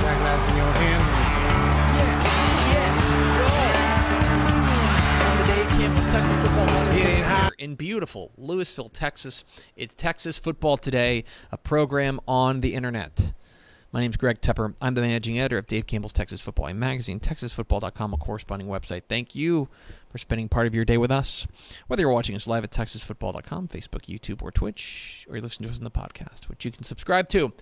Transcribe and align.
Shot 0.00 0.18
glass 0.18 0.48
in 0.48 0.56
your 0.56 0.72
hand. 0.72 1.20
Texas 6.10 6.36
Football 6.38 7.50
in 7.58 7.74
beautiful 7.74 8.32
Lewisville, 8.40 8.90
Texas. 8.92 9.44
It's 9.76 9.94
Texas 9.94 10.38
Football 10.38 10.78
Today, 10.78 11.24
a 11.52 11.58
program 11.58 12.18
on 12.26 12.60
the 12.60 12.74
internet. 12.74 13.34
My 13.92 14.00
name 14.00 14.10
is 14.10 14.16
Greg 14.16 14.40
Tepper. 14.40 14.74
I'm 14.80 14.94
the 14.94 15.02
managing 15.02 15.38
editor 15.38 15.58
of 15.58 15.66
Dave 15.66 15.86
Campbell's 15.86 16.14
Texas 16.14 16.40
Football 16.40 16.66
and 16.66 16.80
Magazine, 16.80 17.20
TexasFootball.com, 17.20 18.14
a 18.14 18.16
corresponding 18.16 18.68
website. 18.68 19.02
Thank 19.08 19.34
you 19.34 19.68
for 20.10 20.16
spending 20.16 20.48
part 20.48 20.66
of 20.66 20.74
your 20.74 20.86
day 20.86 20.96
with 20.96 21.10
us. 21.10 21.46
Whether 21.88 22.00
you're 22.00 22.12
watching 22.12 22.34
us 22.34 22.46
live 22.46 22.64
at 22.64 22.70
TexasFootball.com, 22.70 23.68
Facebook, 23.68 24.06
YouTube, 24.06 24.42
or 24.42 24.50
Twitch, 24.50 25.26
or 25.28 25.36
you 25.36 25.42
listen 25.42 25.64
to 25.64 25.70
us 25.70 25.76
on 25.76 25.84
the 25.84 25.90
podcast, 25.90 26.48
which 26.48 26.64
you 26.64 26.70
can 26.70 26.84
subscribe 26.84 27.28
to 27.28 27.44
on 27.44 27.52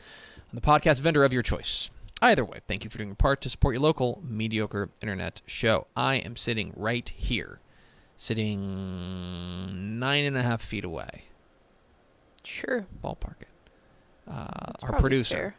the 0.54 0.60
podcast 0.60 1.00
vendor 1.00 1.24
of 1.24 1.32
your 1.32 1.42
choice. 1.42 1.90
Either 2.20 2.44
way, 2.44 2.58
thank 2.66 2.82
you 2.84 2.90
for 2.90 2.98
doing 2.98 3.10
your 3.10 3.16
part 3.16 3.40
to 3.42 3.48
support 3.50 3.74
your 3.74 3.82
local 3.82 4.20
mediocre 4.26 4.90
internet 5.00 5.40
show. 5.46 5.86
I 5.96 6.16
am 6.16 6.34
sitting 6.36 6.72
right 6.74 7.08
here, 7.08 7.60
sitting 8.16 9.98
nine 10.00 10.24
and 10.24 10.36
a 10.36 10.42
half 10.42 10.60
feet 10.60 10.84
away. 10.84 11.24
Sure. 12.44 12.86
Ballpark 13.04 13.42
it. 13.42 13.48
Uh, 14.26 14.72
our 14.82 14.98
producer, 15.00 15.34
fair. 15.34 15.54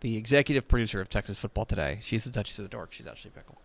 the 0.00 0.16
executive 0.16 0.66
producer 0.68 1.00
of 1.00 1.08
Texas 1.08 1.38
Football 1.38 1.64
Today. 1.66 1.98
She's 2.00 2.24
the 2.24 2.30
Duchess 2.30 2.58
of 2.58 2.64
the 2.64 2.68
Dork. 2.70 2.92
She's 2.92 3.06
actually 3.06 3.32
Pickle. 3.32 3.58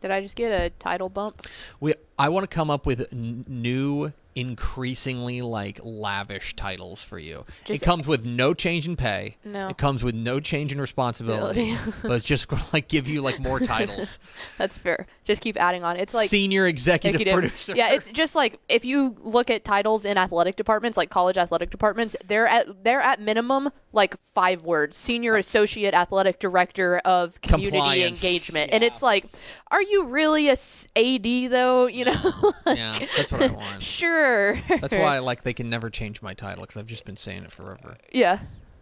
Did 0.00 0.10
I 0.10 0.22
just 0.22 0.36
get 0.36 0.50
a 0.52 0.70
title 0.78 1.08
bump? 1.10 1.46
We, 1.80 1.94
I 2.18 2.28
want 2.30 2.48
to 2.48 2.54
come 2.54 2.70
up 2.70 2.86
with 2.86 3.06
n- 3.12 3.44
new, 3.46 4.12
increasingly 4.34 5.42
like 5.42 5.80
lavish 5.82 6.54
titles 6.56 7.02
for 7.02 7.18
you. 7.18 7.44
Just- 7.64 7.82
it 7.82 7.84
comes 7.84 8.06
with 8.06 8.24
no 8.24 8.54
change 8.54 8.86
in 8.86 8.96
pay. 8.96 9.36
No. 9.44 9.68
It 9.68 9.78
comes 9.78 10.02
with 10.04 10.14
no 10.14 10.40
change 10.40 10.72
in 10.72 10.80
responsibility. 10.80 11.76
but 12.02 12.12
it's 12.12 12.26
just 12.26 12.48
to 12.48 12.58
like 12.72 12.88
give 12.88 13.08
you 13.08 13.22
like 13.22 13.40
more 13.40 13.60
titles. 13.60 14.18
That's 14.58 14.78
fair. 14.78 15.06
Just 15.24 15.42
keep 15.42 15.60
adding 15.60 15.84
on. 15.84 15.96
It's 15.96 16.14
like 16.14 16.28
Senior 16.30 16.66
executive, 16.66 17.20
executive- 17.20 17.50
producer. 17.50 17.74
Yeah, 17.74 17.92
it's 17.92 18.10
just 18.12 18.34
like 18.34 18.60
if 18.68 18.84
you 18.84 19.16
look 19.20 19.50
at 19.50 19.64
titles 19.64 20.04
in 20.04 20.16
athletic 20.18 20.56
departments, 20.56 20.96
like 20.96 21.10
college 21.10 21.36
athletic 21.36 21.70
departments, 21.70 22.16
they're 22.26 22.46
at 22.46 22.84
they're 22.84 23.00
at 23.00 23.20
minimum 23.20 23.70
like 23.92 24.14
five 24.34 24.62
words: 24.62 24.96
senior 24.96 25.36
associate 25.36 25.94
athletic 25.94 26.38
director 26.38 26.98
of 26.98 27.40
community 27.40 27.76
Compliance. 27.78 28.22
engagement, 28.24 28.70
and 28.72 28.84
it's 28.84 29.02
like, 29.02 29.26
are 29.70 29.82
you 29.82 30.06
really 30.06 30.48
a 30.48 30.52
AD 30.52 31.50
though? 31.50 31.86
You 31.86 32.06
know? 32.06 32.52
yeah, 32.66 32.98
that's 33.16 33.32
what 33.32 33.42
I 33.42 33.48
want. 33.48 33.82
sure. 33.82 34.19
That's 34.68 34.94
why 34.94 35.18
like 35.30 35.42
they 35.42 35.52
can 35.52 35.68
never 35.70 35.90
change 35.90 36.22
my 36.22 36.34
title 36.34 36.62
because 36.62 36.76
I've 36.76 36.86
just 36.86 37.04
been 37.04 37.16
saying 37.16 37.44
it 37.44 37.52
forever. 37.52 37.96
Yeah. 38.12 38.40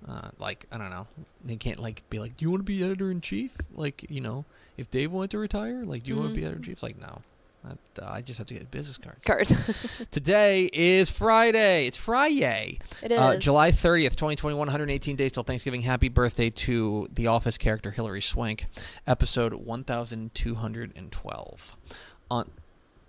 Uh, 0.08 0.30
like 0.38 0.66
I 0.72 0.78
don't 0.78 0.90
know, 0.90 1.06
they 1.44 1.56
can't 1.56 1.80
like 1.80 2.02
be 2.08 2.18
like, 2.18 2.36
do 2.36 2.44
you 2.44 2.50
want 2.50 2.60
to 2.60 2.64
be 2.64 2.82
editor 2.84 3.10
in 3.10 3.20
chief? 3.20 3.56
Like 3.74 4.06
you 4.08 4.20
know, 4.20 4.44
if 4.76 4.90
Dave 4.90 5.12
wanted 5.12 5.30
to 5.32 5.38
retire, 5.38 5.84
like, 5.84 6.04
do 6.04 6.10
you 6.10 6.16
want 6.16 6.28
to 6.30 6.34
be 6.34 6.44
editor 6.44 6.58
in 6.58 6.62
chief? 6.64 6.82
Like 6.82 6.98
no, 6.98 7.20
That, 7.64 7.78
uh, 8.02 8.06
I 8.10 8.22
just 8.22 8.38
have 8.38 8.46
to 8.46 8.54
get 8.54 8.62
a 8.62 8.66
business 8.66 8.96
card. 8.96 9.16
Cards. 9.26 9.52
Today 10.10 10.70
is 10.72 11.10
Friday. 11.10 11.86
It's 11.86 11.98
Friday. 11.98 12.78
It 13.02 13.12
is. 13.12 13.18
Uh, 13.18 13.36
July 13.36 13.70
30th, 13.72 14.14
2021, 14.16 14.56
118 14.56 15.16
days 15.16 15.32
till 15.32 15.42
Thanksgiving. 15.42 15.82
Happy 15.82 16.08
birthday 16.08 16.48
to 16.50 17.08
The 17.12 17.26
Office 17.26 17.58
character 17.58 17.90
Hilary 17.90 18.22
Swank. 18.22 18.66
Episode 19.06 19.52
1212. 19.54 21.76
On 22.30 22.50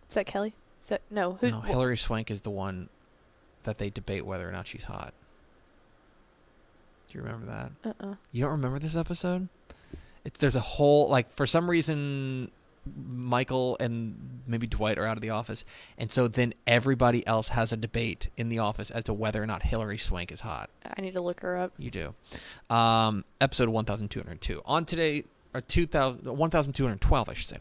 Is 0.10 0.16
that 0.16 0.26
Kelly? 0.26 0.54
That 0.88 1.02
no? 1.12 1.34
Who? 1.34 1.52
no, 1.52 1.62
Hilary 1.62 1.98
Swank 1.98 2.32
is 2.32 2.42
the 2.42 2.50
one 2.50 2.90
that 3.64 3.78
they 3.78 3.90
debate 3.90 4.26
whether 4.26 4.48
or 4.48 4.52
not 4.52 4.68
she's 4.68 4.86
hot. 4.86 5.14
Do 7.10 7.18
you 7.18 7.24
remember 7.24 7.46
that? 7.48 7.72
Uh. 8.02 8.08
uh 8.08 8.16
You 8.32 8.44
don't 8.44 8.52
remember 8.52 8.80
this 8.80 8.96
episode? 8.96 9.50
It's 10.26 10.40
there's 10.40 10.56
a 10.56 10.62
whole 10.62 11.10
like 11.10 11.32
for 11.34 11.46
some 11.46 11.70
reason 11.70 12.52
Michael 13.08 13.78
and 13.80 14.42
maybe 14.48 14.68
Dwight 14.68 14.98
are 14.98 15.06
out 15.06 15.18
of 15.18 15.22
the 15.22 15.30
office, 15.30 15.64
and 15.98 16.12
so 16.12 16.28
then 16.28 16.54
everybody 16.66 17.26
else 17.28 17.50
has 17.50 17.72
a 17.72 17.78
debate 17.78 18.30
in 18.38 18.50
the 18.50 18.60
office 18.60 18.90
as 18.90 19.04
to 19.06 19.14
whether 19.14 19.42
or 19.42 19.46
not 19.46 19.64
Hilary 19.64 19.98
Swank 19.98 20.32
is 20.32 20.42
hot. 20.42 20.70
I 20.98 21.02
need 21.02 21.14
to 21.14 21.22
look 21.22 21.42
her 21.42 21.58
up. 21.58 21.74
You 21.78 21.92
do. 21.92 22.14
Um, 22.70 23.26
episode 23.42 23.70
1202. 23.70 24.62
On 24.66 24.86
today, 24.86 25.26
or 25.54 25.62
2000, 25.62 26.26
1212, 26.26 27.30
I 27.30 27.34
should 27.34 27.50
say. 27.50 27.58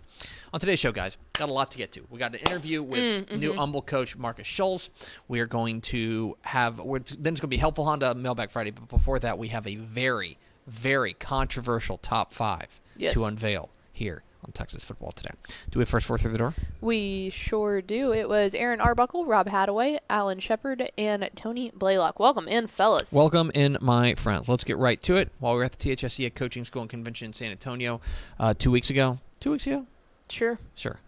On 0.53 0.61
today's 0.61 0.79
show, 0.79 0.93
guys, 0.93 1.17
got 1.35 1.49
a 1.49 1.53
lot 1.53 1.71
to 1.73 1.79
get 1.79 1.93
to. 1.93 2.07
We 2.11 2.19
got 2.19 2.35
an 2.35 2.41
interview 2.41 2.83
with 2.83 3.01
mm, 3.01 3.39
new 3.39 3.51
mm-hmm. 3.51 3.59
Humble 3.59 3.83
coach 3.83 4.17
Marcus 4.17 4.47
Scholes. 4.47 4.91
We 5.27 5.41
are 5.41 5.47
going 5.47 5.81
to 5.83 6.37
have, 6.43 6.79
we're, 6.79 6.99
then 7.01 7.09
it's 7.09 7.21
going 7.21 7.35
to 7.35 7.47
be 7.49 7.57
Helpful 7.57 7.85
Honda 7.85 8.15
Mailbag 8.15 8.51
Friday, 8.51 8.71
but 8.71 8.89
before 8.89 9.19
that, 9.21 9.39
we 9.39 9.49
have 9.49 9.67
a 9.67 9.77
very, 9.77 10.39
very 10.67 11.15
controversial 11.15 11.99
top 11.99 12.33
five 12.33 12.81
Yes. 12.99 13.15
to 13.15 13.25
unveil 13.27 13.71
here 13.93 14.25
on 14.49 14.53
Texas 14.53 14.83
Football 14.83 15.13
today. 15.13 15.31
Do 15.71 15.79
we 15.79 15.83
have 15.83 15.89
first 15.89 16.07
four 16.07 16.17
through 16.19 16.33
the 16.33 16.39
door? 16.39 16.55
We 16.81 17.31
sure 17.31 17.83
do. 17.83 18.13
It 18.13 18.29
was 18.29 18.55
Aaron 18.55 18.81
Arbuckle, 18.81 19.27
Rob 19.27 19.47
Hadaway, 19.47 19.99
Alan 20.09 20.41
Shepard, 20.41 20.91
and 20.97 21.29
Tony 21.37 21.71
Blaylock. 21.75 22.19
Welcome 22.19 22.49
in, 22.49 22.67
fellas. 22.67 23.13
Welcome 23.13 23.51
in, 23.55 23.77
my 23.81 24.15
friends. 24.15 24.49
Let's 24.49 24.65
get 24.65 24.79
right 24.79 25.01
to 25.03 25.17
it. 25.17 25.31
While 25.39 25.53
we 25.53 25.59
were 25.59 25.65
at 25.65 25.79
the 25.79 25.95
THSCA 25.95 26.35
Coaching 26.35 26.65
School 26.65 26.83
and 26.83 26.91
Convention 26.91 27.27
in 27.27 27.33
San 27.35 27.51
Antonio 27.51 28.01
uh, 28.41 28.55
two 28.55 28.71
weeks 28.71 28.89
ago, 28.91 29.19
two 29.39 29.53
weeks 29.53 29.67
ago, 29.67 29.87
Sure. 30.31 30.59
Sure. 30.75 30.99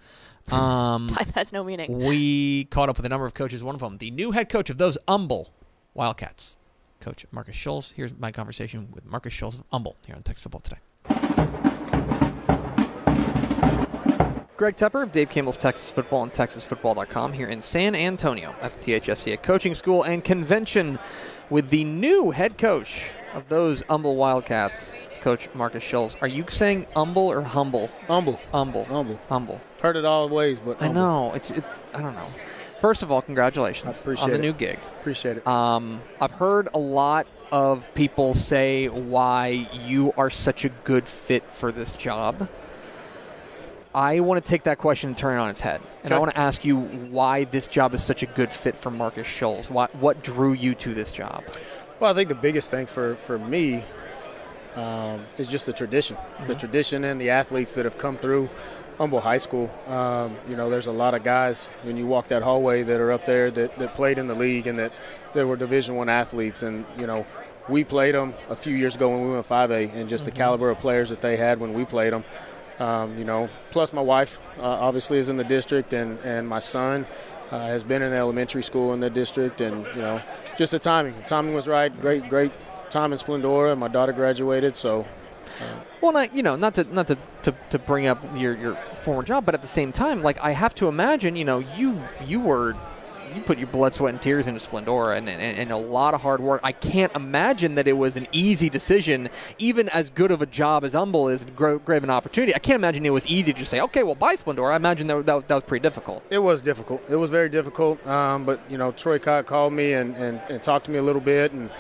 Um, 0.50 1.08
Time 1.12 1.28
has 1.34 1.52
no 1.52 1.64
meaning. 1.64 1.98
we 1.98 2.64
caught 2.64 2.88
up 2.88 2.96
with 2.96 3.06
a 3.06 3.08
number 3.08 3.26
of 3.26 3.34
coaches. 3.34 3.62
One 3.62 3.74
of 3.74 3.80
them, 3.80 3.98
the 3.98 4.10
new 4.10 4.30
head 4.32 4.48
coach 4.48 4.70
of 4.70 4.78
those 4.78 4.96
Humble 5.08 5.50
Wildcats, 5.94 6.56
Coach 7.00 7.24
Marcus 7.30 7.56
Scholes. 7.56 7.92
Here's 7.94 8.12
my 8.18 8.32
conversation 8.32 8.88
with 8.92 9.04
Marcus 9.06 9.32
Scholes 9.34 9.54
of 9.54 9.64
Humble 9.72 9.96
here 10.06 10.14
on 10.16 10.22
Texas 10.22 10.42
Football 10.42 10.60
today. 10.60 11.79
Greg 14.60 14.76
Tepper 14.76 15.02
of 15.02 15.10
Dave 15.10 15.30
Campbell's 15.30 15.56
Texas 15.56 15.88
Football 15.88 16.24
and 16.24 16.34
TexasFootball.com 16.34 17.32
here 17.32 17.48
in 17.48 17.62
San 17.62 17.94
Antonio 17.94 18.54
at 18.60 18.74
the 18.74 19.00
THSCA 19.00 19.42
Coaching 19.42 19.74
School 19.74 20.02
and 20.02 20.22
Convention 20.22 20.98
with 21.48 21.70
the 21.70 21.82
new 21.84 22.30
head 22.30 22.58
coach 22.58 23.04
of 23.32 23.48
those 23.48 23.82
Humble 23.88 24.16
Wildcats, 24.16 24.92
it's 25.08 25.18
Coach 25.18 25.48
Marcus 25.54 25.82
Scholes. 25.82 26.14
Are 26.20 26.28
you 26.28 26.44
saying 26.50 26.86
humble 26.92 27.22
or 27.22 27.40
humble? 27.40 27.86
Humble. 28.06 28.38
Humble. 28.52 28.84
Humble. 28.84 29.18
Humble. 29.30 29.60
Heard 29.80 29.96
it 29.96 30.04
all 30.04 30.28
ways, 30.28 30.60
but 30.60 30.82
I 30.82 30.88
know. 30.88 31.32
It's 31.32 31.50
it's 31.50 31.80
I 31.94 32.02
don't 32.02 32.14
know. 32.14 32.28
First 32.82 33.02
of 33.02 33.10
all, 33.10 33.22
congratulations 33.22 33.96
I 33.96 33.98
appreciate 33.98 34.24
on 34.24 34.30
the 34.32 34.36
it. 34.36 34.42
new 34.42 34.52
gig. 34.52 34.78
Appreciate 35.00 35.38
it. 35.38 35.46
Um, 35.46 36.02
I've 36.20 36.32
heard 36.32 36.68
a 36.74 36.78
lot 36.78 37.26
of 37.50 37.86
people 37.94 38.34
say 38.34 38.88
why 38.88 39.70
you 39.72 40.12
are 40.18 40.28
such 40.28 40.66
a 40.66 40.68
good 40.68 41.08
fit 41.08 41.44
for 41.50 41.72
this 41.72 41.96
job. 41.96 42.46
I 43.94 44.20
want 44.20 44.44
to 44.44 44.48
take 44.48 44.64
that 44.64 44.78
question 44.78 45.08
and 45.08 45.16
turn 45.16 45.38
it 45.38 45.40
on 45.40 45.50
its 45.50 45.60
head, 45.60 45.80
and 46.04 46.12
I 46.12 46.18
want 46.18 46.30
to 46.32 46.38
ask 46.38 46.64
you 46.64 46.76
why 46.78 47.44
this 47.44 47.66
job 47.66 47.92
is 47.92 48.04
such 48.04 48.22
a 48.22 48.26
good 48.26 48.52
fit 48.52 48.76
for 48.76 48.90
Marcus 48.90 49.26
Scholes. 49.26 49.68
What 49.68 49.94
what 49.96 50.22
drew 50.22 50.52
you 50.52 50.74
to 50.76 50.94
this 50.94 51.10
job? 51.10 51.44
Well, 51.98 52.10
I 52.10 52.14
think 52.14 52.28
the 52.28 52.34
biggest 52.34 52.70
thing 52.70 52.86
for, 52.86 53.14
for 53.16 53.38
me 53.38 53.84
um, 54.74 55.20
is 55.36 55.50
just 55.50 55.66
the 55.66 55.72
tradition, 55.72 56.16
the 56.46 56.54
tradition 56.54 57.04
and 57.04 57.20
the 57.20 57.30
athletes 57.30 57.74
that 57.74 57.84
have 57.84 57.98
come 57.98 58.16
through 58.16 58.48
Humble 58.96 59.20
High 59.20 59.38
School. 59.38 59.70
Um, 59.86 60.34
you 60.48 60.56
know, 60.56 60.70
there's 60.70 60.86
a 60.86 60.92
lot 60.92 61.12
of 61.14 61.24
guys 61.24 61.66
when 61.82 61.98
you 61.98 62.06
walk 62.06 62.28
that 62.28 62.42
hallway 62.42 62.84
that 62.84 63.00
are 63.00 63.12
up 63.12 63.26
there 63.26 63.50
that, 63.50 63.78
that 63.78 63.94
played 63.94 64.18
in 64.18 64.28
the 64.28 64.34
league 64.34 64.66
and 64.66 64.78
that, 64.78 64.92
that 65.34 65.46
were 65.46 65.56
Division 65.56 65.96
One 65.96 66.08
athletes. 66.08 66.62
And 66.62 66.86
you 66.98 67.06
know, 67.06 67.26
we 67.68 67.84
played 67.84 68.14
them 68.14 68.34
a 68.48 68.56
few 68.56 68.74
years 68.74 68.94
ago 68.96 69.10
when 69.10 69.22
we 69.22 69.34
went 69.34 69.46
5A, 69.46 69.94
and 69.94 70.08
just 70.08 70.24
the 70.24 70.30
caliber 70.30 70.70
of 70.70 70.78
players 70.78 71.10
that 71.10 71.20
they 71.20 71.36
had 71.36 71.60
when 71.60 71.74
we 71.74 71.84
played 71.84 72.12
them. 72.12 72.24
Um, 72.80 73.18
you 73.18 73.24
know, 73.24 73.48
plus 73.70 73.92
my 73.92 74.00
wife 74.00 74.40
uh, 74.58 74.62
obviously 74.62 75.18
is 75.18 75.28
in 75.28 75.36
the 75.36 75.44
district, 75.44 75.92
and, 75.92 76.18
and 76.24 76.48
my 76.48 76.60
son 76.60 77.06
uh, 77.50 77.58
has 77.66 77.84
been 77.84 78.00
in 78.00 78.12
elementary 78.12 78.62
school 78.62 78.94
in 78.94 79.00
the 79.00 79.10
district, 79.10 79.60
and 79.60 79.86
you 79.94 80.02
know, 80.02 80.22
just 80.56 80.72
the 80.72 80.78
timing. 80.78 81.14
The 81.16 81.28
timing 81.28 81.54
was 81.54 81.68
right. 81.68 81.92
Great, 82.00 82.28
great 82.30 82.52
time 82.88 83.12
in 83.12 83.18
Splendora. 83.18 83.76
My 83.78 83.88
daughter 83.88 84.12
graduated, 84.12 84.76
so 84.76 85.06
Well, 86.00 86.12
not 86.12 86.34
you 86.34 86.42
know, 86.42 86.56
not 86.56 86.74
to 86.74 86.84
not 86.84 87.06
to, 87.08 87.18
to, 87.42 87.54
to 87.70 87.78
bring 87.78 88.06
up 88.06 88.18
your, 88.34 88.56
your 88.56 88.74
former 89.04 89.22
job, 89.22 89.44
but 89.44 89.54
at 89.54 89.62
the 89.62 89.68
same 89.68 89.92
time, 89.92 90.22
like 90.22 90.38
I 90.40 90.52
have 90.52 90.74
to 90.76 90.88
imagine, 90.88 91.36
you 91.36 91.44
know, 91.44 91.58
you 91.58 92.00
you 92.24 92.40
were 92.40 92.76
you 93.34 93.42
put 93.42 93.58
your 93.58 93.66
blood, 93.68 93.94
sweat, 93.94 94.14
and 94.14 94.22
tears 94.22 94.46
into 94.46 94.60
Splendora 94.60 95.16
and, 95.16 95.28
and, 95.28 95.58
and 95.58 95.70
a 95.70 95.76
lot 95.76 96.14
of 96.14 96.20
hard 96.20 96.40
work. 96.40 96.60
I 96.64 96.72
can't 96.72 97.14
imagine 97.14 97.74
that 97.76 97.86
it 97.86 97.94
was 97.94 98.16
an 98.16 98.26
easy 98.32 98.68
decision, 98.70 99.28
even 99.58 99.88
as 99.90 100.10
good 100.10 100.30
of 100.30 100.42
a 100.42 100.46
job 100.46 100.84
as 100.84 100.92
Humble 100.92 101.28
is, 101.28 101.44
great 101.54 102.02
an 102.02 102.10
opportunity. 102.10 102.54
I 102.54 102.58
can't 102.58 102.76
imagine 102.76 103.04
it 103.06 103.10
was 103.10 103.26
easy 103.26 103.52
to 103.52 103.58
just 103.58 103.70
say, 103.70 103.80
okay, 103.80 104.02
well, 104.02 104.14
buy 104.14 104.36
Splendora. 104.36 104.72
I 104.72 104.76
imagine 104.76 105.06
that, 105.08 105.26
that, 105.26 105.48
that 105.48 105.54
was 105.54 105.64
pretty 105.64 105.82
difficult. 105.82 106.22
It 106.30 106.38
was 106.38 106.60
difficult. 106.60 107.02
It 107.08 107.16
was 107.16 107.30
very 107.30 107.48
difficult. 107.48 108.04
Um, 108.06 108.44
but 108.44 108.60
you 108.70 108.78
know, 108.78 108.92
Troy 108.92 109.18
Cott 109.18 109.46
called 109.46 109.72
me 109.72 109.92
and, 109.94 110.16
and, 110.16 110.40
and 110.48 110.62
talked 110.62 110.86
to 110.86 110.90
me 110.90 110.98
a 110.98 111.02
little 111.02 111.22
bit, 111.22 111.52
and 111.52 111.70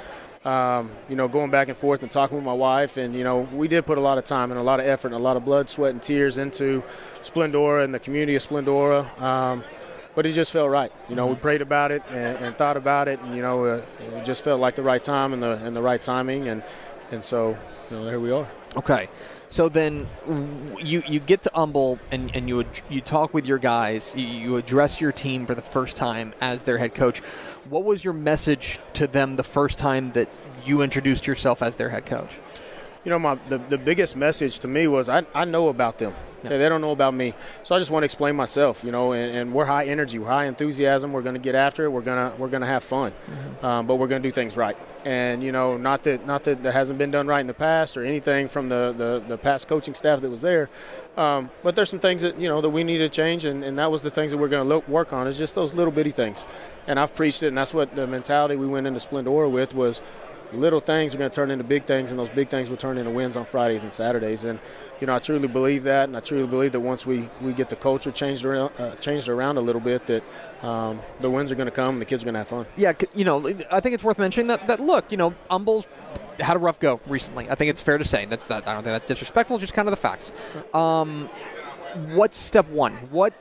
um, 0.44 0.90
you 1.08 1.16
know, 1.16 1.28
going 1.28 1.50
back 1.50 1.68
and 1.68 1.76
forth 1.76 2.02
and 2.02 2.10
talking 2.10 2.36
with 2.36 2.44
my 2.44 2.52
wife, 2.52 2.96
and 2.96 3.14
you 3.14 3.24
know, 3.24 3.40
we 3.52 3.68
did 3.68 3.84
put 3.84 3.98
a 3.98 4.00
lot 4.00 4.16
of 4.16 4.24
time 4.24 4.50
and 4.50 4.58
a 4.58 4.62
lot 4.62 4.80
of 4.80 4.86
effort 4.86 5.08
and 5.08 5.16
a 5.16 5.18
lot 5.18 5.36
of 5.36 5.44
blood, 5.44 5.68
sweat, 5.68 5.92
and 5.92 6.02
tears 6.02 6.38
into 6.38 6.82
Splendora 7.22 7.84
and 7.84 7.92
the 7.92 7.98
community 7.98 8.36
of 8.36 8.42
Splendora. 8.42 9.20
Um, 9.20 9.64
but 10.14 10.26
it 10.26 10.32
just 10.32 10.52
felt 10.52 10.70
right. 10.70 10.92
You 11.08 11.16
know, 11.16 11.26
we 11.26 11.34
prayed 11.34 11.62
about 11.62 11.92
it 11.92 12.02
and, 12.10 12.36
and 12.44 12.56
thought 12.56 12.76
about 12.76 13.08
it, 13.08 13.20
and 13.20 13.34
you 13.34 13.42
know, 13.42 13.64
uh, 13.64 13.82
it 14.16 14.24
just 14.24 14.42
felt 14.44 14.60
like 14.60 14.74
the 14.74 14.82
right 14.82 15.02
time 15.02 15.32
and 15.32 15.42
the 15.42 15.52
and 15.64 15.76
the 15.76 15.82
right 15.82 16.00
timing, 16.00 16.48
and 16.48 16.62
and 17.10 17.22
so 17.22 17.56
you 17.90 17.96
know, 17.96 18.08
here 18.08 18.20
we 18.20 18.30
are. 18.30 18.48
Okay. 18.76 19.08
So 19.48 19.68
then 19.68 20.06
you, 20.80 21.02
you 21.08 21.18
get 21.18 21.42
to 21.42 21.50
Humble 21.52 21.98
and, 22.12 22.30
and 22.36 22.48
you 22.48 22.64
you 22.88 23.00
talk 23.00 23.34
with 23.34 23.46
your 23.46 23.58
guys, 23.58 24.12
you, 24.14 24.24
you 24.24 24.56
address 24.56 25.00
your 25.00 25.10
team 25.10 25.44
for 25.44 25.56
the 25.56 25.62
first 25.62 25.96
time 25.96 26.34
as 26.40 26.62
their 26.62 26.78
head 26.78 26.94
coach. 26.94 27.18
What 27.68 27.82
was 27.82 28.04
your 28.04 28.14
message 28.14 28.78
to 28.94 29.08
them 29.08 29.34
the 29.34 29.42
first 29.42 29.76
time 29.76 30.12
that 30.12 30.28
you 30.64 30.82
introduced 30.82 31.26
yourself 31.26 31.62
as 31.62 31.74
their 31.76 31.90
head 31.90 32.06
coach? 32.06 32.30
You 33.04 33.10
know, 33.10 33.18
my 33.18 33.38
the, 33.48 33.58
the 33.58 33.78
biggest 33.78 34.16
message 34.16 34.58
to 34.60 34.68
me 34.68 34.86
was 34.86 35.08
I, 35.08 35.24
I 35.34 35.44
know 35.44 35.68
about 35.68 35.98
them. 35.98 36.14
Okay, 36.44 36.56
they 36.56 36.70
don't 36.70 36.80
know 36.80 36.92
about 36.92 37.12
me. 37.12 37.34
So 37.64 37.74
I 37.74 37.78
just 37.78 37.90
want 37.90 38.02
to 38.02 38.06
explain 38.06 38.34
myself, 38.34 38.82
you 38.82 38.92
know, 38.92 39.12
and, 39.12 39.36
and 39.36 39.52
we're 39.52 39.66
high 39.66 39.84
energy, 39.84 40.18
we're 40.18 40.28
high 40.28 40.46
enthusiasm, 40.46 41.12
we're 41.12 41.20
gonna 41.22 41.38
get 41.38 41.54
after 41.54 41.84
it, 41.84 41.90
we're 41.90 42.00
gonna 42.00 42.32
we're 42.38 42.48
gonna 42.48 42.66
have 42.66 42.82
fun. 42.82 43.12
Um, 43.62 43.86
but 43.86 43.96
we're 43.96 44.06
gonna 44.06 44.22
do 44.22 44.30
things 44.30 44.56
right. 44.56 44.76
And, 45.04 45.42
you 45.42 45.52
know, 45.52 45.76
not 45.76 46.02
that 46.04 46.26
not 46.26 46.44
that 46.44 46.62
that 46.62 46.72
hasn't 46.72 46.98
been 46.98 47.10
done 47.10 47.26
right 47.26 47.40
in 47.40 47.46
the 47.46 47.54
past 47.54 47.96
or 47.96 48.04
anything 48.04 48.48
from 48.48 48.68
the, 48.70 48.94
the, 48.96 49.22
the 49.28 49.38
past 49.38 49.68
coaching 49.68 49.94
staff 49.94 50.20
that 50.22 50.30
was 50.30 50.40
there. 50.40 50.70
Um, 51.16 51.50
but 51.62 51.76
there's 51.76 51.90
some 51.90 52.00
things 52.00 52.22
that, 52.22 52.40
you 52.40 52.48
know, 52.48 52.60
that 52.62 52.70
we 52.70 52.84
need 52.84 52.98
to 52.98 53.08
change 53.10 53.44
and, 53.44 53.62
and 53.62 53.78
that 53.78 53.90
was 53.90 54.00
the 54.00 54.10
things 54.10 54.30
that 54.30 54.38
we're 54.38 54.48
gonna 54.48 54.68
look, 54.68 54.88
work 54.88 55.12
on 55.12 55.26
is 55.26 55.36
just 55.38 55.54
those 55.54 55.74
little 55.74 55.92
bitty 55.92 56.10
things. 56.10 56.44
And 56.86 56.98
I've 56.98 57.14
preached 57.14 57.42
it 57.42 57.48
and 57.48 57.58
that's 57.58 57.74
what 57.74 57.94
the 57.94 58.06
mentality 58.06 58.56
we 58.56 58.66
went 58.66 58.86
into 58.86 59.00
Splendora 59.00 59.50
with 59.50 59.74
was 59.74 60.02
little 60.52 60.80
things 60.80 61.14
are 61.14 61.18
going 61.18 61.30
to 61.30 61.34
turn 61.34 61.50
into 61.50 61.64
big 61.64 61.84
things, 61.84 62.10
and 62.10 62.18
those 62.18 62.30
big 62.30 62.48
things 62.48 62.68
will 62.70 62.76
turn 62.76 62.98
into 62.98 63.10
wins 63.10 63.36
on 63.36 63.44
Fridays 63.44 63.82
and 63.82 63.92
Saturdays. 63.92 64.44
And 64.44 64.58
you 65.00 65.06
know, 65.06 65.14
I 65.14 65.18
truly 65.18 65.48
believe 65.48 65.84
that, 65.84 66.08
and 66.08 66.16
I 66.16 66.20
truly 66.20 66.46
believe 66.46 66.72
that 66.72 66.80
once 66.80 67.06
we, 67.06 67.28
we 67.40 67.52
get 67.52 67.68
the 67.68 67.76
culture 67.76 68.10
changed 68.10 68.44
around, 68.44 68.72
uh, 68.78 68.94
changed 68.96 69.28
around 69.28 69.56
a 69.56 69.60
little 69.60 69.80
bit, 69.80 70.06
that 70.06 70.22
um, 70.62 71.00
the 71.20 71.30
wins 71.30 71.50
are 71.50 71.54
going 71.54 71.66
to 71.66 71.72
come, 71.72 71.90
and 71.90 72.00
the 72.00 72.04
kids 72.04 72.22
are 72.22 72.26
going 72.26 72.34
to 72.34 72.40
have 72.40 72.48
fun. 72.48 72.66
Yeah, 72.76 72.92
you 73.14 73.24
know, 73.24 73.46
I 73.70 73.80
think 73.80 73.94
it's 73.94 74.04
worth 74.04 74.18
mentioning 74.18 74.48
that, 74.48 74.66
that 74.66 74.80
look, 74.80 75.10
you 75.10 75.16
know, 75.16 75.34
Humble's 75.50 75.86
had 76.38 76.56
a 76.56 76.58
rough 76.58 76.80
go 76.80 77.00
recently. 77.06 77.50
I 77.50 77.54
think 77.54 77.70
it's 77.70 77.80
fair 77.80 77.98
to 77.98 78.04
say. 78.04 78.24
That's 78.24 78.48
not, 78.48 78.66
I 78.66 78.74
don't 78.74 78.82
think 78.82 78.94
that's 78.94 79.06
disrespectful, 79.06 79.58
just 79.58 79.74
kind 79.74 79.88
of 79.88 79.92
the 79.92 79.96
facts. 79.96 80.32
Um, 80.74 81.28
what's 82.14 82.36
step 82.36 82.68
one? 82.68 82.94
What 83.10 83.34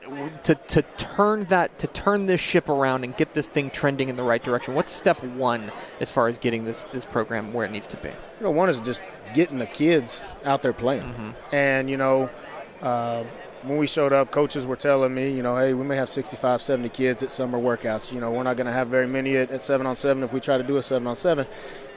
to, 0.44 0.54
to 0.54 0.82
turn 0.82 1.44
that 1.44 1.78
to 1.78 1.86
turn 1.86 2.26
this 2.26 2.40
ship 2.40 2.68
around 2.68 3.04
and 3.04 3.16
get 3.16 3.34
this 3.34 3.48
thing 3.48 3.70
trending 3.70 4.08
in 4.08 4.16
the 4.16 4.22
right 4.22 4.42
direction? 4.42 4.74
What's 4.74 4.92
step 4.92 5.22
one 5.22 5.70
as 6.00 6.10
far 6.10 6.28
as 6.28 6.38
getting 6.38 6.64
this 6.64 6.84
this 6.86 7.04
program 7.04 7.52
where 7.52 7.64
it 7.64 7.70
needs 7.70 7.86
to 7.88 7.96
be? 7.96 8.08
You 8.08 8.14
know, 8.44 8.50
one 8.50 8.68
is 8.68 8.80
just 8.80 9.04
getting 9.34 9.58
the 9.58 9.66
kids 9.66 10.22
out 10.44 10.62
there 10.62 10.72
playing, 10.72 11.34
and 11.52 11.88
you 11.90 11.96
know. 11.96 12.30
Uh, 12.82 13.24
when 13.62 13.76
we 13.76 13.86
showed 13.86 14.12
up, 14.12 14.30
coaches 14.30 14.64
were 14.64 14.76
telling 14.76 15.12
me, 15.12 15.30
you 15.30 15.42
know, 15.42 15.56
hey, 15.56 15.74
we 15.74 15.84
may 15.84 15.96
have 15.96 16.08
65, 16.08 16.62
70 16.62 16.88
kids 16.88 17.22
at 17.22 17.30
summer 17.30 17.58
workouts. 17.58 18.10
You 18.10 18.18
know, 18.20 18.32
we're 18.32 18.42
not 18.42 18.56
going 18.56 18.66
to 18.66 18.72
have 18.72 18.88
very 18.88 19.06
many 19.06 19.36
at, 19.36 19.50
at 19.50 19.62
seven 19.62 19.86
on 19.86 19.96
seven 19.96 20.22
if 20.22 20.32
we 20.32 20.40
try 20.40 20.56
to 20.56 20.64
do 20.64 20.78
a 20.78 20.82
seven 20.82 21.06
on 21.06 21.14
seven. 21.14 21.46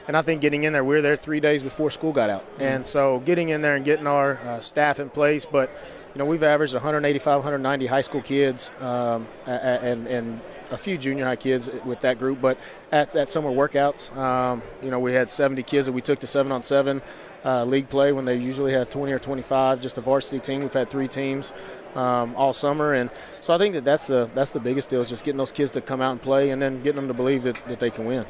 And 0.06 0.16
I 0.16 0.22
think 0.22 0.42
getting 0.42 0.64
in 0.64 0.74
there, 0.74 0.84
we 0.84 0.94
were 0.94 1.02
there 1.02 1.16
three 1.16 1.40
days 1.40 1.62
before 1.62 1.90
school 1.90 2.12
got 2.12 2.28
out. 2.28 2.44
And 2.58 2.86
so 2.86 3.20
getting 3.20 3.48
in 3.48 3.62
there 3.62 3.76
and 3.76 3.84
getting 3.84 4.06
our 4.06 4.36
uh, 4.38 4.60
staff 4.60 5.00
in 5.00 5.08
place, 5.08 5.46
but 5.46 5.70
you 6.14 6.20
know, 6.20 6.26
we've 6.26 6.44
averaged 6.44 6.74
185, 6.74 7.38
190 7.38 7.86
high 7.86 8.00
school 8.00 8.22
kids 8.22 8.70
um, 8.80 9.26
and, 9.46 10.06
and 10.06 10.40
a 10.70 10.78
few 10.78 10.96
junior 10.96 11.24
high 11.24 11.34
kids 11.34 11.68
with 11.84 12.00
that 12.00 12.20
group. 12.20 12.40
But 12.40 12.56
at, 12.92 13.16
at 13.16 13.28
summer 13.28 13.50
workouts, 13.50 14.16
um, 14.16 14.62
you 14.80 14.90
know, 14.90 15.00
we 15.00 15.12
had 15.12 15.28
70 15.28 15.64
kids 15.64 15.86
that 15.86 15.92
we 15.92 16.00
took 16.00 16.20
to 16.20 16.28
seven 16.28 16.52
on 16.52 16.62
seven 16.62 17.02
uh, 17.44 17.64
league 17.64 17.88
play 17.88 18.12
when 18.12 18.26
they 18.26 18.36
usually 18.36 18.72
have 18.72 18.88
20 18.90 19.12
or 19.12 19.18
25. 19.18 19.80
Just 19.80 19.98
a 19.98 20.00
varsity 20.00 20.38
team. 20.38 20.60
We've 20.60 20.72
had 20.72 20.88
three 20.88 21.08
teams 21.08 21.52
um, 21.96 22.36
all 22.36 22.52
summer, 22.52 22.94
and 22.94 23.10
so 23.40 23.52
I 23.52 23.58
think 23.58 23.74
that 23.74 23.84
that's 23.84 24.06
the 24.06 24.28
that's 24.34 24.50
the 24.50 24.60
biggest 24.60 24.88
deal 24.88 25.00
is 25.00 25.08
just 25.08 25.24
getting 25.24 25.38
those 25.38 25.52
kids 25.52 25.70
to 25.72 25.80
come 25.80 26.00
out 26.00 26.12
and 26.12 26.22
play, 26.22 26.50
and 26.50 26.60
then 26.60 26.78
getting 26.78 26.96
them 26.96 27.08
to 27.08 27.14
believe 27.14 27.44
that, 27.44 27.58
that 27.66 27.78
they 27.78 27.90
can 27.90 28.04
win. 28.04 28.24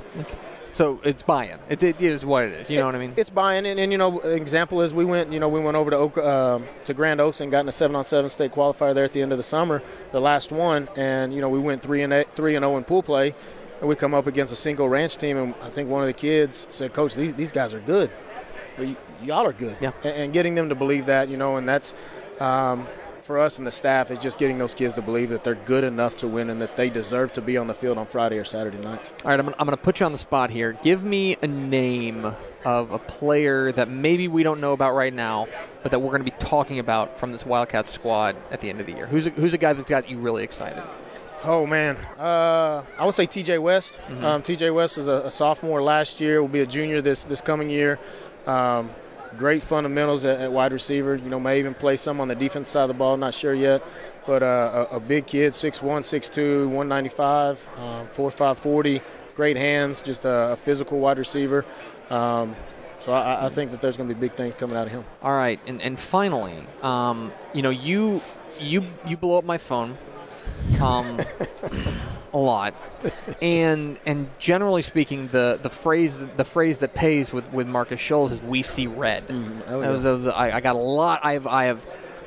So 0.74 1.00
it's 1.04 1.22
buy-in. 1.22 1.58
It, 1.68 1.82
it 1.84 2.00
is 2.00 2.26
what 2.26 2.44
it 2.44 2.52
is. 2.52 2.70
You 2.70 2.80
know 2.80 2.86
what 2.86 2.96
I 2.96 2.98
mean? 2.98 3.14
It's 3.16 3.30
buying, 3.30 3.64
and, 3.64 3.78
and 3.78 3.92
you 3.92 3.98
know, 3.98 4.18
example 4.20 4.82
is 4.82 4.92
we 4.92 5.04
went, 5.04 5.32
you 5.32 5.38
know, 5.38 5.48
we 5.48 5.60
went 5.60 5.76
over 5.76 5.90
to 5.90 5.96
Oak, 5.96 6.18
um 6.18 6.66
to 6.84 6.92
Grand 6.92 7.20
Oaks 7.20 7.40
and 7.40 7.50
got 7.50 7.60
in 7.60 7.68
a 7.68 7.72
seven-on-seven 7.72 8.28
state 8.28 8.50
qualifier 8.50 8.92
there 8.92 9.04
at 9.04 9.12
the 9.12 9.22
end 9.22 9.30
of 9.30 9.38
the 9.38 9.44
summer, 9.44 9.82
the 10.10 10.20
last 10.20 10.50
one, 10.50 10.88
and 10.96 11.32
you 11.32 11.40
know, 11.40 11.48
we 11.48 11.60
went 11.60 11.80
three 11.80 12.02
and 12.02 12.12
eight, 12.12 12.28
three 12.32 12.56
and 12.56 12.64
zero 12.64 12.76
in 12.76 12.82
pool 12.84 13.02
play, 13.04 13.34
and 13.78 13.88
we 13.88 13.94
come 13.94 14.14
up 14.14 14.26
against 14.26 14.52
a 14.52 14.56
Cinco 14.56 14.84
Ranch 14.86 15.16
team, 15.16 15.36
and 15.36 15.54
I 15.62 15.70
think 15.70 15.88
one 15.88 16.02
of 16.02 16.08
the 16.08 16.12
kids 16.12 16.66
said, 16.68 16.92
"Coach, 16.92 17.14
these 17.14 17.34
these 17.34 17.52
guys 17.52 17.72
are 17.72 17.80
good. 17.80 18.10
Well, 18.76 18.88
y- 18.88 18.96
y'all 19.22 19.46
are 19.46 19.52
good." 19.52 19.76
Yeah. 19.80 19.92
And, 20.02 20.16
and 20.16 20.32
getting 20.32 20.56
them 20.56 20.68
to 20.70 20.74
believe 20.74 21.06
that, 21.06 21.28
you 21.28 21.36
know, 21.36 21.56
and 21.56 21.68
that's. 21.68 21.94
Um, 22.40 22.88
for 23.24 23.38
us 23.38 23.56
and 23.56 23.66
the 23.66 23.70
staff 23.70 24.10
is 24.10 24.18
just 24.18 24.38
getting 24.38 24.58
those 24.58 24.74
kids 24.74 24.94
to 24.94 25.02
believe 25.02 25.30
that 25.30 25.42
they're 25.42 25.54
good 25.54 25.82
enough 25.82 26.16
to 26.18 26.28
win 26.28 26.50
and 26.50 26.60
that 26.60 26.76
they 26.76 26.90
deserve 26.90 27.32
to 27.32 27.40
be 27.40 27.56
on 27.56 27.66
the 27.66 27.74
field 27.74 27.96
on 27.96 28.04
Friday 28.04 28.36
or 28.36 28.44
Saturday 28.44 28.76
night. 28.78 29.00
All 29.24 29.30
right, 29.30 29.40
I'm 29.40 29.48
I'm 29.48 29.64
gonna 29.64 29.76
put 29.78 30.00
you 30.00 30.06
on 30.06 30.12
the 30.12 30.18
spot 30.18 30.50
here. 30.50 30.76
Give 30.82 31.02
me 31.02 31.36
a 31.40 31.46
name 31.46 32.30
of 32.64 32.90
a 32.92 32.98
player 32.98 33.72
that 33.72 33.88
maybe 33.88 34.28
we 34.28 34.42
don't 34.42 34.60
know 34.60 34.72
about 34.72 34.94
right 34.94 35.12
now, 35.12 35.48
but 35.82 35.90
that 35.90 36.00
we're 36.00 36.12
gonna 36.12 36.24
be 36.24 36.32
talking 36.32 36.78
about 36.78 37.18
from 37.18 37.32
this 37.32 37.46
Wildcat 37.46 37.88
squad 37.88 38.36
at 38.50 38.60
the 38.60 38.68
end 38.68 38.80
of 38.80 38.86
the 38.86 38.92
year. 38.92 39.06
Who's 39.06 39.26
a, 39.26 39.30
who's 39.30 39.54
a 39.54 39.58
guy 39.58 39.72
that's 39.72 39.88
got 39.88 40.10
you 40.10 40.18
really 40.18 40.44
excited? 40.44 40.82
Oh 41.44 41.66
man, 41.66 41.96
uh, 42.18 42.82
I 42.98 43.04
would 43.04 43.14
say 43.14 43.26
T.J. 43.26 43.58
West. 43.58 44.00
Um, 44.22 44.42
T.J. 44.42 44.70
West 44.70 44.96
was 44.96 45.08
a, 45.08 45.26
a 45.26 45.30
sophomore 45.30 45.82
last 45.82 46.20
year. 46.20 46.40
Will 46.40 46.48
be 46.48 46.60
a 46.60 46.66
junior 46.66 47.00
this 47.00 47.24
this 47.24 47.40
coming 47.40 47.70
year. 47.70 47.98
Um, 48.46 48.90
great 49.36 49.62
fundamentals 49.62 50.24
at, 50.24 50.40
at 50.40 50.52
wide 50.52 50.72
receiver. 50.72 51.14
You 51.14 51.28
know, 51.28 51.40
may 51.40 51.58
even 51.58 51.74
play 51.74 51.96
some 51.96 52.20
on 52.20 52.28
the 52.28 52.34
defense 52.34 52.68
side 52.68 52.82
of 52.82 52.88
the 52.88 52.94
ball. 52.94 53.16
Not 53.16 53.34
sure 53.34 53.54
yet, 53.54 53.82
but 54.26 54.42
uh, 54.42 54.86
a, 54.90 54.96
a 54.96 55.00
big 55.00 55.26
kid, 55.26 55.52
6'1", 55.52 55.80
6'2", 55.80 56.66
195, 56.66 57.68
um, 57.76 58.06
4'5", 58.08 58.56
40. 58.56 59.00
Great 59.34 59.56
hands. 59.56 60.02
Just 60.02 60.24
a, 60.24 60.52
a 60.52 60.56
physical 60.56 60.98
wide 60.98 61.18
receiver. 61.18 61.64
Um, 62.10 62.54
so 63.04 63.12
I, 63.12 63.46
I 63.46 63.48
think 63.50 63.70
that 63.72 63.82
there's 63.82 63.98
going 63.98 64.08
to 64.08 64.14
be 64.14 64.20
big 64.20 64.32
things 64.32 64.54
coming 64.54 64.76
out 64.76 64.86
of 64.86 64.92
him. 64.92 65.04
All 65.22 65.32
right, 65.32 65.60
and 65.66 65.82
and 65.82 66.00
finally, 66.00 66.56
um, 66.82 67.32
you 67.52 67.60
know, 67.60 67.68
you 67.68 68.22
you 68.60 68.86
you 69.06 69.18
blow 69.18 69.36
up 69.36 69.44
my 69.44 69.58
phone, 69.58 69.98
um, 70.80 71.20
a 72.32 72.38
lot, 72.38 72.74
and 73.42 73.98
and 74.06 74.28
generally 74.38 74.82
speaking, 74.82 75.28
the 75.28 75.58
the 75.62 75.70
phrase 75.70 76.24
the 76.36 76.44
phrase 76.44 76.78
that 76.80 76.94
pays 76.94 77.32
with 77.32 77.52
with 77.52 77.66
Marcus 77.66 78.00
Scholes 78.00 78.30
is 78.32 78.42
"we 78.42 78.62
see 78.62 78.86
red." 78.86 79.24
oh, 79.68 79.80
That 79.80 79.88
was- 79.88 80.02
that 80.02 80.10
was- 80.10 80.26
I, 80.26 80.56
I 80.56 80.60
got 80.60 80.74
a 80.74 80.78
lot. 80.78 81.20
I 81.22 81.32
have 81.34 81.46
I 81.46 81.64
have 81.66 81.84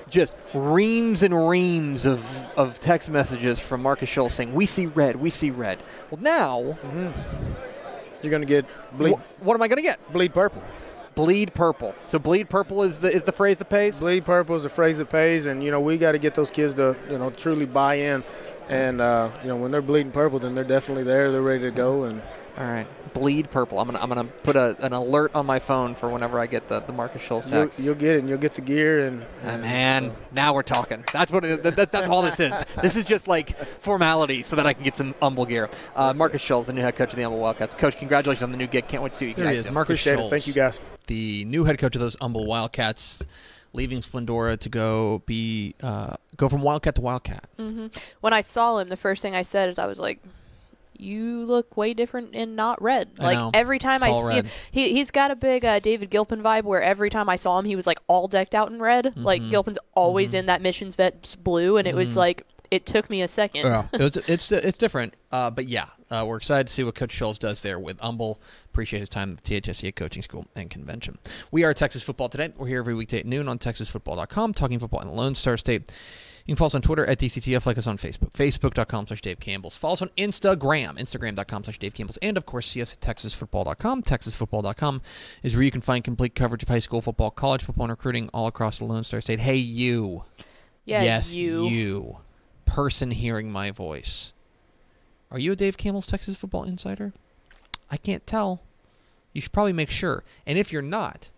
just 0.10 0.34
reams 0.54 1.24
and 1.24 1.50
reams 1.50 2.06
of 2.06 2.26
of 2.56 2.80
text 2.80 3.10
messages 3.10 3.60
from 3.60 3.82
Marcus 3.82 4.10
Scholes 4.10 4.32
saying 4.32 4.54
"we 4.54 4.66
see 4.66 4.86
red, 4.88 5.16
we 5.18 5.30
see 5.30 5.52
red." 5.52 5.80
Well, 6.10 6.22
now 6.22 6.78
You're 8.24 8.32
going 8.32 8.42
to 8.42 8.48
get 8.48 8.66
bleed, 8.98 9.14
wh- 9.16 9.44
what 9.46 9.54
am 9.54 9.62
I 9.62 9.68
going 9.68 9.78
to 9.78 9.84
get? 9.84 10.00
bleed 10.12 10.34
purple. 10.34 10.62
Bleed 11.18 11.54
purple. 11.54 11.96
So 12.06 12.20
bleed 12.20 12.48
purple 12.50 12.84
is 12.84 13.02
the, 13.02 13.12
is 13.12 13.24
the 13.24 13.32
phrase 13.32 13.58
that 13.58 13.70
pays. 13.70 14.00
Bleed 14.00 14.24
purple 14.24 14.56
is 14.56 14.64
the 14.64 14.70
phrase 14.70 15.00
that 15.00 15.10
pays, 15.10 15.48
and 15.48 15.64
you 15.64 15.72
know 15.72 15.80
we 15.80 15.98
got 15.98 16.12
to 16.14 16.20
get 16.20 16.36
those 16.36 16.52
kids 16.52 16.76
to 16.76 16.96
you 17.10 17.18
know 17.18 17.32
truly 17.32 17.66
buy 17.66 17.96
in, 17.96 18.24
and 18.70 19.02
uh, 19.02 19.30
you 19.42 19.48
know 19.50 19.58
when 19.58 19.72
they're 19.72 19.82
bleeding 19.82 20.12
purple, 20.12 20.40
then 20.40 20.54
they're 20.56 20.64
definitely 20.64 21.04
there, 21.04 21.32
they're 21.32 21.42
ready 21.42 21.62
to 21.64 21.72
go, 21.72 22.04
and 22.04 22.22
All 22.58 22.66
right. 22.66 22.88
Bleed 23.18 23.50
purple. 23.52 23.80
I'm 23.80 23.88
gonna 23.88 24.00
I'm 24.00 24.10
gonna 24.10 24.26
put 24.44 24.56
a, 24.56 24.76
an 24.86 24.94
alert 24.94 25.32
on 25.36 25.46
my 25.46 25.60
phone 25.60 25.96
for 25.96 26.10
whenever 26.10 26.40
I 26.40 26.46
get 26.48 26.68
the, 26.68 26.80
the 26.82 26.94
Marcus 26.94 27.22
Schultz 27.22 27.52
You'll, 27.52 27.64
text. 27.66 27.80
you'll 27.80 27.96
get 27.96 28.16
it. 28.16 28.20
and 28.20 28.30
You'll 28.30 28.38
get 28.38 28.54
the 28.54 28.62
gear 28.62 29.02
and. 29.08 29.26
And 29.44 29.62
man, 29.62 30.12
now 30.36 30.54
we're 30.54 30.64
talking. 30.64 31.04
That's 31.12 31.32
what 31.32 31.44
it, 31.46 31.64
that, 31.64 31.76
that- 31.76 31.92
that's 31.92 32.08
all 32.10 32.22
this 32.22 32.40
is. 32.40 32.52
This 32.82 32.96
is 32.96 33.06
just 33.06 33.28
like 33.28 33.58
formality 33.58 34.44
so 34.44 34.56
that 34.56 34.66
I 34.68 34.74
can 34.74 34.84
get 34.84 34.96
some 34.96 35.14
Humble 35.22 35.46
gear. 35.46 35.70
Uh, 35.96 36.14
Marcus 36.16 36.42
Schultz, 36.42 36.68
the 36.68 36.74
new 36.74 36.82
head 36.82 36.96
coach 36.96 37.10
of 37.12 37.16
the 37.16 37.24
Humble 37.24 37.40
Wildcats. 37.40 37.74
Coach, 37.76 37.98
congratulations 37.98 38.44
on 38.44 38.52
the 38.52 38.58
new 38.58 38.68
gig. 38.68 38.88
Can't 38.88 39.02
wait 39.04 39.14
to 39.14 39.18
see 39.18 39.28
you 39.30 39.34
There 39.34 39.50
he 39.50 39.58
is. 39.58 39.66
Marcus 39.72 39.84
Appreciate 40.00 40.16
Schultz. 40.16 40.28
it. 40.28 40.30
Thank 40.30 40.48
you, 40.48 40.54
guys. 40.54 40.80
the 41.08 41.46
new 41.46 41.64
head 41.64 41.78
coach 41.78 41.96
of 41.96 42.02
those 42.02 42.16
Humble 42.22 42.46
Wildcats, 42.46 43.24
leaving 43.74 44.02
Splendora 44.02 44.58
to 44.60 44.70
go 44.70 45.22
be 45.26 45.76
uh, 45.82 46.16
go 46.36 46.50
from 46.50 46.62
Wildcat 46.62 46.96
to 46.96 47.02
Wildcat. 47.02 47.44
When 47.58 48.34
I 48.34 48.42
saw 48.42 48.78
him, 48.80 48.90
the 48.90 48.98
first 48.98 49.22
thing 49.22 49.36
I 49.36 49.42
said 49.44 49.70
is 49.70 49.80
I 49.80 49.86
was 49.86 50.00
like, 50.00 50.20
"You 51.00 51.46
look 51.46 51.78
way 51.78 51.94
different 51.94 52.34
in 52.36 52.56
not 52.56 52.82
red." 52.82 53.10
I 53.20 53.24
Like 53.24 53.38
know. 53.38 53.52
every 53.54 53.80
time 53.80 54.04
I 54.04 54.08
Tall 54.10 54.28
see 54.30 54.36
him, 54.36 54.46
he 54.72 54.94
he's 54.94 55.12
got 55.12 55.32
a 55.32 55.36
big 55.36 55.64
uh, 55.66 55.80
David 55.80 56.10
Gilpin 56.10 56.42
vibe. 56.42 56.64
Where 56.64 56.82
every 56.82 57.10
time 57.10 57.30
I 57.30 57.36
saw 57.36 57.58
him, 57.60 57.66
he 57.66 57.76
was 57.76 57.88
like 57.88 58.00
all 58.08 58.28
decked 58.28 58.56
out 58.56 58.72
in 58.72 58.80
red. 58.82 59.16
Like 59.18 59.42
Mm-hmm. 59.42 59.52
Gilpin's 59.52 59.78
always 59.94 60.34
in 60.34 60.46
that 60.48 60.62
missions 60.62 60.96
vets 60.96 61.36
blue, 61.36 61.78
and 61.78 61.88
it 61.88 61.96
was 61.96 62.16
like 62.18 62.44
it 62.72 62.86
took 62.86 63.10
me 63.10 63.22
a 63.22 63.28
second. 63.28 63.62
it's 63.94 64.18
it's 64.28 64.52
it's 64.52 64.78
different, 64.78 65.14
uh, 65.32 65.50
but 65.50 65.68
yeah, 65.70 65.86
uh, 66.12 66.26
we're 66.28 66.36
excited 66.38 66.68
to 66.68 66.74
see 66.74 66.84
what 66.84 66.96
Coach 66.96 67.12
Schultz 67.14 67.40
does 67.40 67.62
there 67.62 67.80
with 67.80 68.00
Humble. 68.02 68.42
Appreciate 68.66 69.00
his 69.00 69.08
time 69.10 69.32
at 69.32 69.44
the 69.44 69.62
THSCA 69.62 69.96
Coaching 69.96 70.22
School 70.22 70.46
and 70.56 70.70
Convention. 70.70 71.18
We 71.50 71.64
are 71.64 71.74
Texas 71.74 72.04
Football 72.04 72.28
Today. 72.30 72.52
We're 72.58 72.68
here 72.68 72.80
every 72.80 72.94
weekday 72.94 73.20
at 73.20 73.26
noon 73.26 73.48
on 73.48 73.58
TexasFootball.com, 73.58 74.54
talking 74.54 74.80
football 74.80 75.02
in 75.02 75.08
the 75.08 75.14
Lone 75.14 75.34
Star 75.36 75.56
State. 75.58 75.90
You 76.48 76.56
can 76.56 76.60
follow 76.60 76.68
us 76.68 76.76
on 76.76 76.82
Twitter 76.82 77.06
at 77.06 77.20
DCTF, 77.20 77.66
like 77.66 77.78
us 77.78 77.88
on 77.88 77.98
Facebook, 77.98 78.32
Facebook.com 78.32 79.08
slash 79.08 79.22
Dave 79.22 79.38
Campbell's. 79.42 79.76
Follow 79.76 79.94
us 79.94 80.02
on 80.02 80.10
Instagram, 80.18 80.98
Instagram.com 80.98 81.66
slash 81.66 81.78
Dave 81.78 81.94
Campbell's, 81.94 82.18
and 82.22 82.38
of 82.38 82.46
course, 82.46 82.70
see 82.70 82.82
us 82.82 82.94
at 82.94 83.02
TexasFootball.com. 83.02 84.02
TexasFootball.com 84.04 85.02
is 85.44 85.56
where 85.56 85.64
you 85.64 85.72
can 85.72 85.82
find 85.82 86.06
complete 86.06 86.36
coverage 86.36 86.64
of 86.64 86.70
high 86.70 86.80
school 86.80 87.02
football, 87.02 87.32
college 87.32 87.64
football, 87.66 87.84
and 87.84 87.92
recruiting 87.92 88.30
all 88.34 88.48
across 88.48 88.80
the 88.80 88.86
Lone 88.86 89.04
Star 89.04 89.20
State. 89.20 89.42
Hey, 89.42 89.58
you. 89.58 90.24
Yeah, 90.86 91.04
yes, 91.04 91.36
you. 91.36 91.66
you, 91.66 92.18
person 92.66 93.12
hearing 93.12 93.52
my 93.52 93.72
voice. 93.72 94.32
Are 95.30 95.40
you 95.40 95.52
a 95.52 95.56
Dave 95.58 95.76
Campbell's 95.76 96.08
Texas 96.08 96.38
Football 96.38 96.64
Insider? 96.64 97.12
I 97.92 97.98
can't 97.98 98.26
tell. 98.26 98.62
You 99.34 99.42
should 99.42 99.52
probably 99.52 99.74
make 99.74 99.92
sure. 99.92 100.24
And 100.46 100.58
if 100.58 100.72
you're 100.72 100.82
not, 100.82 101.30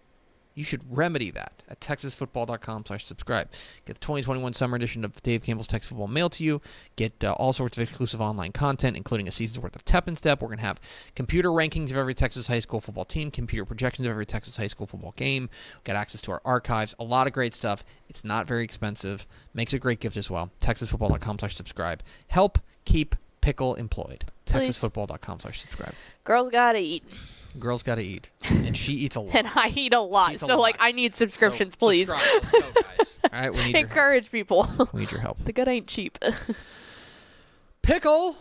you 0.59 0.65
should 0.65 0.81
remedy 0.89 1.31
that 1.31 1.63
at 1.69 1.79
texasfootball.com 1.79 2.83
slash 2.85 3.05
subscribe. 3.05 3.47
Get 3.85 3.93
the 3.93 4.01
2021 4.01 4.53
summer 4.53 4.75
edition 4.75 5.05
of 5.05 5.23
Dave 5.23 5.41
Campbell's 5.41 5.67
Texas 5.67 5.87
Football 5.87 6.09
mailed 6.09 6.33
to 6.33 6.43
you. 6.43 6.61
Get 6.97 7.23
uh, 7.23 7.31
all 7.31 7.53
sorts 7.53 7.77
of 7.77 7.81
exclusive 7.81 8.19
online 8.19 8.51
content, 8.51 8.97
including 8.97 9.29
a 9.29 9.31
season's 9.31 9.59
worth 9.59 9.77
of 9.77 9.85
Tep 9.85 10.09
and 10.09 10.17
Step. 10.17 10.41
We're 10.41 10.49
going 10.49 10.57
to 10.57 10.65
have 10.65 10.81
computer 11.15 11.47
rankings 11.49 11.91
of 11.91 11.97
every 11.97 12.13
Texas 12.13 12.47
high 12.47 12.59
school 12.59 12.81
football 12.81 13.05
team, 13.05 13.31
computer 13.31 13.63
projections 13.63 14.05
of 14.05 14.11
every 14.11 14.25
Texas 14.25 14.57
high 14.57 14.67
school 14.67 14.85
football 14.85 15.13
game. 15.15 15.49
Get 15.85 15.95
access 15.95 16.21
to 16.23 16.31
our 16.33 16.41
archives. 16.43 16.93
A 16.99 17.05
lot 17.05 17.25
of 17.25 17.31
great 17.31 17.55
stuff. 17.55 17.85
It's 18.09 18.25
not 18.25 18.45
very 18.45 18.65
expensive. 18.65 19.25
Makes 19.53 19.71
a 19.71 19.79
great 19.79 20.01
gift 20.01 20.17
as 20.17 20.29
well. 20.29 20.51
texasfootball.com 20.59 21.39
slash 21.39 21.55
subscribe. 21.55 22.03
Help 22.27 22.59
keep 22.83 23.15
Pickle 23.39 23.75
employed. 23.75 24.25
Texasfootball.com 24.45 25.39
slash 25.39 25.61
subscribe. 25.61 25.93
Girls 26.25 26.51
gotta 26.51 26.79
eat, 26.79 27.05
Girl's 27.57 27.83
got 27.83 27.95
to 27.95 28.03
eat, 28.03 28.31
and 28.49 28.77
she 28.77 28.93
eats 28.93 29.15
a 29.15 29.19
lot. 29.21 29.35
and 29.35 29.47
I 29.55 29.73
eat 29.75 29.93
a 29.93 29.99
lot. 29.99 30.33
Eats 30.33 30.43
a 30.43 30.47
so 30.47 30.59
like. 30.59 30.77
I 30.79 30.91
need 30.91 31.15
subscriptions, 31.15 31.73
So, 31.73 31.77
please. 31.87 32.07
subscribe. 32.09 32.43
Let's 32.53 32.73
go, 32.73 32.81
guys. 32.81 33.19
All 33.33 33.39
right, 33.41 33.51
we 33.53 33.57
need 33.57 33.65
your 33.65 33.77
help. 33.77 33.85
Encourage 33.89 34.31
people. 34.31 34.69
We 34.93 34.99
need 35.01 35.11
your 35.11 35.21
help. 35.21 35.37
the 35.43 35.51
good 35.53 35.67
ain't 35.67 35.87
cheap. 35.87 36.17
Pickle. 37.81 38.35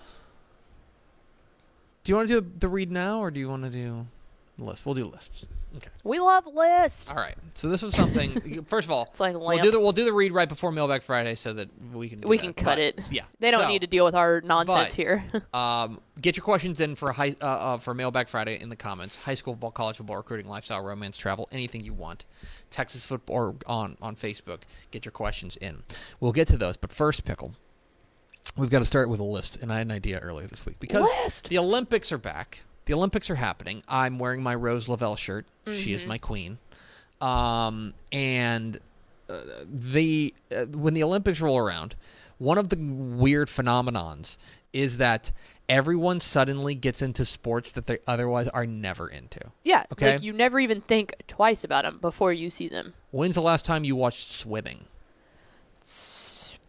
Do 2.04 2.12
you 2.12 2.16
want 2.16 2.28
to 2.28 2.40
do 2.40 2.50
the 2.58 2.68
read 2.68 2.90
now, 2.90 3.20
or 3.20 3.30
do 3.30 3.40
you 3.40 3.48
want 3.48 3.64
to 3.64 3.70
do 3.70 4.06
list? 4.66 4.84
We'll 4.86 4.94
do 4.94 5.04
lists. 5.04 5.46
Okay. 5.76 5.90
we 6.02 6.18
love 6.18 6.46
lists. 6.46 7.10
All 7.10 7.16
right. 7.18 7.36
So 7.54 7.68
this 7.68 7.82
was 7.82 7.94
something. 7.94 8.64
First 8.68 8.86
of 8.88 8.90
all, 8.90 9.04
It's 9.10 9.20
like 9.20 9.34
a 9.34 9.38
we'll 9.38 9.48
lamp. 9.48 9.62
do 9.62 9.70
the 9.70 9.78
we'll 9.78 9.92
do 9.92 10.04
the 10.04 10.12
read 10.14 10.32
right 10.32 10.48
before 10.48 10.72
Mailbag 10.72 11.02
Friday, 11.02 11.34
so 11.34 11.52
that 11.52 11.68
we 11.92 12.08
can 12.08 12.20
do 12.20 12.28
we 12.28 12.38
that. 12.38 12.42
can 12.42 12.54
cut 12.54 12.64
But, 12.64 12.78
it. 12.78 13.12
Yeah. 13.12 13.24
They 13.38 13.50
don't 13.50 13.62
So, 13.62 13.68
need 13.68 13.80
to 13.82 13.86
deal 13.86 14.04
with 14.04 14.14
our 14.14 14.40
nonsense 14.40 14.88
but- 14.88 14.92
here. 14.94 15.24
Um, 15.54 16.00
get 16.20 16.36
your 16.36 16.44
questions 16.44 16.80
in 16.80 16.94
for 16.94 17.12
high 17.12 17.36
uh, 17.40 17.44
uh, 17.46 17.78
for 17.78 17.92
Mailbag 17.94 18.28
Friday 18.28 18.58
in 18.60 18.68
the 18.70 18.76
comments. 18.76 19.16
High 19.22 19.34
school 19.34 19.54
football, 19.54 19.70
college 19.70 19.96
football, 19.98 20.16
recruiting, 20.16 20.48
lifestyle, 20.48 20.80
romance, 20.82 21.16
travel, 21.18 21.48
anything 21.52 21.82
you 21.84 21.92
want. 21.92 22.24
Texas 22.70 23.04
football 23.04 23.36
or 23.36 23.54
on 23.66 23.96
on 24.00 24.16
Facebook. 24.16 24.60
Get 24.90 25.04
your 25.04 25.12
questions 25.12 25.56
in. 25.58 25.82
We'll 26.18 26.32
get 26.32 26.48
to 26.48 26.56
those, 26.56 26.76
but 26.76 26.92
first, 26.92 27.24
pickle. 27.24 27.54
We've 28.56 28.70
got 28.70 28.78
to 28.80 28.84
start 28.86 29.08
with 29.10 29.20
a 29.20 29.24
list, 29.24 29.58
and 29.58 29.70
I 29.72 29.76
had 29.78 29.86
an 29.86 29.92
idea 29.92 30.18
earlier 30.18 30.46
this 30.46 30.64
week 30.64 30.80
because 30.80 31.06
List? 31.22 31.48
the 31.50 31.58
Olympics 31.58 32.10
are 32.10 32.18
back. 32.18 32.62
The 32.88 32.94
Olympics 32.94 33.28
are 33.28 33.34
happening. 33.34 33.82
I'm 33.86 34.18
wearing 34.18 34.42
my 34.42 34.54
Rose 34.54 34.88
Lavelle 34.88 35.14
shirt. 35.14 35.44
She 35.70 35.92
is 35.92 36.06
my 36.06 36.16
queen. 36.16 36.56
Um, 37.20 37.92
and 38.10 38.78
uh, 39.28 39.40
the 39.70 40.34
uh, 40.50 40.64
when 40.66 40.94
the 40.94 41.02
Olympics 41.02 41.42
roll 41.42 41.58
around, 41.58 41.96
one 42.38 42.56
of 42.56 42.70
the 42.70 42.78
weird 42.78 43.48
phenomenons 43.48 44.38
is 44.72 44.96
that 44.96 45.32
everyone 45.68 46.22
suddenly 46.22 46.74
gets 46.74 47.02
into 47.02 47.26
sports 47.26 47.72
that 47.72 47.88
they 47.88 47.98
otherwise 48.06 48.48
are 48.48 48.64
never 48.64 49.06
into. 49.06 49.40
yeah. 49.64 49.84
Okay. 49.92 50.12
Like 50.12 50.22
you 50.22 50.32
never 50.32 50.58
even 50.58 50.80
think 50.80 51.14
twice 51.28 51.64
about 51.64 51.84
them 51.84 51.98
before 52.00 52.32
you 52.32 52.50
see 52.50 52.68
them. 52.68 52.94
When's 53.10 53.34
the 53.34 53.42
last 53.42 53.66
time 53.66 53.84
you 53.84 53.96
watched 53.96 54.30
swimming? 54.30 54.86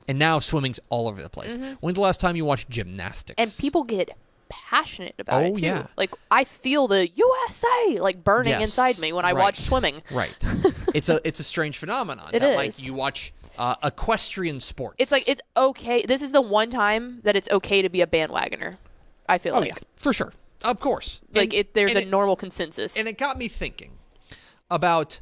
And 0.09 0.19
now 0.19 0.39
swimming's 0.39 0.81
all 0.89 1.07
over 1.07 1.21
the 1.21 1.29
place. 1.29 1.57
When's 1.79 1.95
the 1.95 2.01
last 2.01 2.19
time 2.19 2.35
you 2.35 2.43
watched 2.43 2.69
gymnastics? 2.69 3.39
Mm-hmm. 3.39 3.49
And 3.49 3.57
people 3.57 3.83
get 3.83 4.17
passionate 4.49 5.15
about 5.19 5.43
Oh, 5.43 5.45
it 5.47 5.55
too. 5.57 5.65
yeah. 5.65 5.87
Like 5.97 6.11
I 6.31 6.43
feel 6.43 6.87
the 6.87 7.07
USA 7.07 7.99
like 7.99 8.23
burning 8.23 8.51
Yes, 8.53 8.63
inside 8.69 8.99
me 8.99 9.13
when 9.13 9.25
I 9.25 9.31
right. 9.33 9.41
watch 9.41 9.59
swimming. 9.59 10.01
Right. 10.11 10.35
it's 10.93 11.09
a 11.09 11.21
it's 11.27 11.39
a 11.39 11.43
strange 11.43 11.77
phenomenon. 11.77 12.29
It 12.33 12.39
that, 12.39 12.55
Like 12.55 12.81
you 12.83 12.93
watch 12.93 13.33
uh, 13.57 13.75
equestrian 13.83 14.59
sports. 14.61 14.95
It's 14.99 15.11
like 15.11 15.27
it's 15.27 15.41
okay. 15.55 16.03
This 16.03 16.21
is 16.21 16.31
the 16.31 16.41
one 16.41 16.69
time 16.69 17.19
that 17.23 17.35
it's 17.35 17.49
okay 17.49 17.81
to 17.81 17.89
be 17.89 18.01
a 18.01 18.07
bandwagoner. 18.07 18.77
I 19.27 19.37
feel 19.37 19.55
oh 19.55 19.59
like 19.59 19.69
yeah, 19.69 19.75
for 19.97 20.11
sure, 20.13 20.33
of 20.63 20.79
course. 20.79 21.21
like 21.33 21.45
And- 21.45 21.53
it. 21.53 21.73
There's 21.73 21.95
a 21.95 22.05
normal 22.05 22.35
consensus. 22.35 22.97
and 22.97 23.07
it 23.07 23.17
got 23.17 23.37
me 23.37 23.47
thinking 23.47 23.91
about 24.71 25.19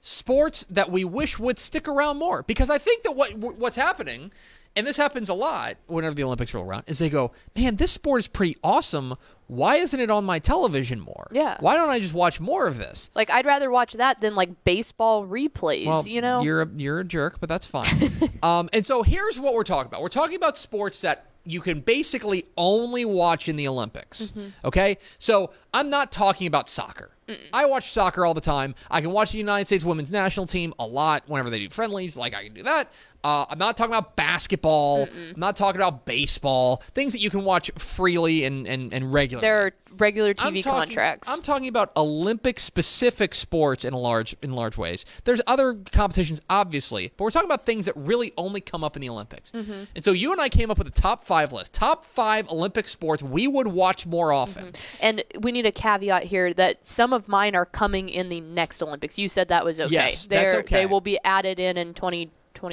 sports 0.00 0.64
that 0.70 0.90
we 0.90 1.04
wish 1.04 1.38
would 1.38 1.58
stick 1.58 1.86
around 1.86 2.18
more 2.18 2.42
because 2.44 2.70
I 2.70 2.78
think 2.78 3.02
that 3.02 3.12
what 3.12 3.34
what's 3.36 3.76
happening 3.76 4.32
and 4.76 4.86
this 4.86 4.96
happens 4.96 5.28
a 5.28 5.34
lot 5.34 5.76
whenever 5.86 6.14
the 6.14 6.24
Olympics 6.24 6.54
roll 6.54 6.64
around 6.64 6.84
is 6.86 6.98
they 6.98 7.10
go, 7.10 7.32
"Man, 7.56 7.76
this 7.76 7.92
sport 7.92 8.20
is 8.20 8.28
pretty 8.28 8.56
awesome. 8.62 9.14
Why 9.46 9.76
isn't 9.76 9.98
it 9.98 10.10
on 10.10 10.24
my 10.24 10.38
television 10.38 11.00
more? 11.00 11.26
Yeah. 11.32 11.56
Why 11.60 11.74
don't 11.74 11.90
I 11.90 11.98
just 11.98 12.14
watch 12.14 12.40
more 12.40 12.66
of 12.66 12.78
this?" 12.78 13.10
like 13.14 13.30
I'd 13.30 13.46
rather 13.46 13.70
watch 13.70 13.94
that 13.94 14.20
than 14.20 14.34
like 14.34 14.64
baseball 14.64 15.26
replays. 15.26 15.86
Well, 15.86 16.06
you 16.06 16.20
know. 16.20 16.42
you're 16.42 16.62
a, 16.62 16.68
you're 16.76 17.00
a 17.00 17.04
jerk, 17.04 17.40
but 17.40 17.48
that's 17.48 17.66
fine. 17.66 18.32
um, 18.42 18.68
and 18.72 18.86
so 18.86 19.02
here's 19.02 19.38
what 19.38 19.54
we're 19.54 19.64
talking 19.64 19.88
about. 19.88 20.02
We're 20.02 20.08
talking 20.08 20.36
about 20.36 20.56
sports 20.56 21.00
that 21.00 21.26
you 21.44 21.60
can 21.60 21.80
basically 21.80 22.44
only 22.56 23.04
watch 23.04 23.48
in 23.48 23.56
the 23.56 23.66
Olympics. 23.66 24.30
Mm-hmm. 24.30 24.48
Okay, 24.64 24.98
so 25.18 25.50
I'm 25.72 25.90
not 25.90 26.12
talking 26.12 26.46
about 26.46 26.68
soccer. 26.68 27.10
I 27.52 27.66
watch 27.66 27.92
soccer 27.92 28.24
all 28.24 28.34
the 28.34 28.40
time. 28.40 28.74
I 28.90 29.00
can 29.00 29.10
watch 29.10 29.32
the 29.32 29.38
United 29.38 29.66
States 29.66 29.84
women's 29.84 30.10
national 30.10 30.46
team 30.46 30.74
a 30.78 30.86
lot 30.86 31.24
whenever 31.26 31.50
they 31.50 31.58
do 31.58 31.68
friendlies. 31.70 32.16
Like 32.16 32.34
I 32.34 32.44
can 32.44 32.54
do 32.54 32.62
that. 32.62 32.90
Uh, 33.22 33.44
I'm 33.50 33.58
not 33.58 33.76
talking 33.76 33.92
about 33.92 34.16
basketball. 34.16 35.02
I'm 35.02 35.38
not 35.38 35.54
talking 35.54 35.80
about 35.80 36.06
baseball. 36.06 36.82
Things 36.94 37.12
that 37.12 37.20
you 37.20 37.28
can 37.28 37.44
watch 37.44 37.70
freely 37.76 38.44
and 38.44 38.66
and, 38.66 38.92
and 38.92 39.12
regularly. 39.12 39.46
there 39.46 39.66
are 39.66 39.72
regular 39.98 40.32
TV 40.32 40.46
I'm 40.46 40.54
talking, 40.54 40.62
contracts. 40.62 41.28
I'm 41.28 41.42
talking 41.42 41.68
about 41.68 41.92
Olympic 41.96 42.58
specific 42.58 43.34
sports 43.34 43.84
in 43.84 43.92
large 43.92 44.34
in 44.42 44.52
large 44.52 44.78
ways. 44.78 45.04
There's 45.24 45.42
other 45.46 45.74
competitions, 45.92 46.40
obviously, 46.48 47.12
but 47.16 47.24
we're 47.24 47.30
talking 47.30 47.48
about 47.48 47.66
things 47.66 47.84
that 47.86 47.96
really 47.96 48.32
only 48.38 48.62
come 48.62 48.82
up 48.82 48.96
in 48.96 49.02
the 49.02 49.10
Olympics. 49.10 49.50
Mm-hmm. 49.50 49.84
And 49.94 50.04
so 50.04 50.12
you 50.12 50.32
and 50.32 50.40
I 50.40 50.48
came 50.48 50.70
up 50.70 50.78
with 50.78 50.86
a 50.86 50.90
top 50.90 51.24
five 51.24 51.52
list, 51.52 51.74
top 51.74 52.06
five 52.06 52.48
Olympic 52.50 52.88
sports 52.88 53.22
we 53.22 53.46
would 53.46 53.66
watch 53.68 54.06
more 54.06 54.32
often. 54.32 54.72
and 55.00 55.22
we 55.40 55.52
need 55.52 55.66
a 55.66 55.72
caveat 55.72 56.24
here 56.24 56.54
that 56.54 56.86
some 56.86 57.12
of 57.12 57.19
mine 57.28 57.54
are 57.54 57.66
coming 57.66 58.08
in 58.08 58.28
the 58.28 58.40
next 58.40 58.82
Olympics. 58.82 59.18
You 59.18 59.28
said 59.28 59.48
that 59.48 59.64
was 59.64 59.80
okay. 59.80 59.92
Yes, 59.92 60.26
that's 60.26 60.28
They're, 60.28 60.60
okay. 60.60 60.76
They 60.76 60.86
will 60.86 61.00
be 61.00 61.18
added 61.24 61.58
in 61.58 61.76
in 61.76 61.94
2024. 61.94 62.70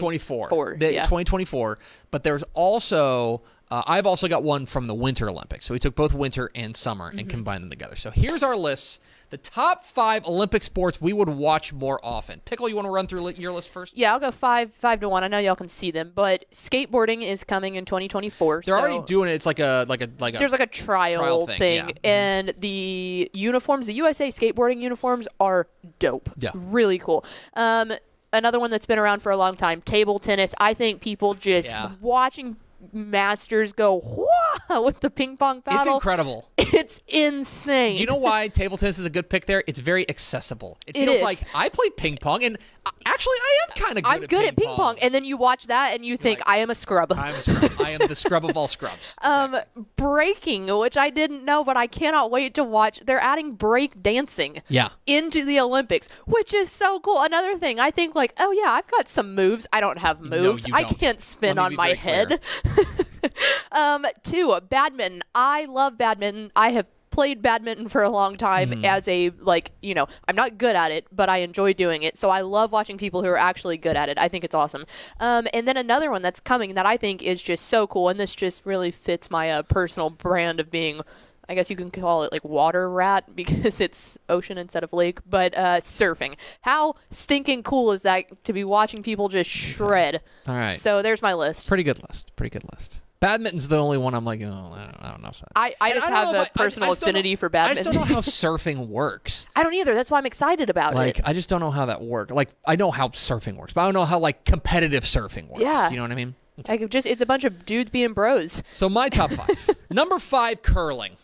24. 0.49 0.77
The- 0.79 0.93
yeah. 0.93 1.03
2024. 1.03 1.79
But 2.11 2.23
there's 2.23 2.43
also, 2.53 3.41
uh, 3.69 3.83
I've 3.85 4.05
also 4.05 4.27
got 4.27 4.43
one 4.43 4.65
from 4.65 4.87
the 4.87 4.95
Winter 4.95 5.29
Olympics. 5.29 5.65
So 5.65 5.73
we 5.73 5.79
took 5.79 5.95
both 5.95 6.13
winter 6.13 6.49
and 6.55 6.75
summer 6.75 7.09
Mm-hmm. 7.09 7.19
and 7.19 7.29
combined 7.29 7.63
them 7.63 7.69
together. 7.69 7.95
So 7.95 8.11
here's 8.11 8.43
our 8.43 8.55
list 8.55 9.01
the 9.29 9.37
top 9.37 9.83
five 9.83 10.25
Olympic 10.25 10.63
sports 10.63 11.01
we 11.01 11.11
would 11.11 11.27
watch 11.27 11.73
more 11.73 11.99
often. 12.01 12.39
Pickle, 12.45 12.69
you 12.69 12.75
want 12.75 12.85
to 12.85 12.91
run 12.91 13.07
through 13.07 13.19
li- 13.23 13.33
your 13.37 13.51
list 13.51 13.67
first? 13.67 13.91
Yeah, 13.97 14.13
I'll 14.13 14.21
go 14.21 14.31
five 14.31 14.71
five 14.73 15.01
to 15.01 15.09
one. 15.09 15.21
I 15.25 15.27
know 15.27 15.37
y'all 15.37 15.53
can 15.57 15.67
see 15.67 15.91
them, 15.91 16.13
but 16.15 16.45
skateboarding 16.51 17.23
is 17.29 17.43
coming 17.43 17.75
in 17.75 17.83
2024. 17.83 18.61
They're 18.65 18.73
so 18.75 18.79
already 18.79 19.03
doing 19.05 19.29
it. 19.29 19.33
It's 19.33 19.45
like 19.45 19.59
a 19.59 19.85
like 19.89 20.01
a 20.01 20.09
like 20.19 20.35
a 20.35 20.37
There's 20.37 20.53
like 20.53 20.61
a 20.61 20.65
trial, 20.67 21.19
trial 21.19 21.47
thing, 21.47 21.75
yeah. 21.75 21.85
Mhm. 21.87 21.97
and 22.05 22.53
the 22.59 23.29
uniforms, 23.33 23.87
the 23.87 23.93
USA 23.95 24.29
skateboarding 24.29 24.79
uniforms, 24.81 25.27
are 25.41 25.67
dope. 25.99 26.29
Yeah. 26.37 26.51
really 26.53 26.97
cool. 26.97 27.25
Um, 27.55 27.91
another 28.31 28.59
one 28.61 28.71
that's 28.71 28.85
been 28.85 28.99
around 28.99 29.21
for 29.21 29.31
a 29.33 29.37
long 29.37 29.55
time, 29.55 29.81
table 29.81 30.19
tennis. 30.19 30.55
I 30.57 30.73
think 30.73 31.01
people 31.01 31.33
just 31.33 31.67
Yeah. 31.69 31.91
watching 31.99 32.55
masters 32.93 33.73
go, 33.73 33.99
"Whoa!" 33.99 34.81
with 34.81 34.99
the 35.01 35.09
ping 35.09 35.37
pong 35.37 35.61
paddle. 35.61 35.81
It's 35.81 35.93
incredible. 36.05 36.49
It's 36.57 36.99
insane. 37.07 37.95
Do 37.95 38.01
you 38.01 38.07
know 38.07 38.15
why 38.15 38.47
table 38.49 38.77
tennis 38.77 38.99
is 38.99 39.05
a 39.05 39.09
good 39.09 39.29
pick 39.29 39.45
there? 39.45 39.63
It's 39.67 39.79
very 39.79 40.07
accessible. 40.09 40.77
It, 40.87 40.95
It 40.97 41.05
feels 41.05 41.17
is. 41.17 41.23
like 41.23 41.39
I 41.55 41.69
play 41.69 41.89
ping 41.91 42.17
pong, 42.17 42.43
and 42.43 42.57
uh, 42.85 42.91
actually, 43.05 43.37
I 43.37 43.57
am 43.67 43.83
kind 43.83 43.97
of 43.97 44.03
good 44.03 44.09
I'm 44.09 44.23
at 44.23 44.29
good 44.29 44.39
ping 44.39 44.47
at 44.49 44.55
ping 44.57 44.67
pong. 44.75 44.97
and 45.01 45.13
then 45.13 45.23
you 45.25 45.37
watch 45.37 45.67
that 45.67 45.93
and 45.93 46.05
you 46.05 46.17
think 46.17 46.39
like, 46.39 46.49
I 46.49 46.57
am 46.57 46.69
a 46.69 46.75
scrub. 46.75 47.13
I'm 47.13 47.33
a 47.35 47.41
scrub. 47.41 47.71
I 47.79 47.91
am 47.91 48.07
the 48.07 48.15
scrub 48.15 48.45
of 48.45 48.55
all 48.57 48.67
scrubs. 48.67 49.15
Um, 49.27 49.57
breaking, 49.97 50.67
which 50.77 50.95
I 50.97 51.09
didn't 51.09 51.43
know, 51.43 51.63
but 51.63 51.75
I 51.77 51.87
cannot 51.87 52.31
wait 52.31 52.53
to 52.55 52.63
watch. 52.63 53.01
They're 53.05 53.19
adding 53.19 53.53
break 53.53 54.01
dancing. 54.01 54.61
Yeah. 54.69 54.89
Into 55.05 55.43
the 55.45 55.59
Olympics, 55.59 56.07
which 56.25 56.53
is 56.53 56.71
so 56.71 56.99
cool. 56.99 57.21
Another 57.21 57.57
thing, 57.57 57.79
I 57.79 57.91
think 57.91 58.15
like, 58.15 58.33
oh 58.39 58.51
yeah, 58.51 58.71
I've 58.71 58.87
got 58.87 59.09
some 59.09 59.35
moves. 59.35 59.67
I 59.73 59.79
don't 59.79 59.97
have 59.99 60.21
moves. 60.21 60.67
you 60.67 60.73
I 60.75 60.83
don't. 60.83 60.97
can't 60.99 61.21
spin 61.21 61.57
on 61.59 61.75
my 61.75 61.89
head. 61.89 62.39
um, 63.71 64.05
two, 64.23 64.59
badminton. 64.69 65.23
I 65.35 65.65
love 65.65 65.97
badminton. 65.97 66.51
I 66.55 66.71
have 66.71 66.87
played 67.09 67.41
badminton 67.41 67.87
for 67.87 68.03
a 68.03 68.09
long 68.09 68.37
time 68.37 68.69
Mm-hmm. 68.69 68.85
as 68.85 69.07
a 69.07 69.31
like 69.39 69.71
you 69.81 69.95
know 69.95 70.07
i'm 70.27 70.35
not 70.35 70.57
good 70.59 70.75
at 70.75 70.91
it 70.91 71.07
but 71.11 71.29
i 71.29 71.37
enjoy 71.37 71.73
doing 71.73 72.03
it 72.03 72.15
so 72.17 72.29
i 72.29 72.41
love 72.41 72.71
watching 72.71 72.97
people 72.97 73.23
who 73.23 73.27
are 73.29 73.37
actually 73.37 73.75
good 73.77 73.95
at 73.95 74.07
it 74.09 74.19
i 74.19 74.27
think 74.27 74.43
it's 74.43 74.53
awesome 74.53 74.85
um, 75.19 75.47
and 75.53 75.67
then 75.67 75.77
another 75.77 76.11
one 76.11 76.21
that's 76.21 76.39
coming 76.39 76.75
that 76.75 76.85
i 76.85 76.95
think 76.95 77.23
is 77.23 77.41
just 77.41 77.65
so 77.65 77.87
cool 77.87 78.09
and 78.09 78.19
this 78.19 78.35
just 78.35 78.65
really 78.67 78.91
fits 78.91 79.31
my 79.31 79.49
uh, 79.49 79.63
personal 79.63 80.09
brand 80.11 80.59
of 80.59 80.69
being 80.69 81.01
I 81.49 81.55
guess 81.55 81.69
you 81.69 81.75
can 81.75 81.91
call 81.91 82.23
it 82.23 82.31
like 82.31 82.43
water 82.43 82.89
rat 82.89 83.29
because 83.35 83.79
it's 83.81 84.17
ocean 84.29 84.57
instead 84.57 84.83
of 84.83 84.91
lake, 84.93 85.19
but 85.29 85.57
uh, 85.57 85.79
surfing. 85.79 86.35
How 86.61 86.95
stinking 87.09 87.63
cool 87.63 87.91
is 87.91 88.01
that 88.03 88.43
to 88.45 88.53
be 88.53 88.63
watching 88.63 89.01
people 89.03 89.29
just 89.29 89.49
shred? 89.49 90.21
All 90.47 90.55
right. 90.55 90.79
So 90.79 91.01
there's 91.01 91.21
my 91.21 91.33
list. 91.33 91.67
Pretty 91.67 91.83
good 91.83 92.01
list. 92.09 92.35
Pretty 92.35 92.49
good 92.51 92.63
list. 92.73 93.01
Badminton's 93.19 93.67
the 93.67 93.79
only 93.79 93.97
one 93.97 94.13
I'm 94.13 94.25
like, 94.25 94.41
oh, 94.43 94.45
I 94.45 94.85
don't, 94.85 94.97
I 95.03 95.09
don't 95.11 95.21
know. 95.23 95.31
I, 95.55 95.73
I 95.81 95.89
And 95.89 95.95
just 95.99 96.07
have 96.09 96.35
a 96.35 96.37
I- 96.37 96.41
I- 96.43 96.49
personal 96.53 96.89
I 96.89 96.93
affinity 96.93 97.35
for 97.35 97.47
I 97.47 97.49
badminton. 97.49 97.83
just 97.85 97.95
don't 97.97 98.07
know 98.07 98.13
how 98.15 98.21
surfing 98.21 98.87
works. 98.89 99.47
I 99.55 99.63
don't 99.63 99.73
either. 99.73 99.95
That's 99.95 100.11
why 100.11 100.19
I'm 100.19 100.27
excited 100.27 100.69
about 100.69 100.93
Like, 100.93 101.17
it. 101.17 101.23
Like, 101.23 101.29
I 101.29 101.33
just 101.33 101.49
don't 101.49 101.59
know 101.59 101.71
how 101.71 101.87
that 101.87 101.99
works. 102.03 102.31
Like, 102.31 102.49
I 102.65 102.75
know 102.75 102.91
how 102.91 103.07
surfing 103.07 103.55
works, 103.55 103.73
but 103.73 103.81
I 103.81 103.85
don't 103.85 103.95
know 103.95 104.05
how 104.05 104.19
like 104.19 104.45
competitive 104.45 105.03
surfing 105.03 105.47
works. 105.47 105.61
Yeah. 105.63 105.89
You 105.89 105.95
know 105.95 106.03
what 106.03 106.11
I 106.11 106.15
mean? 106.15 106.35
I 106.69 106.77
could 106.77 106.91
just 106.91 107.07
it's 107.07 107.21
a 107.21 107.25
bunch 107.25 107.43
of 107.43 107.65
dudes 107.65 107.89
being 107.89 108.13
bros. 108.13 108.61
So 108.75 108.87
my 108.87 109.09
top 109.09 109.31
five. 109.31 109.75
Number 109.89 110.19
five, 110.19 110.61
curling. 110.61 111.17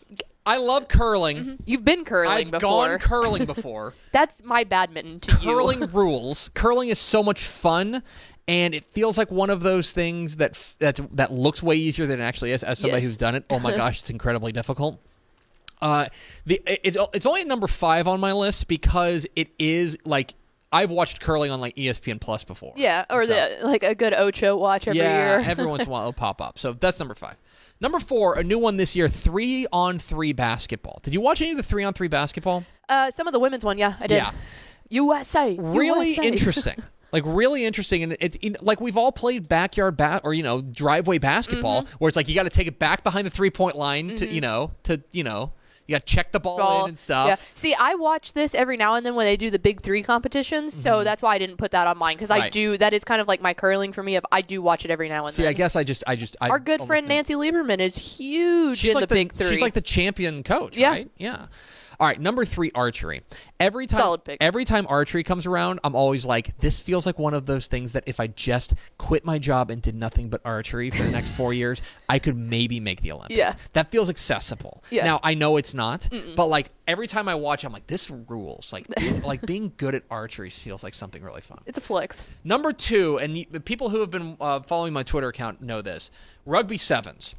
I 0.46 0.58
love 0.58 0.88
curling. 0.88 1.58
You've 1.64 1.84
been 1.84 2.04
curling 2.04 2.30
I've 2.30 2.42
Mm-hmm. 2.46 2.50
before. 2.52 2.88
gone 2.88 2.98
curling 2.98 3.44
before. 3.54 3.94
That's 4.12 4.42
my 4.44 4.64
badminton 4.64 5.20
to 5.20 5.36
curling 5.36 5.80
you. 5.80 5.86
rules. 5.92 6.50
Curling 6.54 6.90
is 6.90 6.98
so 6.98 7.22
much 7.22 7.42
fun, 7.44 8.02
and 8.46 8.74
it 8.74 8.84
feels 8.92 9.16
like 9.16 9.30
one 9.30 9.48
of 9.50 9.60
those 9.62 9.92
things 9.92 10.36
that 10.36 10.50
f- 10.52 10.76
that 10.80 11.00
that 11.16 11.32
looks 11.32 11.62
way 11.62 11.76
easier 11.76 12.06
than 12.06 12.20
it 12.20 12.24
actually 12.24 12.52
is. 12.52 12.62
As 12.62 12.78
somebody 12.78 13.02
Yes. 13.02 13.10
who's 13.10 13.16
done 13.16 13.34
it, 13.34 13.44
oh 13.48 13.58
my 13.58 13.72
gosh, 13.76 14.00
it's 14.00 14.10
incredibly 14.10 14.52
difficult. 14.52 15.00
Uh, 15.80 16.06
the 16.46 16.60
it's 16.66 16.96
it's 17.14 17.26
only 17.26 17.40
at 17.42 17.46
number 17.46 17.66
five 17.66 18.06
on 18.06 18.20
my 18.20 18.32
list 18.32 18.68
because 18.68 19.26
it 19.36 19.48
is 19.58 19.96
like 20.04 20.34
I've 20.72 20.90
watched 20.90 21.20
curling 21.20 21.50
on 21.52 21.60
like 21.60 21.74
ESPN 21.76 22.20
Plus 22.20 22.44
before. 22.44 22.74
Yeah, 22.76 23.04
or 23.08 23.24
So- 23.26 23.32
the 23.34 23.66
like 23.66 23.82
a 23.82 23.94
good 23.94 24.12
Ocho 24.12 24.56
watch 24.56 24.88
every 24.88 24.98
yeah, 24.98 25.38
year. 25.40 25.50
every 25.50 25.66
once 25.66 25.82
in 25.84 25.88
a 25.88 25.90
while 25.90 26.02
it'll 26.02 26.12
pop 26.12 26.40
up. 26.42 26.58
So 26.58 26.72
that's 26.74 26.98
number 26.98 27.14
five. 27.14 27.36
Number 27.80 27.98
four, 28.00 28.38
a 28.38 28.44
new 28.44 28.58
one 28.58 28.76
this 28.76 28.94
year: 28.96 29.08
three 29.08 29.66
on 29.72 29.98
three 29.98 30.32
basketball. 30.32 31.00
Did 31.02 31.12
you 31.14 31.20
watch 31.20 31.40
any 31.42 31.50
of 31.50 31.56
the 31.56 31.62
three 31.62 31.84
on 31.84 31.92
three 31.92 32.08
basketball? 32.08 32.64
uh, 32.88 33.10
some 33.10 33.26
of 33.26 33.32
the 33.32 33.38
women's 33.40 33.64
one, 33.64 33.78
yeah, 33.78 33.94
I 34.00 34.06
did. 34.06 34.16
Yeah. 34.16 34.32
USA, 34.90 35.56
really 35.58 36.08
USA. 36.10 36.26
interesting. 36.26 36.82
Like 37.12 37.22
really 37.26 37.64
interesting, 37.64 38.02
and 38.02 38.16
it's 38.18 38.36
in, 38.42 38.56
like 38.60 38.80
we've 38.80 38.96
all 38.96 39.12
played 39.12 39.46
backyard 39.48 39.96
bat 39.96 40.22
or 40.24 40.34
you 40.34 40.42
know 40.42 40.60
driveway 40.60 41.18
basketball, 41.18 41.82
Mm-hmm. 41.84 41.92
where 41.98 42.08
it's 42.08 42.16
like 42.16 42.28
you 42.28 42.34
got 42.34 42.42
to 42.42 42.50
take 42.50 42.66
it 42.66 42.80
back 42.80 43.04
behind 43.04 43.24
the 43.24 43.30
three 43.30 43.50
point 43.50 43.76
line 43.76 44.16
to 44.16 44.26
you 44.28 44.40
know 44.40 44.72
to 44.82 45.00
you 45.12 45.22
know 45.22 45.52
you 45.86 45.94
got 45.94 46.06
to 46.06 46.14
check 46.14 46.32
the 46.32 46.40
ball, 46.40 46.56
Ball. 46.58 46.84
in 46.84 46.90
and 46.90 46.98
stuff. 46.98 47.28
Yeah. 47.28 47.36
See, 47.54 47.74
I 47.74 47.94
watch 47.94 48.32
this 48.32 48.54
every 48.54 48.76
now 48.76 48.94
and 48.94 49.04
then 49.04 49.14
when 49.14 49.26
they 49.26 49.36
do 49.36 49.50
the 49.50 49.58
big 49.58 49.80
three 49.82 50.02
competitions, 50.02 50.72
so 50.74 51.04
that's 51.04 51.20
why 51.22 51.34
I 51.34 51.38
didn't 51.38 51.56
put 51.58 51.72
that 51.72 51.86
on 51.86 51.98
mine 51.98 52.14
because 52.14 52.30
I 52.30 52.40
Mm-hmm. 52.40 52.50
Do. 52.50 52.78
That 52.78 52.92
is 52.94 53.04
kind 53.04 53.20
of 53.20 53.28
like 53.28 53.40
my 53.40 53.54
curling 53.54 53.92
for 53.92 54.02
me. 54.02 54.16
If 54.16 54.24
I 54.32 54.40
do 54.42 54.60
watch 54.62 54.84
it 54.84 54.90
every 54.90 55.08
now 55.08 55.26
and 55.26 55.34
See, 55.34 55.42
then. 55.42 55.50
See, 55.50 55.50
I 55.50 55.52
guess 55.54 55.76
I 55.76 55.84
just 55.84 56.04
I 56.06 56.16
just 56.16 56.36
I 56.40 56.48
Our 56.50 56.58
good 56.58 56.80
friend 56.82 57.06
Nancy 57.08 57.34
Lieberman 57.34 57.80
is 57.80 57.96
huge 57.96 58.78
She's 58.78 58.90
in 58.90 58.94
like 59.00 59.08
the 59.08 59.14
big 59.14 59.32
three. 59.32 59.48
She's 59.50 59.60
like 59.62 59.74
the 59.74 59.80
champion 59.80 60.42
coach, 60.42 60.76
Yeah. 60.76 60.90
right? 60.90 61.10
Yeah. 61.18 61.46
All 62.00 62.06
right, 62.06 62.20
number 62.20 62.44
three, 62.44 62.70
archery. 62.74 63.22
Every 63.60 63.86
time, 63.86 63.98
every 64.40 64.64
time 64.64 64.86
archery 64.88 65.22
comes 65.22 65.46
around, 65.46 65.80
I'm 65.84 65.94
always 65.94 66.24
like, 66.24 66.58
this 66.58 66.80
feels 66.80 67.06
like 67.06 67.18
one 67.18 67.34
of 67.34 67.46
those 67.46 67.66
things 67.66 67.92
that 67.92 68.04
if 68.06 68.20
I 68.20 68.26
just 68.26 68.74
quit 68.98 69.24
my 69.24 69.38
job 69.38 69.70
and 69.70 69.80
did 69.80 69.94
nothing 69.94 70.28
but 70.28 70.40
archery 70.44 70.90
for 70.90 71.02
the 71.02 71.10
next 71.10 71.30
four 71.30 71.52
years, 71.54 71.80
I 72.08 72.18
could 72.18 72.36
maybe 72.36 72.80
make 72.80 73.00
the 73.02 73.12
Olympics. 73.12 73.36
Yeah. 73.38 73.54
that 73.72 73.90
feels 73.90 74.10
accessible. 74.10 74.82
Yeah. 74.90 75.04
Now 75.04 75.20
I 75.22 75.34
know 75.34 75.56
it's 75.56 75.74
not, 75.74 76.08
but 76.36 76.46
like 76.46 76.70
every 76.86 77.06
time 77.06 77.28
I 77.28 77.34
watch, 77.34 77.64
I'm 77.64 77.72
like, 77.72 77.86
this 77.86 78.10
rules. 78.10 78.72
Like, 78.72 78.86
being, 78.96 79.22
like 79.32 79.42
being 79.46 79.72
good 79.76 79.94
at 79.94 80.02
archery 80.10 80.50
feels 80.50 80.82
like 80.82 80.94
something 80.94 81.22
really 81.22 81.40
fun. 81.40 81.60
it's 81.66 81.78
a 81.78 81.80
flex. 81.80 82.26
Number 82.42 82.72
two, 82.72 83.18
and 83.18 83.64
people 83.64 83.88
who 83.90 84.00
have 84.00 84.10
been 84.10 84.36
uh, 84.40 84.60
following 84.60 84.92
my 84.92 85.02
Twitter 85.02 85.28
account 85.28 85.62
know 85.62 85.80
this: 85.82 86.10
rugby 86.44 86.76
sevens. 86.76 87.34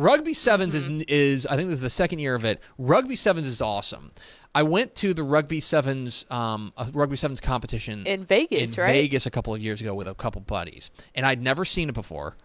Rugby 0.00 0.32
7s 0.32 0.68
Mm-hmm. 0.72 1.00
is 1.00 1.04
is 1.08 1.46
I 1.46 1.56
think 1.56 1.68
this 1.68 1.76
is 1.78 1.82
the 1.82 1.90
second 1.90 2.20
year 2.20 2.34
of 2.34 2.44
it. 2.44 2.60
Rugby 2.78 3.16
sevens 3.16 3.46
is 3.46 3.60
awesome. 3.60 4.12
I 4.54 4.62
went 4.62 4.94
to 4.96 5.12
the 5.14 5.22
rugby 5.22 5.60
sevens 5.60 6.24
um, 6.30 6.72
a 6.76 6.86
rugby 6.92 7.16
sevens 7.16 7.40
competition 7.40 8.06
In 8.06 8.24
Vegas, 8.24 8.76
in 8.76 8.82
right? 8.82 8.92
Vegas 8.92 9.26
a 9.26 9.30
couple 9.30 9.54
of 9.54 9.60
years 9.62 9.80
ago 9.80 9.94
with 9.94 10.08
a 10.08 10.14
couple 10.14 10.40
buddies, 10.40 10.90
and 11.14 11.26
I'd 11.26 11.42
never 11.42 11.64
seen 11.64 11.88
it 11.90 11.94
before, 11.94 12.36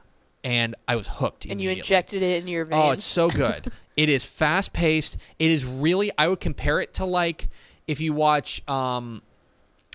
and 0.43 0.75
I 0.87 0.97
was 0.97 1.07
hooked. 1.07 1.45
And 1.45 1.61
you 1.61 1.69
injected 1.71 2.21
it 2.21 2.41
in 2.43 2.47
your 2.49 2.65
veins. 2.65 2.81
Oh, 2.83 2.91
it's 2.91 3.05
so 3.05 3.29
good. 3.29 3.71
it 3.97 4.09
is 4.09 4.23
fast 4.23 4.73
paced. 4.73 5.17
It 5.39 5.49
is 5.49 5.63
really. 5.63 6.11
I 6.17 6.27
would 6.27 6.41
compare 6.41 6.79
it 6.81 6.93
to 6.95 7.05
like 7.05 7.47
if 7.87 8.01
you 8.01 8.11
watch. 8.13 8.67
Um, 8.67 9.21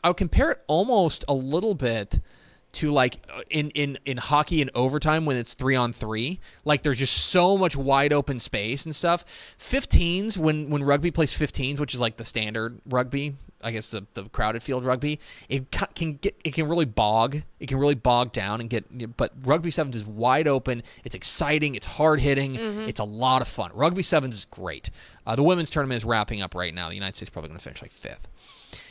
I 0.02 0.08
would 0.08 0.16
compare 0.16 0.50
it 0.52 0.62
almost 0.66 1.26
a 1.28 1.34
little 1.34 1.74
bit 1.74 2.20
to 2.72 2.90
like 2.90 3.18
uh, 3.34 3.42
in 3.50 3.70
in 3.70 3.98
in 4.04 4.16
hockey 4.16 4.62
in 4.62 4.70
overtime 4.74 5.26
when 5.26 5.36
it's 5.36 5.54
three 5.54 5.76
on 5.76 5.92
three. 5.92 6.40
Like 6.64 6.82
there's 6.82 6.98
just 6.98 7.16
so 7.16 7.56
much 7.58 7.76
wide 7.76 8.12
open 8.12 8.38
space 8.38 8.84
and 8.84 8.94
stuff. 8.94 9.24
15s 9.58 10.36
when 10.36 10.70
when 10.70 10.82
rugby 10.82 11.10
plays 11.10 11.32
15s, 11.32 11.78
which 11.78 11.94
is 11.94 12.00
like 12.00 12.16
the 12.16 12.24
standard 12.24 12.80
rugby. 12.86 13.36
I 13.62 13.72
guess 13.72 13.90
the, 13.90 14.06
the 14.14 14.24
crowded 14.24 14.62
field 14.62 14.86
rugby, 14.86 15.20
it 15.50 15.70
can 15.94 16.14
get 16.14 16.34
it 16.44 16.54
can 16.54 16.66
really 16.66 16.86
bog. 16.86 17.42
It 17.58 17.68
can 17.68 17.76
really 17.76 17.94
bog 17.94 18.32
down 18.32 18.60
and 18.60 18.70
get. 18.70 19.16
But 19.18 19.32
rugby 19.42 19.70
sevens 19.70 19.96
is 19.96 20.06
wide 20.06 20.48
open. 20.48 20.82
It's 21.04 21.14
exciting. 21.14 21.74
It's 21.74 21.86
hard 21.86 22.20
hitting. 22.20 22.56
It's 22.88 23.00
a 23.00 23.04
lot 23.04 23.42
of 23.42 23.48
fun. 23.48 23.70
Rugby 23.74 24.02
sevens 24.02 24.34
is 24.34 24.44
great. 24.46 24.88
Uh, 25.26 25.36
the 25.36 25.42
women's 25.42 25.68
tournament 25.68 25.98
is 25.98 26.04
wrapping 26.06 26.40
up 26.40 26.54
right 26.54 26.72
now. 26.74 26.88
The 26.88 26.94
United 26.94 27.16
States 27.16 27.28
is 27.28 27.30
probably 27.30 27.48
going 27.48 27.58
to 27.58 27.64
finish 27.64 27.82
like 27.82 27.92
fifth. 27.92 28.28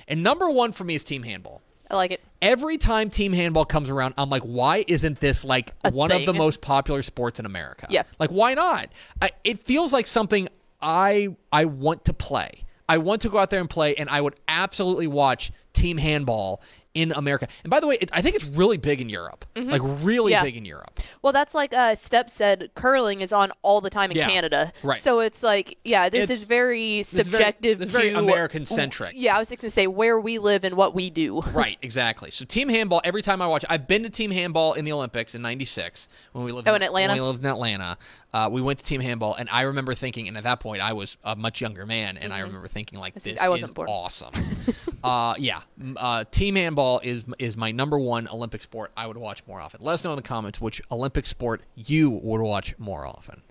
And 0.08 0.22
number 0.22 0.50
one 0.50 0.72
for 0.72 0.84
me 0.84 0.94
is 0.96 1.04
team 1.04 1.24
handball. 1.24 1.62
I 1.90 1.96
like 1.96 2.12
it. 2.12 2.22
Every 2.42 2.78
time 2.78 3.10
team 3.10 3.34
handball 3.34 3.66
comes 3.66 3.90
around, 3.90 4.14
I'm 4.18 4.30
like, 4.30 4.44
why 4.44 4.86
isn't 4.88 5.20
this 5.20 5.44
like 5.44 5.74
A 5.84 5.92
one 5.92 6.12
of 6.12 6.26
the 6.26 6.34
most 6.34 6.62
popular 6.62 7.02
sports 7.02 7.40
in 7.40 7.46
America? 7.46 7.88
Yeah. 7.90 8.04
Like, 8.20 8.30
why 8.30 8.54
not? 8.54 8.90
I, 9.22 9.32
it 9.44 9.64
feels 9.64 9.92
like 9.92 10.08
something 10.08 10.48
I 10.82 11.36
I 11.52 11.66
want 11.66 12.06
to 12.06 12.14
play. 12.14 12.66
I 12.88 12.98
want 12.98 13.22
to 13.22 13.30
go 13.30 13.38
out 13.38 13.50
there 13.50 13.60
and 13.60 13.70
play, 13.70 13.96
and 13.96 14.10
I 14.10 14.22
would 14.22 14.36
absolutely 14.48 15.08
watch 15.08 15.52
team 15.74 15.98
handball 15.98 16.62
in 16.96 17.12
America. 17.12 17.48
And 17.64 17.70
by 17.70 17.80
the 17.80 17.88
way, 17.88 17.98
it, 18.02 18.10
I 18.14 18.22
think 18.22 18.36
it's 18.36 18.46
really 18.46 18.78
big 18.78 19.00
in 19.00 19.10
Europe. 19.10 19.46
Like 19.56 19.82
really 19.84 20.30
Mm-hmm. 20.30 20.30
Yeah. 20.30 20.44
big 20.44 20.58
in 20.58 20.66
Europe. 20.66 21.00
Well, 21.22 21.32
that's 21.34 21.54
like 21.54 21.74
uh, 21.74 21.96
Step 21.96 22.30
said. 22.30 22.72
Curling 22.76 23.22
is 23.22 23.32
on 23.32 23.52
all 23.62 23.80
the 23.82 23.90
time 23.90 24.10
in 24.12 24.18
Yeah, 24.18 24.28
Canada, 24.30 24.74
right. 24.84 25.00
So 25.02 25.20
it's 25.20 25.44
like, 25.44 25.78
yeah, 25.84 26.10
this 26.10 26.24
It's- 26.24 26.38
is 26.40 26.44
very 26.44 27.04
subjective. 27.04 27.82
it's 27.82 27.92
very 27.92 28.10
to- 28.12 28.20
American-centric. 28.20 29.14
Yeah, 29.16 29.36
I 29.36 29.40
was 29.40 29.50
just 29.50 29.62
gonna 29.62 29.72
say 29.72 29.88
where 29.88 30.20
we 30.20 30.40
live 30.40 30.64
and 30.64 30.76
what 30.76 30.94
we 30.96 31.10
do. 31.10 31.42
Right, 31.54 31.78
exactly. 31.82 32.32
So 32.32 32.46
team 32.46 32.70
handball. 32.70 33.02
Every 33.04 33.22
time 33.22 33.42
I 33.42 33.48
watch, 33.48 33.66
I've 33.70 33.88
been 33.88 34.04
to 34.04 34.10
team 34.10 34.32
handball 34.32 34.74
in 34.74 34.86
the 34.86 34.92
Olympics 34.94 35.36
in 35.36 35.42
'96 35.42 36.08
when 36.32 36.46
we 36.46 36.52
lived 36.52 36.68
Oh, 36.68 36.74
in 36.76 36.82
Atlanta? 36.84 37.14
When 37.14 37.22
we 37.22 37.28
lived 37.28 37.40
in 37.44 37.50
Atlanta, 37.50 37.98
uh, 38.34 38.48
we 38.52 38.62
went 38.62 38.78
to 38.80 38.86
team 38.86 39.02
handball, 39.02 39.34
and 39.36 39.50
I 39.50 39.62
remember 39.64 39.96
thinking, 39.96 40.28
and 40.28 40.38
at 40.38 40.44
that 40.44 40.60
point, 40.60 40.82
I 40.82 40.94
was 40.94 41.18
a 41.24 41.36
much 41.36 41.62
younger 41.62 41.86
man, 41.86 42.16
and 42.18 42.32
I 42.32 42.40
remember 42.42 42.68
thinking, 42.68 43.00
like, 43.00 43.20
see, 43.20 43.32
this 43.32 43.40
Mm-hmm. 43.40 43.46
I 43.46 43.50
wasn't 43.50 43.70
is 43.72 43.74
born. 43.74 43.88
awesome. 43.90 44.34
uh, 45.04 45.34
yeah, 45.40 45.62
uh, 45.98 46.24
team 46.30 46.56
handball 46.56 47.00
is 47.04 47.24
is 47.40 47.58
my 47.58 47.72
number 47.72 47.98
one 47.98 48.28
Olympic 48.28 48.62
sport. 48.62 48.92
I 48.96 49.08
would 49.08 49.18
watch 49.18 49.42
more 49.48 49.60
often. 49.60 49.82
Let 49.84 49.94
us 49.94 50.04
know 50.04 50.12
in 50.12 50.16
the 50.18 50.22
comments 50.22 50.62
which 50.62 50.82
Olympic 50.92 51.26
sport 51.26 51.62
you 51.76 52.10
would 52.12 52.42
watch 52.42 52.78
more 52.78 53.06
often. 53.06 53.42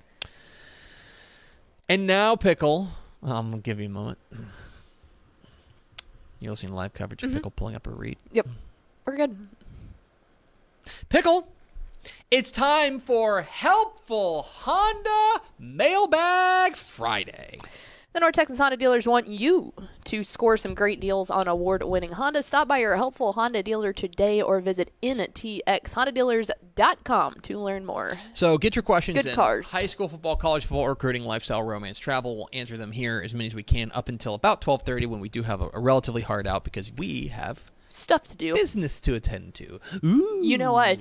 And 1.88 2.06
now, 2.06 2.36
pickle. 2.36 2.88
I'm 3.22 3.50
gonna 3.50 3.62
give 3.62 3.80
you 3.80 3.86
a 3.86 3.88
moment. 3.90 4.18
Listening 6.40 6.70
to 6.70 6.76
live 6.76 6.94
coverage 6.94 7.20
Mm-hmm. 7.22 7.30
of 7.30 7.34
Pickle 7.34 7.50
pulling 7.50 7.74
up 7.74 7.86
a 7.86 7.90
read. 7.90 8.16
Yep, 8.32 8.46
we're 9.04 9.16
good. 9.16 9.48
Pickle, 11.08 11.48
it's 12.30 12.50
time 12.50 13.00
for 13.00 13.40
Helpful 13.40 14.42
Honda 14.42 15.42
Mailbag 15.58 16.76
Friday. 16.76 17.58
The 18.12 18.20
North 18.20 18.34
Texas 18.34 18.58
Honda 18.58 18.76
dealers 18.76 19.06
want 19.06 19.28
you 19.28 19.72
to 20.04 20.22
score 20.22 20.58
some 20.58 20.74
great 20.74 21.00
deals 21.00 21.30
on 21.30 21.48
award 21.48 21.82
winning 21.82 22.12
Honda. 22.12 22.42
Stop 22.42 22.68
by 22.68 22.76
your 22.78 22.96
helpful 22.96 23.32
Honda 23.32 23.62
dealer 23.62 23.94
today 23.94 24.42
or 24.42 24.60
visit 24.60 24.92
ntxhondadealers.com 25.02 27.34
to 27.42 27.58
learn 27.58 27.86
more. 27.86 28.18
So 28.34 28.58
get 28.58 28.76
your 28.76 28.82
questions 28.82 29.16
Good 29.16 29.24
in. 29.26 29.34
cars. 29.34 29.70
High 29.70 29.86
school 29.86 30.08
football, 30.08 30.36
college 30.36 30.66
football, 30.66 30.88
recruiting, 30.88 31.24
lifestyle, 31.24 31.62
romance, 31.62 31.98
travel. 31.98 32.36
We'll 32.36 32.50
answer 32.52 32.76
them 32.76 32.92
here 32.92 33.22
as 33.24 33.32
many 33.32 33.46
as 33.46 33.54
we 33.54 33.62
can 33.62 33.90
up 33.94 34.10
until 34.10 34.34
about 34.34 34.60
12:30 34.60 35.06
when 35.06 35.20
we 35.20 35.30
do 35.30 35.44
have 35.44 35.62
a, 35.62 35.70
a 35.72 35.80
relatively 35.80 36.20
hard 36.22 36.46
out 36.46 36.64
because 36.64 36.92
we 36.92 37.28
have 37.28 37.70
Stuff 37.90 38.24
to 38.24 38.36
do. 38.36 38.54
business 38.54 39.00
to 39.02 39.14
attend 39.14 39.54
to. 39.54 39.80
Ooh. 40.04 40.40
You 40.42 40.58
know 40.58 40.72
what? 40.72 40.98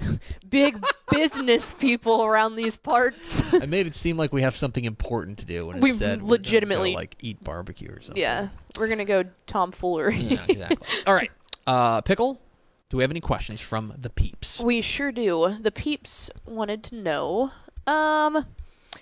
Big 0.48 0.82
business 1.10 1.74
people 1.74 2.22
around 2.24 2.56
these 2.56 2.76
parts. 2.76 3.42
I 3.54 3.66
made 3.66 3.86
it 3.86 3.94
seem 3.94 4.16
like 4.16 4.32
we 4.32 4.42
have 4.42 4.56
something 4.56 4.84
important 4.84 5.38
to 5.38 5.44
do 5.44 5.66
when 5.66 5.80
We 5.80 5.90
instead 5.90 6.22
we're 6.22 6.26
go, 6.28 6.30
legitimately- 6.32 6.94
like 6.94 7.16
eat 7.20 7.42
barbecue 7.42 7.90
or 7.92 8.00
something. 8.00 8.20
yeah, 8.20 8.48
we're 8.78 8.88
gonna 8.88 9.04
go 9.04 9.24
tomfoolery. 9.46 10.16
Yeah, 10.16 10.44
exactly. 10.48 10.86
All 11.06 11.14
right. 11.14 11.30
Uh, 11.66 12.00
Pickle, 12.02 12.40
do 12.88 12.96
we 12.96 13.02
have 13.02 13.10
any 13.10 13.20
questions 13.20 13.60
from 13.60 13.92
the 13.98 14.10
peeps? 14.10 14.60
We 14.60 14.80
sure 14.80 15.12
do. 15.12 15.56
The 15.60 15.70
peeps 15.70 16.30
wanted 16.46 16.82
to 16.84 16.94
know. 16.96 17.50
Um, 17.86 18.46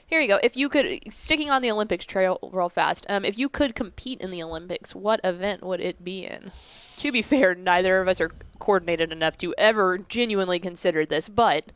here 0.07 0.21
you 0.21 0.29
go. 0.29 0.39
If 0.43 0.57
you 0.57 0.69
could, 0.69 1.01
sticking 1.13 1.51
on 1.51 1.63
the 1.63 1.71
Olympics 1.71 2.05
trail 2.05 2.39
real 2.53 2.69
fast. 2.69 3.07
Um, 3.09 3.25
if 3.25 3.39
you 3.39 3.49
could 3.49 3.75
compete 3.75 4.21
in 4.21 4.31
the 4.31 4.43
Olympics, 4.43 4.95
what 4.95 5.21
event 5.25 5.63
would 5.63 5.81
it 5.81 6.03
be 6.05 6.25
in? 6.25 6.53
To 6.99 7.13
be 7.13 7.23
fair, 7.23 7.55
neither 7.55 8.01
of 8.01 8.09
us 8.09 8.21
are 8.21 8.31
coordinated 8.59 9.13
enough 9.13 9.39
to 9.39 9.55
ever 9.57 9.99
genuinely 9.99 10.59
consider 10.59 11.07
this, 11.07 11.29
but 11.29 11.73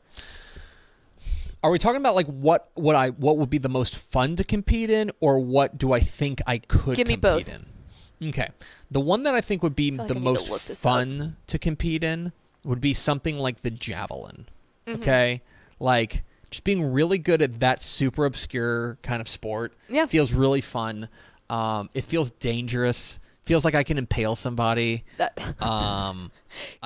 Are 1.63 1.71
we 1.71 1.79
talking 1.79 2.01
about 2.01 2.15
like 2.15 2.27
what 2.27 2.71
what 2.75 2.97
I 2.97 3.11
what 3.11 3.39
would 3.39 3.51
be 3.51 3.59
the 3.59 3.69
most 3.69 3.97
fun 3.97 4.37
to 4.37 4.45
compete 4.45 4.91
in, 4.91 5.11
or 5.21 5.39
what 5.39 5.79
do 5.79 5.93
I 5.93 6.01
think 6.01 6.41
I 6.47 6.59
could 6.59 6.97
Give 6.97 7.07
me 7.07 7.15
compete 7.15 7.47
both. 7.47 7.53
in? 7.53 8.29
Okay, 8.31 8.49
the 8.91 9.01
one 9.01 9.23
that 9.25 9.35
I 9.35 9.41
think 9.41 9.63
would 9.63 9.77
be 9.77 9.91
like 9.93 10.09
the 10.09 10.15
I 10.15 10.19
to 10.19 10.21
most 10.21 10.69
this 10.69 10.81
fun 10.83 11.37
to 11.47 11.59
compete 11.59 12.03
in 12.05 12.33
would 12.65 12.81
be 12.81 12.95
something 12.95 13.39
like 13.39 13.63
the 13.63 13.71
javelin. 13.71 14.47
Mm-hmm. 14.87 15.03
Okay, 15.03 15.43
like 15.79 16.25
just 16.51 16.65
being 16.65 16.93
really 16.93 17.19
good 17.19 17.43
at 17.43 17.61
that 17.61 17.83
super 17.83 18.25
obscure 18.25 18.99
kind 19.03 19.21
of 19.21 19.29
sport. 19.29 19.73
Yeah. 19.89 20.07
feels 20.07 20.33
really 20.33 20.61
fun. 20.61 21.09
Um, 21.49 21.91
it 21.95 22.05
feels 22.05 22.31
dangerous. 22.33 23.19
Feels 23.45 23.65
like 23.65 23.75
I 23.75 23.83
can 23.83 23.99
impale 23.99 24.37
somebody. 24.37 25.05
that 25.19 25.37
Um, 25.63 26.31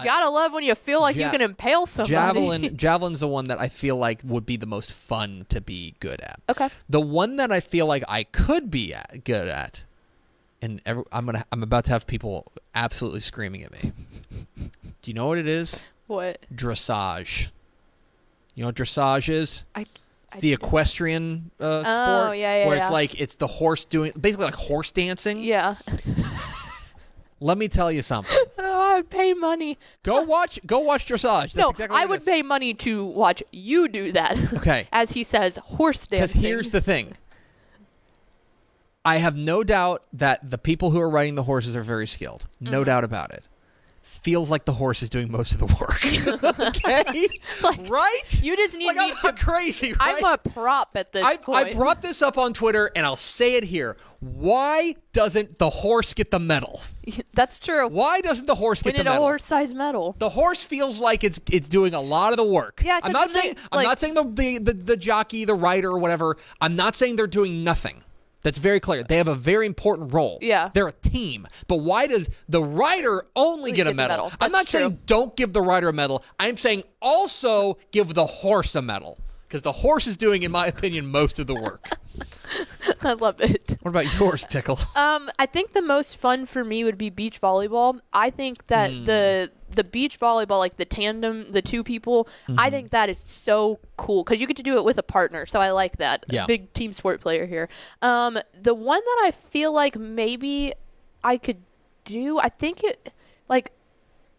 gotta 0.03 0.31
love 0.31 0.53
when 0.53 0.65
you 0.65 0.75
feel 0.75 1.01
like 1.01 1.15
you 1.17 1.29
can 1.29 1.41
impale 1.43 1.85
somebody. 1.87 2.11
javelin 2.15 2.63
javelin's 2.77 3.21
the 3.21 3.29
one 3.29 3.47
that 3.49 3.61
I 3.61 3.69
feel 3.69 3.97
like 3.97 4.21
would 4.25 4.47
be 4.47 4.57
the 4.57 4.67
most 4.67 4.91
fun 4.93 5.45
to 5.51 5.61
be 5.61 5.95
good 6.01 6.21
at. 6.23 6.41
okay. 6.49 6.69
The 6.89 7.01
one 7.01 7.37
that 7.37 7.53
I 7.53 7.61
feel 7.61 7.87
like 7.87 8.05
I 8.09 8.25
could 8.25 8.71
be 8.71 8.95
at, 8.95 9.25
good 9.25 9.49
at, 9.49 9.85
and 10.63 10.81
every, 10.87 11.05
I'm 11.13 11.27
gonna 11.27 11.45
I'm 11.53 11.63
about 11.63 11.85
to 11.87 11.91
have 11.91 12.07
people 12.07 12.51
absolutely 12.75 13.21
screaming 13.21 13.63
at 13.63 13.73
me. 13.73 13.93
Do 15.03 15.11
you 15.11 15.15
know 15.15 15.27
what 15.27 15.37
it 15.39 15.47
is? 15.47 15.85
What? 16.07 16.39
Dressage. 16.55 17.49
You 18.55 18.63
know 18.63 18.69
what 18.69 18.77
dressage 18.77 19.29
is? 19.29 19.65
I. 19.75 19.85
It's 20.33 20.41
the 20.41 20.53
equestrian 20.53 21.51
uh, 21.61 21.81
sport 21.83 22.29
Oh, 22.29 22.33
yeah, 22.33 22.59
yeah, 22.63 22.67
where 22.67 22.77
it's 22.77 22.89
yeah. 22.89 22.93
like 22.93 23.21
it's 23.21 23.37
the 23.37 23.47
horse 23.47 23.85
doing 23.85 24.13
basically 24.21 24.47
like 24.47 24.55
horse 24.55 24.91
dancing. 24.91 25.41
Yeah. 25.41 25.77
Let 27.41 27.59
me 27.59 27.69
tell 27.69 27.93
you 27.93 28.03
something. 28.03 28.37
Oh, 28.59 28.81
I 28.93 28.95
would 28.97 29.11
pay 29.11 29.33
money. 29.35 29.79
Go 30.03 30.23
watch 30.23 30.59
go 30.67 30.79
watch 30.81 31.07
dressage. 31.07 31.53
That's 31.53 31.57
no, 31.57 31.71
exactly 31.71 31.97
I 31.99 32.05
would 32.07 32.25
pay 32.25 32.43
money 32.43 32.73
to 32.75 33.05
watch 33.05 33.43
you 33.53 33.89
do 33.89 34.11
that. 34.13 34.37
Okay. 34.55 34.89
As 34.93 35.13
he 35.13 35.23
says, 35.23 35.57
horse 35.65 36.07
dancing. 36.07 36.27
Because 36.41 36.49
here's 36.49 36.71
the 36.71 36.81
thing. 36.81 37.15
I 39.05 39.19
have 39.19 39.37
no 39.37 39.63
doubt 39.63 40.03
that 40.13 40.51
the 40.51 40.59
people 40.59 40.91
who 40.91 41.01
are 41.01 41.09
riding 41.11 41.35
the 41.37 41.45
horses 41.45 41.77
are 41.77 41.83
very 41.83 42.07
skilled. 42.07 42.47
No 42.61 42.79
Mm-hmm. 42.81 42.85
doubt 42.85 43.05
about 43.05 43.31
it. 43.33 43.45
Feels 44.07 44.51
like 44.51 44.65
the 44.65 44.73
horse 44.73 45.03
is 45.03 45.11
doing 45.11 45.31
most 45.33 45.53
of 45.53 45.59
the 45.59 45.67
work. 45.67 46.05
okay? 46.61 47.29
Like, 47.63 47.89
right? 47.89 48.43
You 48.43 48.57
just 48.57 48.77
need 48.77 48.87
like, 48.87 48.97
me 48.97 49.13
I'm 49.23 49.35
to. 49.35 49.45
crazy, 49.45 49.93
right? 49.95 50.17
I'm 50.19 50.25
a 50.25 50.39
prop 50.39 50.91
at 50.95 51.13
this 51.13 51.25
I, 51.25 51.37
point. 51.37 51.69
I 51.69 51.73
brought 51.73 52.03
this 52.03 52.23
up 52.23 52.39
on 52.39 52.53
Twitter, 52.53 52.91
and 52.95 53.05
I'll 53.05 53.17
say 53.17 53.55
it 53.55 53.65
here. 53.65 53.97
Why 54.21 54.95
doesn't 55.13 55.59
the 55.59 55.71
horse 55.71 56.15
get 56.15 56.31
the 56.31 56.39
medal? 56.39 56.83
That's 57.35 57.59
true. 57.59 57.89
Why 57.89 58.21
doesn't 58.21 58.47
the 58.47 58.55
horse 58.55 58.85
we 58.85 58.93
get 58.93 58.99
the 58.99 59.11
need 59.11 59.17
a 59.17 59.21
horse-sized 59.21 59.75
medal. 59.75 60.15
The 60.19 60.29
horse 60.29 60.63
feels 60.63 61.01
like 61.01 61.25
it's 61.25 61.41
it's 61.51 61.69
doing 61.69 61.95
a 61.95 62.01
lot 62.01 62.33
of 62.33 62.37
the 62.37 62.45
work. 62.45 62.83
Yeah, 62.85 63.01
I'm 63.03 63.13
not 63.13 63.31
saying 63.31 63.55
they, 63.55 63.61
I'm 63.73 63.85
not 63.85 63.99
saying 63.99 64.15
the, 64.15 64.25
the 64.25 64.59
the 64.59 64.73
the 64.73 64.97
jockey, 64.97 65.45
the 65.45 65.55
rider, 65.55 65.91
or 65.91 65.99
whatever. 65.99 66.37
I'm 66.61 66.77
not 66.77 66.95
saying 66.95 67.17
they're 67.17 67.27
doing 67.27 67.65
nothing. 67.65 68.03
That's 68.47 68.59
very 68.59 68.79
clear. 68.79 69.03
They 69.03 69.17
have 69.17 69.27
a 69.27 69.35
very 69.35 69.67
important 69.67 70.15
role. 70.15 70.39
Yeah. 70.41 70.71
they're 70.73 70.87
a 70.87 70.93
team. 70.93 71.49
But 71.67 71.79
why 71.79 72.07
does 72.07 72.29
the 72.49 72.63
rider 72.63 73.27
only 73.35 73.73
We 73.73 73.77
get 73.77 73.89
a 73.89 73.93
medal? 73.93 74.27
medal. 74.27 74.33
I'm 74.41 74.53
not 74.53 74.69
true. 74.69 74.79
saying 74.79 75.01
don't 75.05 75.35
give 75.37 75.53
the 75.53 75.61
rider 75.63 75.89
a 75.89 75.93
medal. 75.93 76.23
I'm 76.39 76.57
saying 76.57 76.85
also 77.03 77.79
give 77.91 78.15
the 78.15 78.25
horse 78.27 78.77
a 78.77 78.83
medal 78.83 79.19
because 79.49 79.63
the 79.63 79.73
horse 79.73 80.07
is 80.07 80.17
doing, 80.17 80.45
in 80.45 80.53
my 80.53 80.69
opinion, 80.69 81.09
most 81.09 81.41
of 81.41 81.49
the 81.49 81.55
work. 81.57 81.89
I 83.03 83.15
love 83.15 83.41
it. 83.41 83.77
what 83.83 83.91
about 83.91 84.17
yours, 84.17 84.45
Pickle? 84.49 84.79
Um, 84.95 85.29
I 85.41 85.47
think 85.47 85.73
the 85.73 85.83
most 85.83 86.17
fun 86.17 86.47
for 86.47 86.63
me 86.63 86.85
would 86.85 86.99
be 86.99 87.11
beach 87.11 87.41
volleyball. 87.41 87.99
I 88.13 88.31
think 88.31 88.69
that 88.69 88.93
Hmm. 88.93 89.05
the 89.07 89.51
the 89.77 89.85
beach 89.85 90.19
volleyball, 90.19 90.59
like 90.59 90.77
the 90.77 90.85
tandem, 90.85 91.53
the 91.53 91.63
two 91.63 91.85
people, 91.85 92.25
Mm-hmm. 92.49 92.59
I 92.59 92.71
think 92.71 92.91
that 92.91 93.09
is 93.09 93.23
so 93.27 93.79
cool 93.97 94.25
because 94.25 94.41
you 94.41 94.47
get 94.47 94.57
to 94.57 94.63
do 94.63 94.77
it 94.79 94.85
with 94.85 94.99
a 94.99 95.03
partner. 95.03 95.47
So 95.47 95.61
I 95.61 95.71
like 95.71 95.99
that. 95.99 96.25
Yeah. 96.29 96.47
Big 96.47 96.73
team 96.73 96.93
sport 96.93 97.21
player 97.21 97.47
here. 97.47 97.69
Um, 98.03 98.39
the 98.61 98.75
one 98.75 99.01
that 99.05 99.23
I 99.27 99.31
feel 99.31 99.73
like 99.73 99.97
maybe 99.97 100.73
I 101.25 101.37
could 101.39 101.63
do, 102.05 102.39
I 102.39 102.49
think 102.49 102.83
it 102.85 103.13
like 103.49 103.73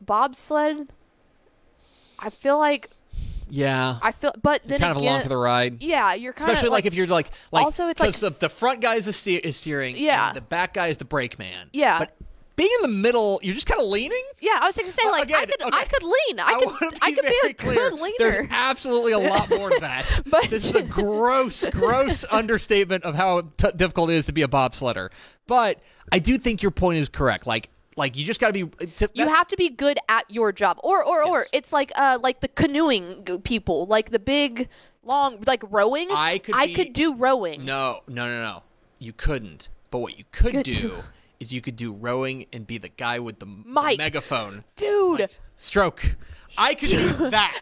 bobsled. 0.01 0.89
I 2.19 2.29
feel 2.29 2.57
like 2.57 2.89
yeah, 3.49 3.97
I 4.01 4.11
feel, 4.11 4.33
but 4.41 4.67
you're 4.67 4.77
kind 4.77 4.91
of 4.91 4.97
again, 4.97 5.09
along 5.09 5.21
for 5.21 5.29
the 5.29 5.37
ride. 5.37 5.81
Yeah, 5.81 6.13
you're 6.15 6.33
kind 6.33 6.49
Especially 6.51 6.67
of 6.67 6.73
like, 6.73 6.85
if 6.85 6.93
you're 6.93 7.07
like 7.07 7.29
like 7.51 7.63
Also, 7.63 7.87
it's 7.87 7.99
like- 8.01 8.39
the, 8.39 8.49
front 8.49 8.81
guy 8.81 8.95
is 8.95 9.05
the 9.05 9.13
steer, 9.13 9.39
is 9.41 9.55
steering, 9.55 9.95
Yeah. 9.95 10.27
and 10.29 10.35
the 10.37 10.41
back 10.41 10.73
guy 10.73 10.87
is 10.87 10.97
the 10.97 11.05
brake 11.05 11.39
man. 11.39 11.69
Yeah. 11.71 11.99
but 11.99 12.15
being 12.57 12.69
in 12.77 12.81
the 12.91 12.97
middle, 12.97 13.39
you're 13.41 13.53
just 13.55 13.67
kind 13.67 13.79
of 13.79 13.87
leaning. 13.87 14.21
Yeah, 14.41 14.57
I 14.59 14.65
was 14.67 14.75
gonna 14.75 14.91
say 14.91 15.01
Well, 15.05 15.13
like 15.13 15.31
I 15.33 15.43
again, 15.43 15.47
could 15.47 15.61
okay. 15.67 15.77
I 15.77 15.85
could 15.85 16.03
lean. 16.03 16.39
I, 16.39 16.51
wanna 16.57 16.77
could 16.77 16.97
I 17.01 17.11
could 17.13 17.25
be 17.25 17.39
a 17.45 17.53
clear. 17.53 17.75
good 17.89 17.93
leaner. 17.93 18.13
There's 18.17 18.47
absolutely 18.51 19.13
a 19.13 19.19
lot 19.19 19.49
more 19.49 19.69
to 19.69 19.79
that. 19.79 20.19
But- 20.29 20.49
this 20.49 20.65
is 20.65 20.75
a 20.75 20.81
gross, 20.83 21.63
gross 21.71 22.25
understatement 22.31 23.05
of 23.05 23.15
how 23.15 23.41
t- 23.55 23.69
difficult 23.75 24.09
it 24.09 24.15
is 24.15 24.25
to 24.25 24.33
be 24.33 24.41
a 24.41 24.47
bobsledder. 24.49 25.09
But 25.45 25.79
I 26.11 26.19
do 26.19 26.37
think 26.37 26.61
your 26.61 26.71
point 26.71 26.97
is 26.97 27.07
correct. 27.07 27.47
Like, 27.47 27.69
like 27.95 28.17
you 28.17 28.25
just 28.25 28.39
got 28.41 28.53
to 28.53 28.65
be. 28.65 28.87
To, 28.97 29.09
you 29.13 29.27
have 29.27 29.47
to 29.47 29.55
be 29.55 29.69
good 29.69 29.97
at 30.09 30.25
your 30.29 30.51
job, 30.51 30.79
or 30.83 31.03
or 31.03 31.23
or 31.25 31.45
it's 31.53 31.71
like 31.71 31.91
uh 31.95 32.19
like 32.21 32.41
the 32.41 32.47
canoeing 32.49 33.23
people, 33.43 33.85
like 33.87 34.09
the 34.11 34.19
big 34.19 34.67
long 35.03 35.41
like 35.47 35.63
rowing. 35.69 36.09
I 36.11 36.39
could 36.39 36.55
I 36.55 36.67
be- 36.67 36.73
could 36.73 36.93
do 36.93 37.13
rowing. 37.15 37.63
No, 37.65 38.01
no, 38.07 38.27
no, 38.29 38.41
no. 38.41 38.63
You 38.99 39.13
couldn't. 39.13 39.69
But 39.89 39.99
what 39.99 40.17
you 40.17 40.25
could 40.31 40.51
Good. 40.53 40.63
do 40.65 40.93
is 41.39 41.51
you 41.53 41.61
could 41.61 41.75
do 41.75 41.91
rowing 41.93 42.45
and 42.51 42.65
be 42.65 42.77
the 42.77 42.89
guy 42.89 43.19
with 43.19 43.39
the, 43.39 43.45
the 43.45 43.95
megaphone. 43.97 44.63
Dude, 44.75 45.19
Like, 45.21 45.39
stroke. 45.55 46.15
I 46.57 46.73
could 46.73 46.89
do 46.89 47.09
that. 47.29 47.59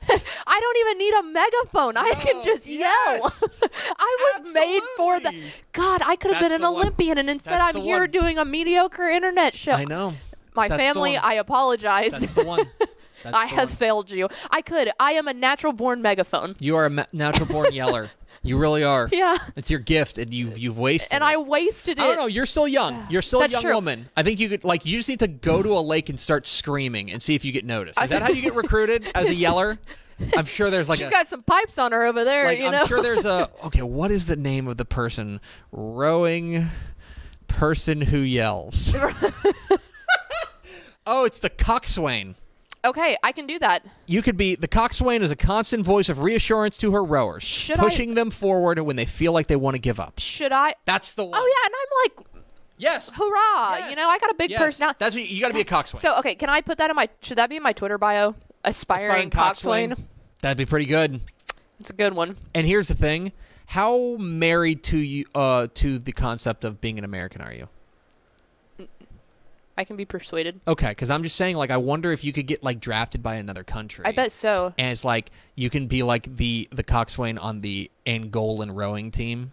I 0.47 0.59
don't 0.59 0.77
even 0.77 0.97
need 0.97 1.13
a 1.13 1.23
megaphone. 1.23 1.97
I 1.97 2.13
can 2.13 2.41
just 2.43 2.67
yes. 2.67 3.41
yell. 3.41 3.49
I 3.97 4.39
was 4.41 4.53
made 4.53 4.81
for 4.95 5.19
that. 5.19 5.33
God, 5.73 6.01
I 6.05 6.15
could 6.15 6.31
have 6.31 6.41
been 6.41 6.51
an 6.53 6.61
the 6.61 6.71
one. 6.71 6.81
Olympian, 6.81 7.17
and 7.17 7.29
instead 7.29 7.59
That's 7.59 7.75
I'm 7.75 7.81
here 7.81 7.99
one. 8.01 8.11
doing 8.11 8.37
a 8.37 8.45
mediocre 8.45 9.09
internet 9.09 9.53
show. 9.55 9.71
I 9.73 9.85
know. 9.85 10.13
My 10.55 10.67
That's 10.69 10.79
family. 10.81 11.17
I 11.17 11.33
apologize. 11.33 12.11
That's 12.11 12.31
the 12.31 12.43
one. 12.45 12.65
That's 13.23 13.35
I 13.35 13.45
the 13.49 13.55
have 13.55 13.69
one. 13.69 13.77
failed 13.77 14.11
you. 14.11 14.29
I 14.51 14.61
could. 14.61 14.91
I 14.99 15.13
am 15.13 15.27
a 15.27 15.33
natural 15.33 15.73
born 15.73 16.01
megaphone. 16.01 16.55
You 16.59 16.75
are 16.77 16.85
a 16.85 16.89
ma- 16.89 17.05
natural 17.11 17.47
born 17.47 17.73
yeller. 17.73 18.11
You 18.45 18.57
really 18.57 18.83
are. 18.83 19.09
Yeah. 19.11 19.37
It's 19.55 19.71
your 19.71 19.79
gift, 19.79 20.17
and 20.17 20.33
you've 20.33 20.57
you've 20.57 20.77
wasted. 20.77 21.11
And 21.11 21.23
it. 21.23 21.27
I 21.27 21.37
wasted 21.37 21.97
it. 21.97 22.01
I 22.01 22.07
don't 22.07 22.17
know. 22.17 22.27
You're 22.27 22.45
still 22.45 22.67
young. 22.67 23.07
You're 23.09 23.23
still 23.23 23.39
That's 23.39 23.53
a 23.53 23.55
young 23.55 23.63
true. 23.63 23.73
woman. 23.73 24.09
I 24.15 24.23
think 24.23 24.39
you 24.39 24.49
could 24.49 24.63
like. 24.63 24.85
You 24.85 24.97
just 24.97 25.09
need 25.09 25.19
to 25.19 25.27
go 25.27 25.63
to 25.63 25.73
a 25.73 25.81
lake 25.81 26.09
and 26.09 26.19
start 26.19 26.45
screaming 26.45 27.11
and 27.11 27.23
see 27.23 27.33
if 27.35 27.43
you 27.43 27.51
get 27.51 27.65
noticed. 27.65 28.01
Is 28.01 28.11
that 28.11 28.21
how 28.21 28.29
you 28.29 28.41
get 28.41 28.53
recruited 28.55 29.07
as 29.15 29.29
a 29.29 29.33
yeller? 29.33 29.79
I'm 30.37 30.45
sure 30.45 30.69
there's 30.69 30.87
like 30.87 30.99
She's 30.99 31.07
a. 31.07 31.11
got 31.11 31.27
some 31.27 31.43
pipes 31.43 31.77
on 31.77 31.91
her 31.91 32.05
over 32.05 32.23
there, 32.23 32.45
like, 32.45 32.59
you 32.59 32.67
I'm 32.67 32.71
know. 32.71 32.85
sure 32.85 33.01
there's 33.01 33.25
a. 33.25 33.49
Okay, 33.65 33.81
what 33.81 34.11
is 34.11 34.25
the 34.25 34.35
name 34.35 34.67
of 34.67 34.77
the 34.77 34.85
person 34.85 35.41
rowing 35.71 36.67
person 37.47 38.01
who 38.01 38.19
yells? 38.19 38.93
oh, 41.07 41.25
it's 41.25 41.39
the 41.39 41.49
coxswain. 41.49 42.35
Okay, 42.85 43.17
I 43.23 43.31
can 43.31 43.47
do 43.47 43.59
that. 43.59 43.85
You 44.05 44.21
could 44.21 44.37
be 44.37 44.55
the 44.55 44.67
coxswain 44.67 45.21
is 45.21 45.31
a 45.31 45.35
constant 45.35 45.85
voice 45.85 46.09
of 46.09 46.19
reassurance 46.19 46.77
to 46.79 46.91
her 46.91 47.03
rowers, 47.03 47.43
Should 47.43 47.79
I- 47.79 47.83
pushing 47.83 48.13
them 48.13 48.31
forward 48.31 48.79
when 48.79 48.95
they 48.95 49.05
feel 49.05 49.31
like 49.33 49.47
they 49.47 49.55
want 49.55 49.75
to 49.75 49.79
give 49.79 49.99
up. 49.99 50.19
Should 50.19 50.51
I? 50.51 50.75
That's 50.85 51.13
the 51.13 51.25
one. 51.25 51.39
Oh 51.39 51.45
yeah, 51.45 51.65
and 51.65 51.73
I'm 51.75 52.23
like, 52.23 52.43
Yes. 52.77 53.09
hurrah! 53.09 53.77
Yes. 53.77 53.89
You 53.89 53.95
know, 53.95 54.09
I 54.09 54.19
got 54.19 54.31
a 54.31 54.35
big 54.35 54.51
yes. 54.51 54.61
personality. 54.61 54.97
That's 54.99 55.15
what 55.15 55.29
you, 55.29 55.41
got 55.41 55.47
to 55.49 55.53
be 55.53 55.61
a 55.61 55.65
coxswain. 55.65 56.01
So 56.01 56.17
okay, 56.19 56.35
can 56.35 56.49
I 56.49 56.61
put 56.61 56.77
that 56.79 56.89
in 56.89 56.95
my? 56.95 57.09
Should 57.21 57.37
that 57.37 57.49
be 57.49 57.57
in 57.57 57.63
my 57.63 57.73
Twitter 57.73 57.97
bio? 57.97 58.35
Aspiring, 58.63 59.29
coxswain. 59.29 59.95
That'd 60.41 60.57
be 60.57 60.65
pretty 60.65 60.85
good. 60.85 61.21
It's 61.79 61.89
a 61.89 61.93
good 61.93 62.13
one. 62.13 62.37
And 62.53 62.67
here's 62.67 62.87
the 62.87 62.95
thing: 62.95 63.31
how 63.67 64.17
married 64.17 64.83
to 64.85 64.97
you 64.97 65.25
uh, 65.33 65.67
to 65.75 65.99
the 65.99 66.11
concept 66.11 66.63
of 66.63 66.81
being 66.81 66.97
an 66.97 67.05
American 67.05 67.41
are 67.41 67.53
you? 67.53 67.69
I 69.77 69.83
can 69.83 69.95
be 69.97 70.05
persuaded. 70.05 70.61
Okay, 70.67 70.89
because 70.89 71.09
I'm 71.11 71.21
just 71.23 71.35
saying, 71.35 71.57
like, 71.57 71.69
I 71.69 71.77
wonder 71.77 72.11
if 72.11 72.23
you 72.23 72.31
could 72.31 72.47
get 72.47 72.63
like 72.63 72.79
drafted 72.79 73.21
by 73.21 73.35
another 73.35 73.63
country. 73.63 74.05
I 74.05 74.11
bet 74.13 74.31
so. 74.31 74.73
And 74.77 74.91
it's 74.91 75.03
like 75.03 75.31
you 75.55 75.69
can 75.69 75.87
be 75.87 76.01
like 76.03 76.35
the 76.37 76.67
the 76.71 76.83
coxswain 76.83 77.37
on 77.37 77.61
the 77.61 77.91
Angolan 78.05 78.73
rowing 78.75 79.11
team. 79.11 79.51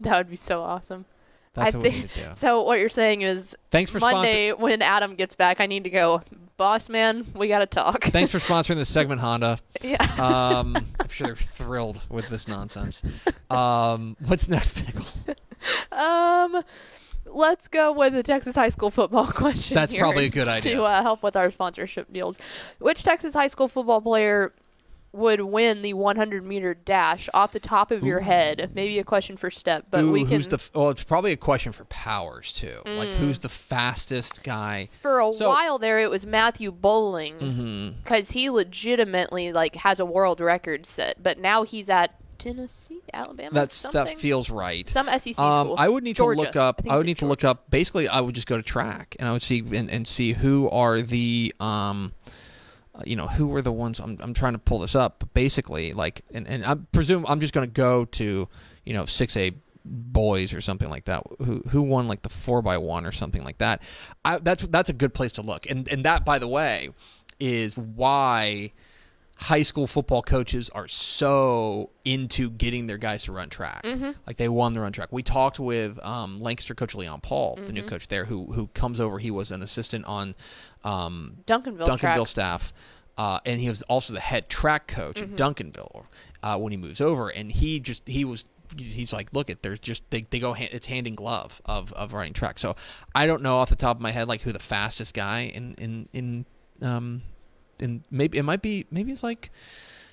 That 0.00 0.16
would 0.18 0.30
be 0.30 0.36
so 0.36 0.60
awesome. 0.60 1.04
That's 1.54 1.74
I 1.74 1.78
what 1.78 1.84
we 1.86 1.90
think 1.90 2.02
need 2.02 2.10
to 2.10 2.28
do. 2.28 2.34
so. 2.34 2.62
What 2.62 2.78
you're 2.80 2.88
saying 2.88 3.22
is 3.22 3.56
Thanks 3.70 3.90
for 3.90 3.98
Monday 3.98 4.52
when 4.52 4.82
Adam 4.82 5.14
gets 5.14 5.36
back, 5.36 5.60
I 5.60 5.66
need 5.66 5.84
to 5.84 5.90
go. 5.90 6.22
Boss 6.58 6.88
man, 6.88 7.26
we 7.34 7.48
got 7.48 7.58
to 7.58 7.66
talk. 7.66 8.02
Thanks 8.04 8.32
for 8.32 8.38
sponsoring 8.40 8.76
this 8.76 8.88
segment, 8.88 9.20
Honda. 9.20 9.58
yeah. 9.82 10.02
Um, 10.18 10.74
I'm 11.00 11.08
sure 11.08 11.26
they're 11.26 11.36
thrilled 11.36 12.00
with 12.08 12.28
this 12.30 12.48
nonsense. 12.48 13.02
Um, 13.50 14.16
what's 14.24 14.48
next, 14.48 14.84
Pickle? 14.84 15.06
Um, 15.90 16.62
let's 17.26 17.68
go 17.68 17.92
with 17.92 18.12
the 18.12 18.22
Texas 18.22 18.54
high 18.54 18.68
school 18.70 18.90
football 18.90 19.26
question. 19.32 19.74
That's 19.74 19.94
probably 19.94 20.26
a 20.26 20.30
good 20.30 20.48
idea. 20.48 20.76
to 20.76 20.82
uh, 20.84 21.02
help 21.02 21.22
with 21.22 21.36
our 21.36 21.50
sponsorship 21.50 22.12
deals. 22.12 22.40
Which 22.78 23.02
Texas 23.02 23.34
high 23.34 23.48
school 23.48 23.68
football 23.68 24.00
player 24.00 24.52
would 25.12 25.40
win 25.40 25.80
the 25.80 25.94
100 25.94 26.44
meter 26.44 26.74
dash 26.74 27.26
off 27.32 27.52
the 27.52 27.60
top 27.60 27.90
of 27.90 28.04
your 28.04 28.20
head? 28.20 28.70
Maybe 28.74 28.98
a 28.98 29.04
question 29.04 29.36
for 29.38 29.50
Step, 29.50 29.86
but 29.90 30.02
Ooh, 30.04 30.12
we 30.12 30.24
can. 30.24 30.32
who's 30.32 30.48
the? 30.48 30.70
Well, 30.78 30.90
it's 30.90 31.04
probably 31.04 31.32
a 31.32 31.36
question 31.38 31.72
for 31.72 31.84
powers 31.86 32.52
too. 32.52 32.82
Like, 32.84 33.08
Mm. 33.08 33.16
who's 33.16 33.38
the 33.38 33.48
fastest 33.48 34.42
guy? 34.42 34.88
for 34.90 35.20
a 35.20 35.32
So- 35.32 35.48
while 35.48 35.78
there, 35.78 36.00
it 36.00 36.10
was 36.10 36.26
Matthew 36.26 36.70
Boling 36.70 37.34
Mm-hmm. 37.38 37.88
because 38.02 38.32
he 38.32 38.50
legitimately 38.50 39.52
like 39.52 39.76
has 39.76 40.00
a 40.00 40.04
world 40.04 40.40
record 40.40 40.84
set, 40.84 41.22
but 41.22 41.38
now 41.38 41.62
he's 41.62 41.88
at 41.88 42.14
Tennessee, 42.46 43.02
Alabama. 43.12 43.50
That's 43.52 43.74
something? 43.74 44.04
that 44.04 44.18
feels 44.18 44.50
right. 44.50 44.88
some 44.88 45.06
SEC 45.06 45.38
Um, 45.38 45.66
school. 45.66 45.76
I 45.78 45.88
would 45.88 46.04
need 46.04 46.16
Georgia. 46.16 46.40
to 46.40 46.46
look 46.46 46.56
up. 46.56 46.82
think 46.82 46.92
I, 46.92 46.96
would 46.96 47.06
need 47.06 47.18
to 47.18 47.26
look 47.26 47.42
up. 47.42 47.70
Basically, 47.70 48.08
I 48.08 48.20
would 48.20 48.34
just 48.34 48.46
go 48.46 48.56
to 48.56 48.62
track 48.62 49.16
and 49.18 49.28
I 49.28 49.32
would 49.32 49.42
see 49.42 49.58
and, 49.58 49.90
and 49.90 50.06
see 50.06 50.32
who 50.32 50.70
are 50.70 51.00
the 51.00 51.54
um, 51.58 52.12
uh, 52.94 53.02
you 53.04 53.16
know, 53.16 53.26
who 53.26 53.46
were 53.48 53.62
the 53.62 53.72
ones. 53.72 53.98
I'm 53.98 54.16
I'm 54.20 54.32
trying 54.32 54.52
to 54.52 54.58
pull 54.58 54.78
this 54.78 54.94
up. 54.94 55.16
But 55.18 55.34
basically, 55.34 55.92
like, 55.92 56.22
and 56.32 56.46
and 56.46 56.64
I 56.64 56.76
presume 56.92 57.26
I'm 57.28 57.40
just 57.40 57.52
going 57.52 57.66
to 57.66 57.72
go 57.72 58.04
to 58.04 58.48
you 58.84 58.94
know 58.94 59.06
six 59.06 59.36
A 59.36 59.52
boys 59.84 60.52
or 60.52 60.60
something 60.60 60.88
like 60.88 61.04
that. 61.06 61.24
Who 61.38 61.62
who 61.68 61.82
won 61.82 62.08
like 62.08 62.22
the 62.22 62.28
four 62.28 62.62
by 62.62 62.78
one 62.78 63.06
or 63.06 63.12
something 63.12 63.44
like 63.44 63.58
that. 63.58 63.82
I, 64.24 64.38
that's 64.38 64.64
that's 64.66 64.88
a 64.88 64.94
good 64.94 65.14
place 65.14 65.32
to 65.32 65.42
look. 65.42 65.68
And 65.68 65.88
and 65.88 66.04
that 66.04 66.24
by 66.24 66.38
the 66.38 66.48
way 66.48 66.90
is 67.38 67.76
why 67.76 68.72
high 69.38 69.62
school 69.62 69.86
football 69.86 70.22
coaches 70.22 70.70
are 70.70 70.88
so 70.88 71.90
into 72.04 72.48
getting 72.50 72.86
their 72.86 72.96
guys 72.98 73.24
to 73.24 73.32
run 73.32 73.48
track. 73.50 73.82
Mm-hmm. 73.82 74.12
Like 74.26 74.38
they 74.38 74.48
won 74.48 74.72
the 74.72 74.80
run 74.80 74.92
track. 74.92 75.08
We 75.12 75.22
talked 75.22 75.58
with 75.60 76.02
um, 76.04 76.40
Lancaster 76.40 76.74
coach 76.74 76.94
Leon 76.94 77.20
Paul, 77.20 77.56
the 77.56 77.72
new 77.72 77.80
Mm-hmm. 77.82 77.88
coach 77.90 78.08
there, 78.08 78.24
who 78.24 78.52
who 78.52 78.68
comes 78.68 78.98
over. 79.00 79.18
He 79.18 79.30
was 79.30 79.50
an 79.50 79.62
assistant 79.62 80.04
on 80.06 80.34
um, 80.84 81.38
Duncanville. 81.46 81.86
Duncanville 81.86 81.98
track. 81.98 82.26
staff, 82.28 82.72
uh, 83.18 83.40
and 83.44 83.60
he 83.60 83.68
was 83.68 83.82
also 83.82 84.12
the 84.14 84.20
head 84.20 84.48
track 84.48 84.86
coach 84.88 85.20
Mm-hmm. 85.20 85.34
at 85.34 85.38
Duncanville 85.38 86.04
uh, 86.42 86.58
when 86.58 86.70
he 86.72 86.76
moves 86.78 87.00
over. 87.00 87.28
And 87.28 87.52
he 87.52 87.78
just 87.78 88.08
he 88.08 88.24
was 88.24 88.44
he's 88.76 89.12
like, 89.12 89.32
look 89.32 89.48
at 89.50 89.62
there's 89.62 89.78
just 89.78 90.02
they, 90.10 90.26
they 90.30 90.38
go 90.40 90.52
hand, 90.54 90.70
it's 90.72 90.86
hand 90.86 91.06
in 91.06 91.14
glove 91.14 91.60
of 91.66 91.92
of 91.92 92.12
running 92.14 92.32
track. 92.32 92.58
So 92.58 92.74
I 93.14 93.26
don't 93.26 93.42
know 93.42 93.58
off 93.58 93.68
the 93.68 93.76
top 93.76 93.96
of 93.98 94.00
my 94.02 94.12
head 94.12 94.28
like 94.28 94.40
who 94.40 94.52
the 94.52 94.58
fastest 94.58 95.12
guy 95.14 95.40
in 95.42 95.74
in 95.74 96.08
in 96.14 96.46
um 96.80 97.22
in 97.80 98.02
maybe 98.10 98.38
it 98.38 98.42
might 98.42 98.62
be 98.62 98.86
maybe 98.90 99.12
it's 99.12 99.22
like 99.22 99.50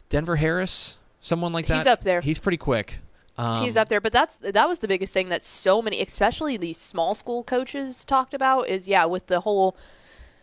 Denver 0.10 0.36
Harris, 0.36 0.98
someone 1.22 1.54
like 1.54 1.68
that. 1.68 1.78
He's 1.78 1.88
up 1.88 2.02
there. 2.02 2.22
He's 2.22 2.40
pretty 2.40 2.58
quick. 2.58 3.00
Um, 3.36 3.64
He's 3.64 3.76
up 3.76 3.90
there, 3.90 4.00
but 4.00 4.14
that's 4.14 4.36
that 4.38 4.70
was 4.70 4.80
the 4.80 4.88
biggest 4.88 5.12
thing 5.12 5.30
that 5.30 5.44
so 5.44 5.82
many, 5.82 6.00
especially 6.02 6.56
these 6.56 6.78
small 6.78 7.16
school 7.16 7.44
coaches, 7.44 8.06
talked 8.06 8.34
about. 8.36 8.68
Is 8.70 8.88
yeah, 8.88 9.06
with 9.06 9.28
the 9.28 9.40
whole. 9.40 9.76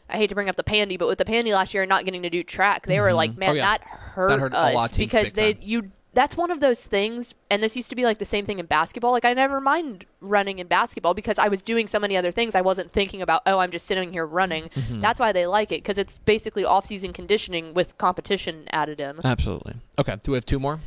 I 0.08 0.16
hate 0.16 0.26
to 0.30 0.34
bring 0.34 0.48
up 0.48 0.56
the 0.56 0.64
pandy, 0.64 0.96
but 0.96 1.06
with 1.06 1.18
the 1.18 1.24
pandy 1.24 1.52
last 1.52 1.72
year 1.72 1.84
and 1.84 1.88
not 1.88 2.04
getting 2.04 2.22
to 2.24 2.30
do 2.30 2.42
track, 2.42 2.86
they 2.86 2.98
were 2.98 3.12
like, 3.12 3.36
"Man, 3.36 3.50
Oh, 3.50 3.52
yeah. 3.52 3.62
that 3.78 3.82
hurt, 3.82 4.40
hurt 4.40 4.52
a 4.52 4.56
us 4.58 4.98
because 4.98 5.32
they 5.34 5.52
time. 5.54 5.62
you." 5.62 5.90
That's 6.12 6.36
one 6.36 6.50
of 6.50 6.58
those 6.58 6.86
things, 6.86 7.34
and 7.50 7.62
this 7.62 7.76
used 7.76 7.88
to 7.90 7.96
be 7.96 8.02
like 8.02 8.18
the 8.18 8.24
same 8.24 8.44
thing 8.44 8.58
in 8.58 8.66
basketball. 8.66 9.12
Like 9.12 9.24
I 9.24 9.32
never 9.32 9.60
mind 9.60 10.06
running 10.20 10.58
in 10.58 10.66
basketball 10.66 11.14
because 11.14 11.38
I 11.38 11.46
was 11.46 11.62
doing 11.62 11.86
so 11.86 12.00
many 12.00 12.16
other 12.16 12.32
things. 12.32 12.56
I 12.56 12.62
wasn't 12.62 12.92
thinking 12.92 13.22
about, 13.22 13.42
oh, 13.46 13.58
I'm 13.58 13.70
just 13.70 13.86
sitting 13.86 14.12
here 14.12 14.26
running. 14.26 14.70
Mm-hmm. 14.70 15.00
That's 15.00 15.20
why 15.20 15.30
they 15.30 15.46
like 15.46 15.70
it 15.70 15.82
because 15.82 15.98
it's 15.98 16.18
basically 16.18 16.64
off-season 16.64 17.12
conditioning 17.12 17.74
with 17.74 17.96
competition 17.96 18.64
added 18.70 18.98
in. 18.98 19.20
Absolutely. 19.24 19.74
Okay. 19.98 20.16
Do 20.22 20.32
we 20.32 20.36
have 20.36 20.44
two 20.44 20.58
more? 20.58 20.80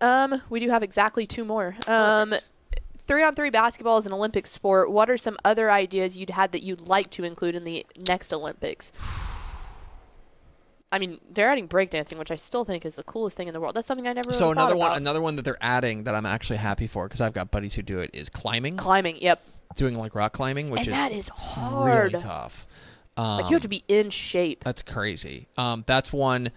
Um, 0.00 0.40
we 0.48 0.60
do 0.60 0.70
have 0.70 0.82
exactly 0.82 1.26
two 1.26 1.44
more. 1.44 1.76
Um, 1.86 2.34
three 3.06 3.22
on 3.22 3.34
three 3.34 3.50
basketball 3.50 3.98
is 3.98 4.06
an 4.06 4.14
Olympic 4.14 4.46
sport. 4.46 4.90
What 4.90 5.10
are 5.10 5.18
some 5.18 5.36
other 5.44 5.70
ideas 5.70 6.16
you'd 6.16 6.30
had 6.30 6.52
that 6.52 6.62
you'd 6.62 6.80
like 6.80 7.10
to 7.10 7.24
include 7.24 7.54
in 7.54 7.64
the 7.64 7.84
next 8.06 8.32
Olympics? 8.32 8.92
I 10.94 10.98
mean, 11.00 11.18
they're 11.28 11.50
adding 11.50 11.66
breakdancing, 11.66 12.18
which 12.18 12.30
I 12.30 12.36
still 12.36 12.64
think 12.64 12.86
is 12.86 12.94
the 12.94 13.02
coolest 13.02 13.36
thing 13.36 13.48
in 13.48 13.52
the 13.52 13.60
world. 13.60 13.74
That's 13.74 13.88
something 13.88 14.06
I 14.06 14.12
never. 14.12 14.32
so 14.32 14.42
really 14.42 14.52
another 14.52 14.76
one, 14.76 14.92
another 14.96 15.20
one 15.20 15.34
that 15.34 15.42
they're 15.42 15.58
adding 15.60 16.04
that 16.04 16.14
I'm 16.14 16.24
actually 16.24 16.58
happy 16.58 16.86
for 16.86 17.08
because 17.08 17.20
I've 17.20 17.32
got 17.32 17.50
buddies 17.50 17.74
who 17.74 17.82
do 17.82 17.98
it 17.98 18.10
is 18.12 18.28
climbing, 18.28 18.76
climbing. 18.76 19.16
Yep, 19.20 19.40
doing 19.74 19.96
like 19.96 20.14
rock 20.14 20.32
climbing, 20.32 20.70
which 20.70 20.82
and 20.82 20.88
is 20.90 20.94
that 20.94 21.10
is 21.10 21.28
hard. 21.30 22.12
really 22.12 22.22
tough. 22.22 22.66
Um, 23.16 23.38
Like 23.40 23.50
you 23.50 23.56
have 23.56 23.62
to 23.62 23.68
be 23.68 23.82
in 23.88 24.10
shape. 24.10 24.62
That's 24.62 24.82
crazy. 24.82 25.48
Um, 25.58 25.82
that's 25.86 26.12
one. 26.12 26.50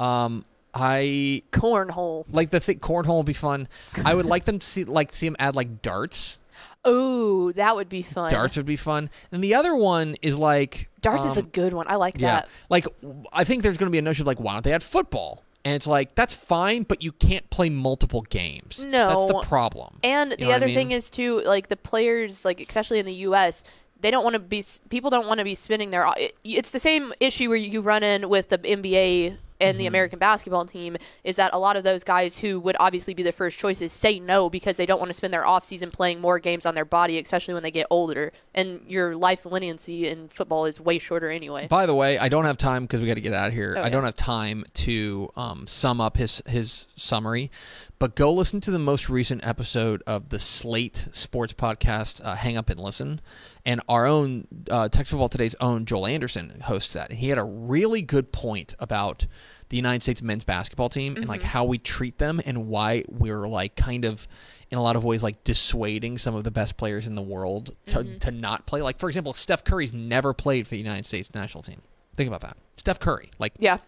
Um, 0.00 0.44
I 0.74 1.44
Cornhole. 1.52 2.24
like 2.32 2.50
the 2.50 2.58
thing. 2.58 2.80
Cornhole 2.80 3.18
would 3.18 3.26
be 3.26 3.32
fun. 3.32 3.68
I 4.04 4.12
would 4.12 4.26
like 4.26 4.44
them 4.44 4.58
to 4.58 4.66
see 4.66 4.82
like 4.82 5.14
see 5.14 5.28
them 5.28 5.36
add 5.38 5.54
like 5.54 5.82
darts. 5.82 6.40
Ooh, 6.86 7.52
that 7.54 7.76
would 7.76 7.88
be 7.88 8.02
fun. 8.02 8.30
Darts 8.30 8.56
would 8.56 8.66
be 8.66 8.76
fun. 8.76 9.10
And 9.32 9.42
the 9.42 9.54
other 9.54 9.74
one 9.74 10.16
is 10.22 10.38
like 10.38 10.88
Darts 11.00 11.24
is 11.24 11.36
a 11.36 11.40
um, 11.40 11.48
good 11.48 11.72
one. 11.72 11.86
I 11.88 11.96
like 11.96 12.20
yeah. 12.20 12.40
that. 12.40 12.48
Like 12.68 12.86
I 13.32 13.44
think 13.44 13.62
there's 13.62 13.76
going 13.76 13.88
to 13.88 13.92
be 13.92 13.98
a 13.98 14.02
notion 14.02 14.22
of 14.22 14.26
like 14.26 14.40
why 14.40 14.52
don't 14.52 14.64
they 14.64 14.72
add 14.72 14.82
football? 14.82 15.42
And 15.64 15.74
it's 15.74 15.86
like 15.86 16.14
that's 16.14 16.34
fine, 16.34 16.82
but 16.82 17.02
you 17.02 17.12
can't 17.12 17.48
play 17.48 17.70
multiple 17.70 18.22
games. 18.22 18.84
No, 18.84 19.08
that's 19.08 19.26
the 19.26 19.48
problem. 19.48 19.98
And 20.02 20.32
You 20.32 20.36
the 20.36 20.44
what 20.46 20.52
I 20.52 20.56
other 20.56 20.66
mean? 20.66 20.74
thing 20.74 20.90
is 20.90 21.08
too, 21.08 21.40
like 21.42 21.68
the 21.68 21.76
players, 21.76 22.44
like 22.44 22.60
especially 22.60 22.98
in 22.98 23.06
the 23.06 23.14
U.S., 23.14 23.64
they 24.00 24.10
don't 24.10 24.22
want 24.22 24.34
to 24.34 24.40
be. 24.40 24.62
People 24.90 25.08
don't 25.08 25.26
want 25.26 25.38
to 25.38 25.44
be 25.44 25.54
spending 25.54 25.90
their. 25.90 26.06
It, 26.18 26.36
it's 26.44 26.70
the 26.70 26.78
same 26.78 27.14
issue 27.20 27.48
where 27.48 27.56
you 27.56 27.80
run 27.80 28.02
in 28.02 28.28
with 28.28 28.50
the 28.50 28.58
NBA 28.58 29.38
and 29.64 29.74
Mm-hmm. 29.74 29.78
the 29.78 29.86
American 29.86 30.18
basketball 30.18 30.64
team 30.66 30.96
is 31.24 31.36
that 31.36 31.50
a 31.52 31.58
lot 31.58 31.76
of 31.76 31.84
those 31.84 32.04
guys 32.04 32.38
who 32.38 32.60
would 32.60 32.76
obviously 32.78 33.14
be 33.14 33.22
the 33.22 33.32
first 33.32 33.58
choices 33.58 33.92
say 33.92 34.18
no 34.20 34.48
because 34.48 34.76
they 34.76 34.86
don't 34.86 34.98
want 34.98 35.08
to 35.10 35.14
spend 35.14 35.32
their 35.34 35.46
off 35.46 35.64
season 35.64 35.90
playing 35.90 36.20
more 36.20 36.38
games 36.38 36.66
on 36.66 36.74
their 36.74 36.84
body, 36.84 37.18
especially 37.18 37.54
when 37.54 37.62
they 37.62 37.70
get 37.70 37.86
older. 37.90 38.32
And 38.54 38.80
your 38.86 39.16
life 39.16 39.44
leniency 39.46 40.06
in 40.08 40.28
football 40.28 40.66
is 40.66 40.78
way 40.80 40.98
shorter 40.98 41.30
anyway. 41.30 41.66
By 41.68 41.86
the 41.86 41.94
way, 41.94 42.18
I 42.18 42.28
don't 42.28 42.44
have 42.44 42.58
time 42.58 42.84
because 42.84 43.00
we 43.00 43.06
got 43.06 43.14
to 43.14 43.20
get 43.20 43.32
out 43.32 43.48
of 43.48 43.54
here. 43.54 43.74
Oh, 43.78 43.82
I 43.82 43.88
don't 43.88 44.04
have 44.04 44.16
time 44.16 44.64
to 44.74 45.30
um, 45.36 45.66
sum 45.66 46.00
up 46.00 46.16
his 46.16 46.42
his 46.46 46.86
summary, 46.96 47.50
but 47.98 48.14
go 48.14 48.32
listen 48.32 48.60
to 48.62 48.70
the 48.70 48.78
most 48.78 49.08
recent 49.08 49.44
episode 49.46 50.02
of 50.06 50.28
the 50.28 50.38
Slate 50.38 51.08
Sports 51.12 51.52
Podcast, 51.52 52.20
uh, 52.24 52.34
Hang 52.36 52.56
Up 52.56 52.68
and 52.70 52.78
Listen, 52.78 53.20
and 53.64 53.80
our 53.88 54.06
own 54.06 54.46
uh, 54.70 54.88
Texas 54.88 55.10
Football 55.10 55.28
Today's 55.30 55.54
own 55.60 55.84
Joel 55.86 56.06
Anderson 56.06 56.60
hosts 56.64 56.92
that, 56.92 57.10
and 57.10 57.18
he 57.18 57.28
had 57.30 57.38
a 57.38 57.44
really 57.44 58.02
good 58.02 58.30
point 58.32 58.74
about 58.78 59.26
the 59.70 59.76
United 59.76 60.02
States 60.02 60.22
men's 60.22 60.44
basketball 60.44 60.88
team 60.88 61.16
and 61.16 61.26
like 61.28 61.40
Mm-hmm. 61.40 61.48
how 61.48 61.64
we 61.64 61.78
treat 61.78 62.18
them 62.18 62.40
and 62.44 62.68
why 62.68 63.04
we're 63.08 63.46
like 63.48 63.76
kind 63.76 64.04
of 64.04 64.28
in 64.70 64.78
a 64.78 64.82
lot 64.82 64.96
of 64.96 65.04
ways 65.04 65.22
like 65.22 65.42
dissuading 65.44 66.18
some 66.18 66.34
of 66.34 66.44
the 66.44 66.50
best 66.50 66.76
players 66.76 67.06
in 67.06 67.14
the 67.14 67.22
world 67.22 67.74
to, 67.86 67.98
Mm-hmm. 67.98 68.18
to 68.18 68.30
not 68.30 68.66
play. 68.66 68.82
Like 68.82 68.98
for 68.98 69.08
example 69.08 69.32
steph 69.32 69.64
curry's 69.64 69.92
never 69.92 70.32
played 70.34 70.66
for 70.66 70.72
the 70.72 70.78
united 70.78 71.06
states 71.06 71.32
national 71.34 71.62
team. 71.62 71.80
Think 72.14 72.28
about 72.28 72.42
that. 72.42 72.56
Steph 72.76 73.00
curry 73.00 73.30
like 73.38 73.54
Yeah, 73.58 73.78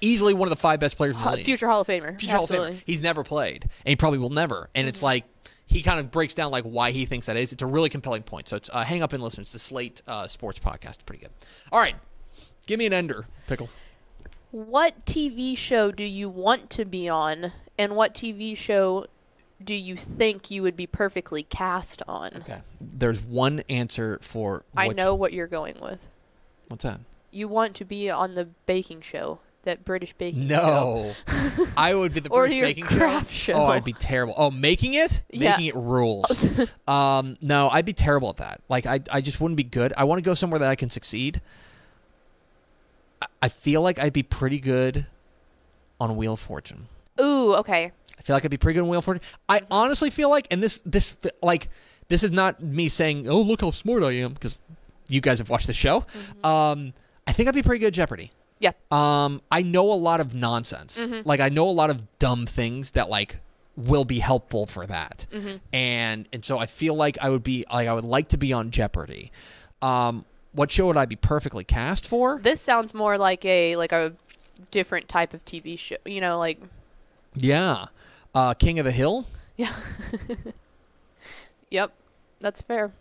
easily 0.00 0.34
one 0.34 0.46
of 0.48 0.50
the 0.50 0.56
five 0.60 0.80
best 0.80 0.96
players 0.96 1.16
in 1.16 1.22
the 1.22 1.30
league. 1.32 1.44
future 1.44 1.66
Hall 1.68 1.80
of 1.80 1.86
Famer. 1.86 2.18
Future 2.18 2.34
Hall 2.36 2.44
of 2.44 2.50
Famer. 2.50 2.82
He's 2.86 3.02
never 3.02 3.24
played 3.24 3.62
and 3.64 3.88
he 3.90 3.96
probably 3.96 4.18
will 4.18 4.30
never. 4.30 4.68
And 4.74 4.84
Mm-hmm. 4.84 4.88
it's 4.90 5.02
like 5.02 5.24
he 5.68 5.82
kind 5.82 5.98
of 5.98 6.10
breaks 6.12 6.32
down 6.34 6.52
like 6.52 6.62
why 6.64 6.92
he 6.92 7.06
thinks 7.06 7.26
that 7.26 7.36
is. 7.36 7.52
It's 7.52 7.62
a 7.62 7.66
really 7.66 7.88
compelling 7.88 8.22
point. 8.22 8.48
So 8.48 8.56
it's 8.56 8.70
uh, 8.72 8.84
hang 8.84 9.02
up 9.02 9.12
and 9.12 9.20
listen. 9.22 9.40
It's 9.40 9.52
the 9.52 9.58
slate 9.58 10.00
uh, 10.06 10.28
sports 10.28 10.60
podcast. 10.60 11.04
Pretty 11.06 11.22
good. 11.22 11.32
All 11.72 11.80
right. 11.80 11.96
Give 12.68 12.78
me 12.78 12.86
an 12.86 12.92
ender 12.92 13.26
pickle 13.48 13.68
What 14.56 15.04
TV 15.04 15.54
show 15.54 15.92
do 15.92 16.02
you 16.02 16.30
want 16.30 16.70
to 16.70 16.86
be 16.86 17.10
on, 17.10 17.52
and 17.76 17.94
what 17.94 18.14
TV 18.14 18.56
show 18.56 19.04
do 19.62 19.74
you 19.74 19.96
think 19.96 20.50
you 20.50 20.62
would 20.62 20.76
be 20.78 20.86
perfectly 20.86 21.42
cast 21.42 22.02
on? 22.08 22.30
okay 22.38 22.62
there's 22.80 23.20
one 23.20 23.60
answer 23.68 24.18
for 24.22 24.64
I 24.74 24.88
know 24.88 25.14
what 25.14 25.34
you're 25.34 25.46
going 25.46 25.76
with. 25.82 26.08
what's 26.68 26.84
that 26.84 27.00
You 27.30 27.48
want 27.48 27.74
to 27.76 27.84
be 27.84 28.08
on 28.08 28.34
the 28.34 28.46
baking 28.64 29.02
show, 29.02 29.40
that 29.64 29.84
British 29.84 30.14
baking 30.14 30.48
show. 30.48 30.54
No, 30.56 31.12
I 31.76 31.94
would 31.94 32.14
be 32.14 32.20
the 32.20 32.30
British 32.30 32.54
Or 32.54 32.56
your 32.56 32.66
baking 32.68 32.84
craft 32.86 33.30
show. 33.30 33.52
show. 33.52 33.58
Oh, 33.60 33.66
I'd 33.66 33.84
be 33.84 33.92
terrible. 33.92 34.32
Oh, 34.38 34.50
making 34.50 34.94
it, 34.94 35.20
Yeah. 35.30 35.50
making 35.50 35.66
it 35.66 35.76
rules. 35.76 36.46
um, 36.88 37.36
no, 37.42 37.68
I'd 37.68 37.84
be 37.84 37.92
terrible 37.92 38.30
at 38.30 38.38
that. 38.38 38.62
Like, 38.70 38.86
I, 38.86 39.00
I 39.12 39.20
just 39.20 39.38
wouldn't 39.38 39.56
be 39.58 39.64
good. 39.64 39.92
I 39.98 40.04
want 40.04 40.18
to 40.18 40.22
go 40.22 40.32
somewhere 40.32 40.60
that 40.60 40.70
I 40.70 40.76
can 40.76 40.88
succeed. 40.88 41.42
I, 43.42 43.48
feel 43.48 43.82
like 43.82 43.98
I'd 43.98 44.12
be 44.12 44.22
pretty 44.22 44.60
good 44.60 45.06
on 46.00 46.16
Wheel 46.16 46.34
of 46.34 46.40
Fortune. 46.40 46.88
Ooh, 47.20 47.54
okay. 47.54 47.92
I 48.18 48.22
feel 48.22 48.36
like 48.36 48.44
I'd 48.44 48.50
be 48.50 48.56
pretty 48.56 48.74
good 48.74 48.82
on 48.82 48.88
Wheel 48.88 48.98
of 48.98 49.04
Fortune. 49.04 49.24
I 49.48 49.62
honestly 49.70 50.10
feel 50.10 50.30
like, 50.30 50.46
and 50.50 50.62
this 50.62 50.80
this 50.84 51.16
like 51.42 51.68
this 52.08 52.22
is 52.22 52.30
not 52.30 52.62
me 52.62 52.88
saying, 52.88 53.28
"Oh, 53.28 53.40
look 53.40 53.60
how 53.62 53.70
smart 53.70 54.02
I 54.02 54.12
am," 54.12 54.32
because 54.32 54.60
you 55.08 55.20
guys 55.20 55.38
have 55.38 55.50
watched 55.50 55.66
the 55.66 55.72
show. 55.72 56.04
Um, 56.44 56.92
I 57.26 57.32
think 57.32 57.48
I'd 57.48 57.54
be 57.54 57.62
pretty 57.62 57.80
good 57.80 57.88
at 57.88 57.94
Jeopardy. 57.94 58.32
Yeah. 58.58 58.72
Um, 58.90 59.42
I 59.50 59.62
know 59.62 59.92
a 59.92 59.94
lot 59.94 60.20
of 60.20 60.34
nonsense. 60.34 60.98
Like 61.24 61.40
I 61.40 61.48
know 61.48 61.68
a 61.68 61.70
lot 61.72 61.90
of 61.90 62.18
dumb 62.18 62.46
things 62.46 62.92
that 62.92 63.08
like 63.08 63.40
will 63.76 64.04
be 64.04 64.18
helpful 64.18 64.66
for 64.66 64.86
that. 64.86 65.26
And 65.72 66.28
and 66.32 66.44
so 66.44 66.58
I 66.58 66.66
feel 66.66 66.94
like 66.94 67.18
I 67.20 67.28
would 67.30 67.42
be 67.42 67.64
like 67.72 67.88
I 67.88 67.92
would 67.92 68.04
like 68.04 68.28
to 68.28 68.36
be 68.38 68.52
on 68.52 68.70
Jeopardy. 68.70 69.32
Um, 69.82 70.24
what 70.56 70.72
show 70.72 70.86
would 70.88 70.96
I 70.96 71.04
be 71.04 71.14
perfectly 71.16 71.62
cast 71.62 72.06
for? 72.08 72.40
This 72.42 72.60
sounds 72.60 72.92
more 72.94 73.16
like 73.18 73.44
a 73.44 73.76
like 73.76 73.92
a 73.92 74.14
different 74.70 75.08
type 75.08 75.32
of 75.34 75.44
TV 75.44 75.78
show. 75.78 75.96
You 76.04 76.20
know, 76.20 76.38
like 76.38 76.58
Yeah. 77.34 77.86
Uh, 78.34 78.54
King 78.54 78.78
of 78.78 78.84
the 78.84 78.92
Hill. 78.92 79.26
yeah. 79.56 79.72
yep, 81.70 81.92
that's 82.40 82.62
fair. 82.62 82.92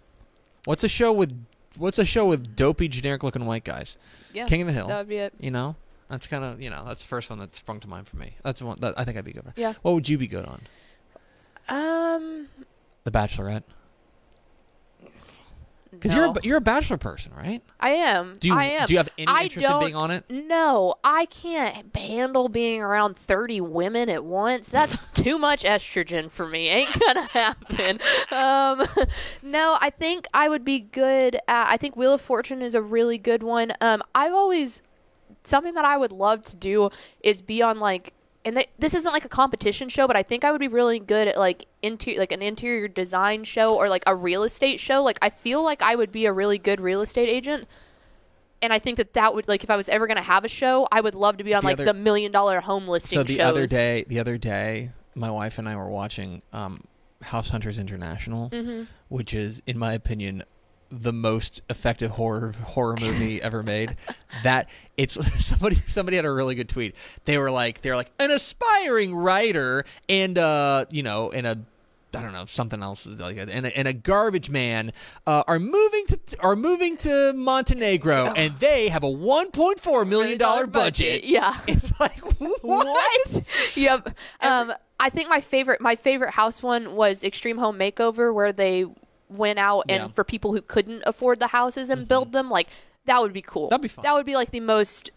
What's 0.66 0.84
a 0.84 0.88
show 0.88 1.12
with 1.12 1.34
What's 1.78 2.00
a 2.00 2.06
show 2.06 2.26
with 2.28 2.56
dopey 2.56 2.88
generic 2.88 3.22
looking 3.24 3.46
white 3.46 3.66
guys? 3.66 3.98
Yeah, 4.34 4.46
King 4.48 4.62
of 4.62 4.68
the 4.68 4.74
Hill. 4.74 4.88
That 4.88 5.00
would 5.00 5.10
be 5.10 5.18
it. 5.18 5.34
You 5.40 5.52
know, 5.52 5.76
that's 6.10 6.26
kind 6.28 6.44
of 6.44 6.62
you 6.62 6.70
know 6.70 6.86
that's 6.86 7.04
the 7.04 7.08
first 7.10 7.30
one 7.30 7.40
that 7.40 7.56
sprung 7.56 7.80
to 7.82 7.88
mind 7.90 8.08
for 8.08 8.16
me. 8.18 8.36
That's 8.44 8.60
the 8.60 8.66
one 8.66 8.80
that 8.80 8.94
I 8.98 9.04
think 9.04 9.18
I'd 9.18 9.26
be 9.26 9.34
good 9.34 9.44
for. 9.44 9.54
Yeah. 9.58 9.74
What 9.82 9.94
would 9.94 10.08
you 10.08 10.18
be 10.18 10.28
good 10.28 10.46
on? 10.46 10.62
Um, 11.68 12.48
The 13.04 13.12
Bachelorette. 13.12 13.64
Because 15.96 16.14
you're 16.14 16.26
a, 16.26 16.36
you're 16.44 16.58
a 16.58 16.62
Bachelor 16.62 16.98
person, 16.98 17.32
right? 17.36 17.62
I 17.80 17.90
am. 17.92 18.36
Do 18.40 18.48
you 18.48 18.56
I 18.56 18.64
am. 18.66 18.88
do 18.88 18.94
you 18.94 18.98
have 18.98 19.10
any 19.18 19.28
I 19.28 19.44
interest 19.44 19.68
in 19.68 19.80
being 19.80 19.96
on 19.96 20.12
it? 20.12 20.26
No, 20.30 20.96
I 21.04 21.26
can't 21.26 21.96
handle 21.96 22.50
being 22.50 22.82
around 22.82 23.18
30 23.18 23.62
women 23.62 24.10
at 24.10 24.24
once. 24.24 24.70
That's 24.70 25.00
too 25.14 25.38
much 25.38 25.64
estrogen 25.64 26.30
for 26.30 26.48
me. 26.48 26.70
Ain't 26.70 27.00
gonna 27.00 27.22
happen. 27.28 28.00
Um, 28.32 28.88
no, 29.44 29.78
I 29.80 29.90
think 29.90 30.28
I 30.34 30.50
would 30.50 30.66
be 30.66 30.80
good 30.80 31.36
at, 31.48 31.68
I 31.68 31.78
think 31.78 31.96
Wheel 31.96 32.14
of 32.14 32.22
Fortune 32.22 32.62
is 32.62 32.76
a 32.76 32.82
really 32.82 33.18
good 33.18 33.44
one. 33.44 33.74
Um, 33.82 34.02
I've 34.14 34.34
always, 34.34 34.82
something 35.44 35.74
that 35.76 35.86
I 35.86 35.98
would 35.98 36.12
love 36.12 36.44
to 36.46 36.56
do 36.56 36.90
is 37.22 37.42
be 37.42 37.62
on 37.62 37.80
like, 37.80 38.14
and 38.46 38.56
th- 38.56 38.70
this 38.80 38.94
isn't 38.94 39.12
like 39.12 39.26
a 39.26 39.30
competition 39.30 39.90
show, 39.90 40.06
but 40.08 40.16
I 40.16 40.24
think 40.24 40.46
I 40.46 40.52
would 40.52 40.60
be 40.62 40.68
really 40.68 41.00
good 41.00 41.28
at 41.28 41.38
like 41.38 41.66
interior, 41.82 42.20
like 42.20 42.32
an 42.32 42.42
interior 42.42 42.88
design 42.88 43.44
show 43.44 43.76
or 43.76 43.90
like 43.90 44.04
a 44.08 44.16
real 44.16 44.44
estate 44.44 44.80
show. 44.80 45.02
Like 45.04 45.18
I 45.22 45.30
feel 45.30 45.64
like 45.64 45.82
I 45.82 45.96
would 45.96 46.12
be 46.12 46.26
a 46.28 46.32
really 46.32 46.58
good 46.60 46.80
real 46.80 47.02
estate 47.02 47.28
agent 47.28 47.68
and 48.62 48.72
I 48.72 48.80
think 48.80 48.98
that 48.98 49.14
that 49.14 49.34
would 49.36 49.48
like 49.48 49.64
if 49.64 49.70
I 49.70 49.76
was 49.76 49.90
ever 49.90 50.08
gonna 50.08 50.22
have 50.22 50.46
a 50.46 50.48
show, 50.48 50.88
I 50.92 51.02
would 51.02 51.16
love 51.16 51.38
to 51.38 51.44
be 51.44 51.54
on 51.54 51.62
The 51.62 51.66
like 51.68 51.74
other- 51.76 51.86
the 51.86 51.94
million 51.94 52.32
dollar 52.32 52.62
home 52.62 52.88
listing 52.88 53.18
So 53.20 53.24
the 53.24 53.36
shows. 53.36 53.48
other 53.50 53.68
day, 53.68 54.06
the 54.08 54.20
other 54.20 54.38
day, 54.38 54.92
my 55.16 55.30
wife 55.32 55.58
and 55.58 55.68
I 55.68 55.76
were 55.76 55.90
watching 55.90 56.42
um, 56.54 56.84
House 57.22 57.50
Hunters 57.50 57.80
International, 57.80 58.50
Mm-hmm. 58.52 58.84
which 59.10 59.34
is, 59.34 59.62
in 59.66 59.78
my 59.80 59.94
opinion, 59.94 60.44
the 60.92 61.14
most 61.14 61.62
effective 61.70 62.12
horror 62.12 62.54
horror 62.64 62.98
movie 63.00 63.42
ever 63.42 63.64
made. 63.64 63.96
That 64.44 64.70
it's 64.98 65.14
somebody 65.46 65.78
somebody 65.88 66.18
had 66.18 66.26
a 66.26 66.32
really 66.32 66.56
good 66.56 66.70
tweet. 66.70 66.96
They 67.26 67.38
were 67.38 67.52
like 67.52 67.82
they 67.82 67.90
were 67.90 67.96
like 67.96 68.12
an 68.20 68.32
aspiring 68.32 69.16
writer 69.16 69.86
and 70.10 70.38
uh 70.38 70.86
you 70.90 71.04
know 71.04 71.32
and 71.32 71.48
a 71.48 71.60
I 72.16 72.22
don't 72.22 72.34
know 72.34 72.46
something 72.46 72.82
else 72.82 73.06
is 73.06 73.20
like 73.20 73.38
and 73.38 73.50
a, 73.66 73.78
and 73.78 73.88
a 73.88 73.94
garbage 73.94 74.50
man 74.50 74.94
uh, 75.28 75.44
are 75.48 75.60
moving 75.60 76.06
to 76.08 76.20
are 76.40 76.56
moving 76.56 76.98
to 76.98 77.34
Montenegro 77.34 78.32
and 78.36 78.58
they 78.60 78.88
have 78.88 79.04
a 79.04 79.08
1.4 79.08 80.08
million 80.08 80.38
dollar 80.38 80.66
budget. 80.68 81.24
Yeah. 81.24 81.60
It's 81.68 81.92
like 82.00 82.20
what? 82.62 83.76
yep. 83.76 84.16
Um, 84.40 84.74
I 85.00 85.10
think 85.10 85.30
my 85.30 85.42
favorite 85.42 85.82
my 85.82 85.96
favorite 85.96 86.32
house 86.32 86.64
one 86.64 86.96
was 86.96 87.24
Extreme 87.24 87.58
Home 87.58 87.78
Makeover, 87.78 88.34
where 88.34 88.54
they 88.54 88.86
went 89.30 89.60
out 89.60 89.82
and 89.90 89.90
Yeah. 90.00 90.06
Mm-hmm. 90.06 90.14
for 90.14 90.24
people 90.24 90.54
who 90.54 90.62
couldn't 90.62 91.04
afford 91.06 91.40
the 91.40 91.48
houses 91.48 91.90
and 91.90 92.08
build 92.08 92.32
them, 92.32 92.50
like 92.50 92.70
that 93.06 93.22
would 93.22 93.34
be 93.34 93.42
cool. 93.42 93.70
That'd 93.70 93.82
be 93.82 93.88
fun. 93.88 94.04
That 94.04 94.14
would 94.14 94.26
be 94.26 94.36
like 94.36 94.52
the 94.52 94.60
most 94.60 95.10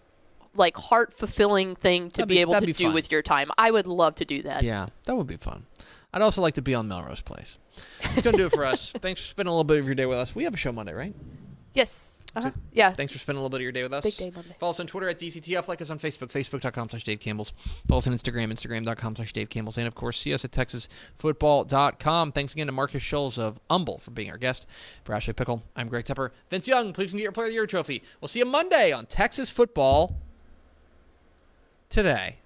like 0.54 0.76
heart 0.76 1.12
fulfilling 1.14 1.76
thing 1.76 2.10
to 2.12 2.26
be, 2.26 2.36
be- 2.36 2.40
able 2.40 2.54
to 2.54 2.66
be 2.66 2.72
do 2.72 2.84
fun. 2.86 2.94
with 2.94 3.12
your 3.12 3.22
time. 3.22 3.50
I 3.58 3.70
would 3.70 3.86
love 3.86 4.14
to 4.16 4.24
do 4.24 4.42
that. 4.42 4.62
Yeah, 4.62 4.86
that 5.04 5.14
would 5.16 5.26
be 5.26 5.36
fun. 5.36 5.66
I'd 6.12 6.22
also 6.22 6.40
like 6.40 6.54
to 6.54 6.62
be 6.62 6.74
on 6.74 6.88
Melrose 6.88 7.20
Place. 7.20 7.58
It's 8.00 8.22
going 8.22 8.32
to 8.34 8.38
do 8.42 8.46
it 8.46 8.52
for 8.52 8.64
us. 8.64 8.92
Thanks 8.98 9.20
for 9.20 9.26
spending 9.26 9.50
a 9.50 9.52
little 9.52 9.62
bit 9.64 9.78
of 9.78 9.84
your 9.86 9.94
day 9.94 10.06
with 10.06 10.16
us. 10.18 10.34
We 10.34 10.44
have 10.44 10.54
a 10.54 10.56
show 10.56 10.72
Monday, 10.72 10.94
right? 10.94 11.14
Yes. 11.74 12.17
Uh-huh. 12.46 12.50
Yeah. 12.72 12.92
Thanks 12.92 13.12
for 13.12 13.18
spending 13.18 13.38
a 13.38 13.42
little 13.42 13.50
bit 13.50 13.58
of 13.58 13.62
your 13.62 13.72
day 13.72 13.82
with 13.82 13.92
us. 13.92 14.04
Big 14.04 14.16
day 14.16 14.32
Monday. 14.34 14.54
Follow 14.58 14.70
us 14.70 14.80
on 14.80 14.86
Twitter 14.86 15.08
at 15.08 15.18
DCTF. 15.18 15.68
Like 15.68 15.82
us 15.82 15.90
on 15.90 15.98
Facebook, 15.98 16.28
facebook.com 16.28 16.88
slash 16.90 17.04
Dave 17.04 17.20
Campbell's. 17.20 17.52
Follow 17.86 17.98
us 17.98 18.06
on 18.06 18.12
Instagram, 18.14 18.52
instagram.com 18.52 19.16
slash 19.16 19.32
Dave 19.32 19.48
Campbell's. 19.50 19.78
And, 19.78 19.86
of 19.86 19.94
course, 19.94 20.18
see 20.20 20.32
us 20.34 20.44
at 20.44 20.50
texasfootball.com. 20.52 22.32
Thanks 22.32 22.52
again 22.52 22.66
to 22.66 22.72
Marcus 22.72 23.02
Scholes 23.02 23.38
of 23.38 23.60
Humble 23.70 23.98
for 23.98 24.10
being 24.10 24.30
our 24.30 24.38
guest. 24.38 24.66
For 25.04 25.14
Ashley 25.14 25.34
Pickle, 25.34 25.62
I'm 25.76 25.88
Greg 25.88 26.04
Tepper. 26.04 26.30
Vince 26.50 26.68
Young, 26.68 26.92
please 26.92 27.12
get 27.12 27.20
your 27.22 27.32
Player 27.32 27.46
of 27.46 27.50
the 27.50 27.54
Year 27.54 27.66
trophy. 27.66 28.02
We'll 28.20 28.28
see 28.28 28.38
you 28.40 28.44
Monday 28.44 28.92
on 28.92 29.06
Texas 29.06 29.50
Football 29.50 30.16
Today. 31.90 32.36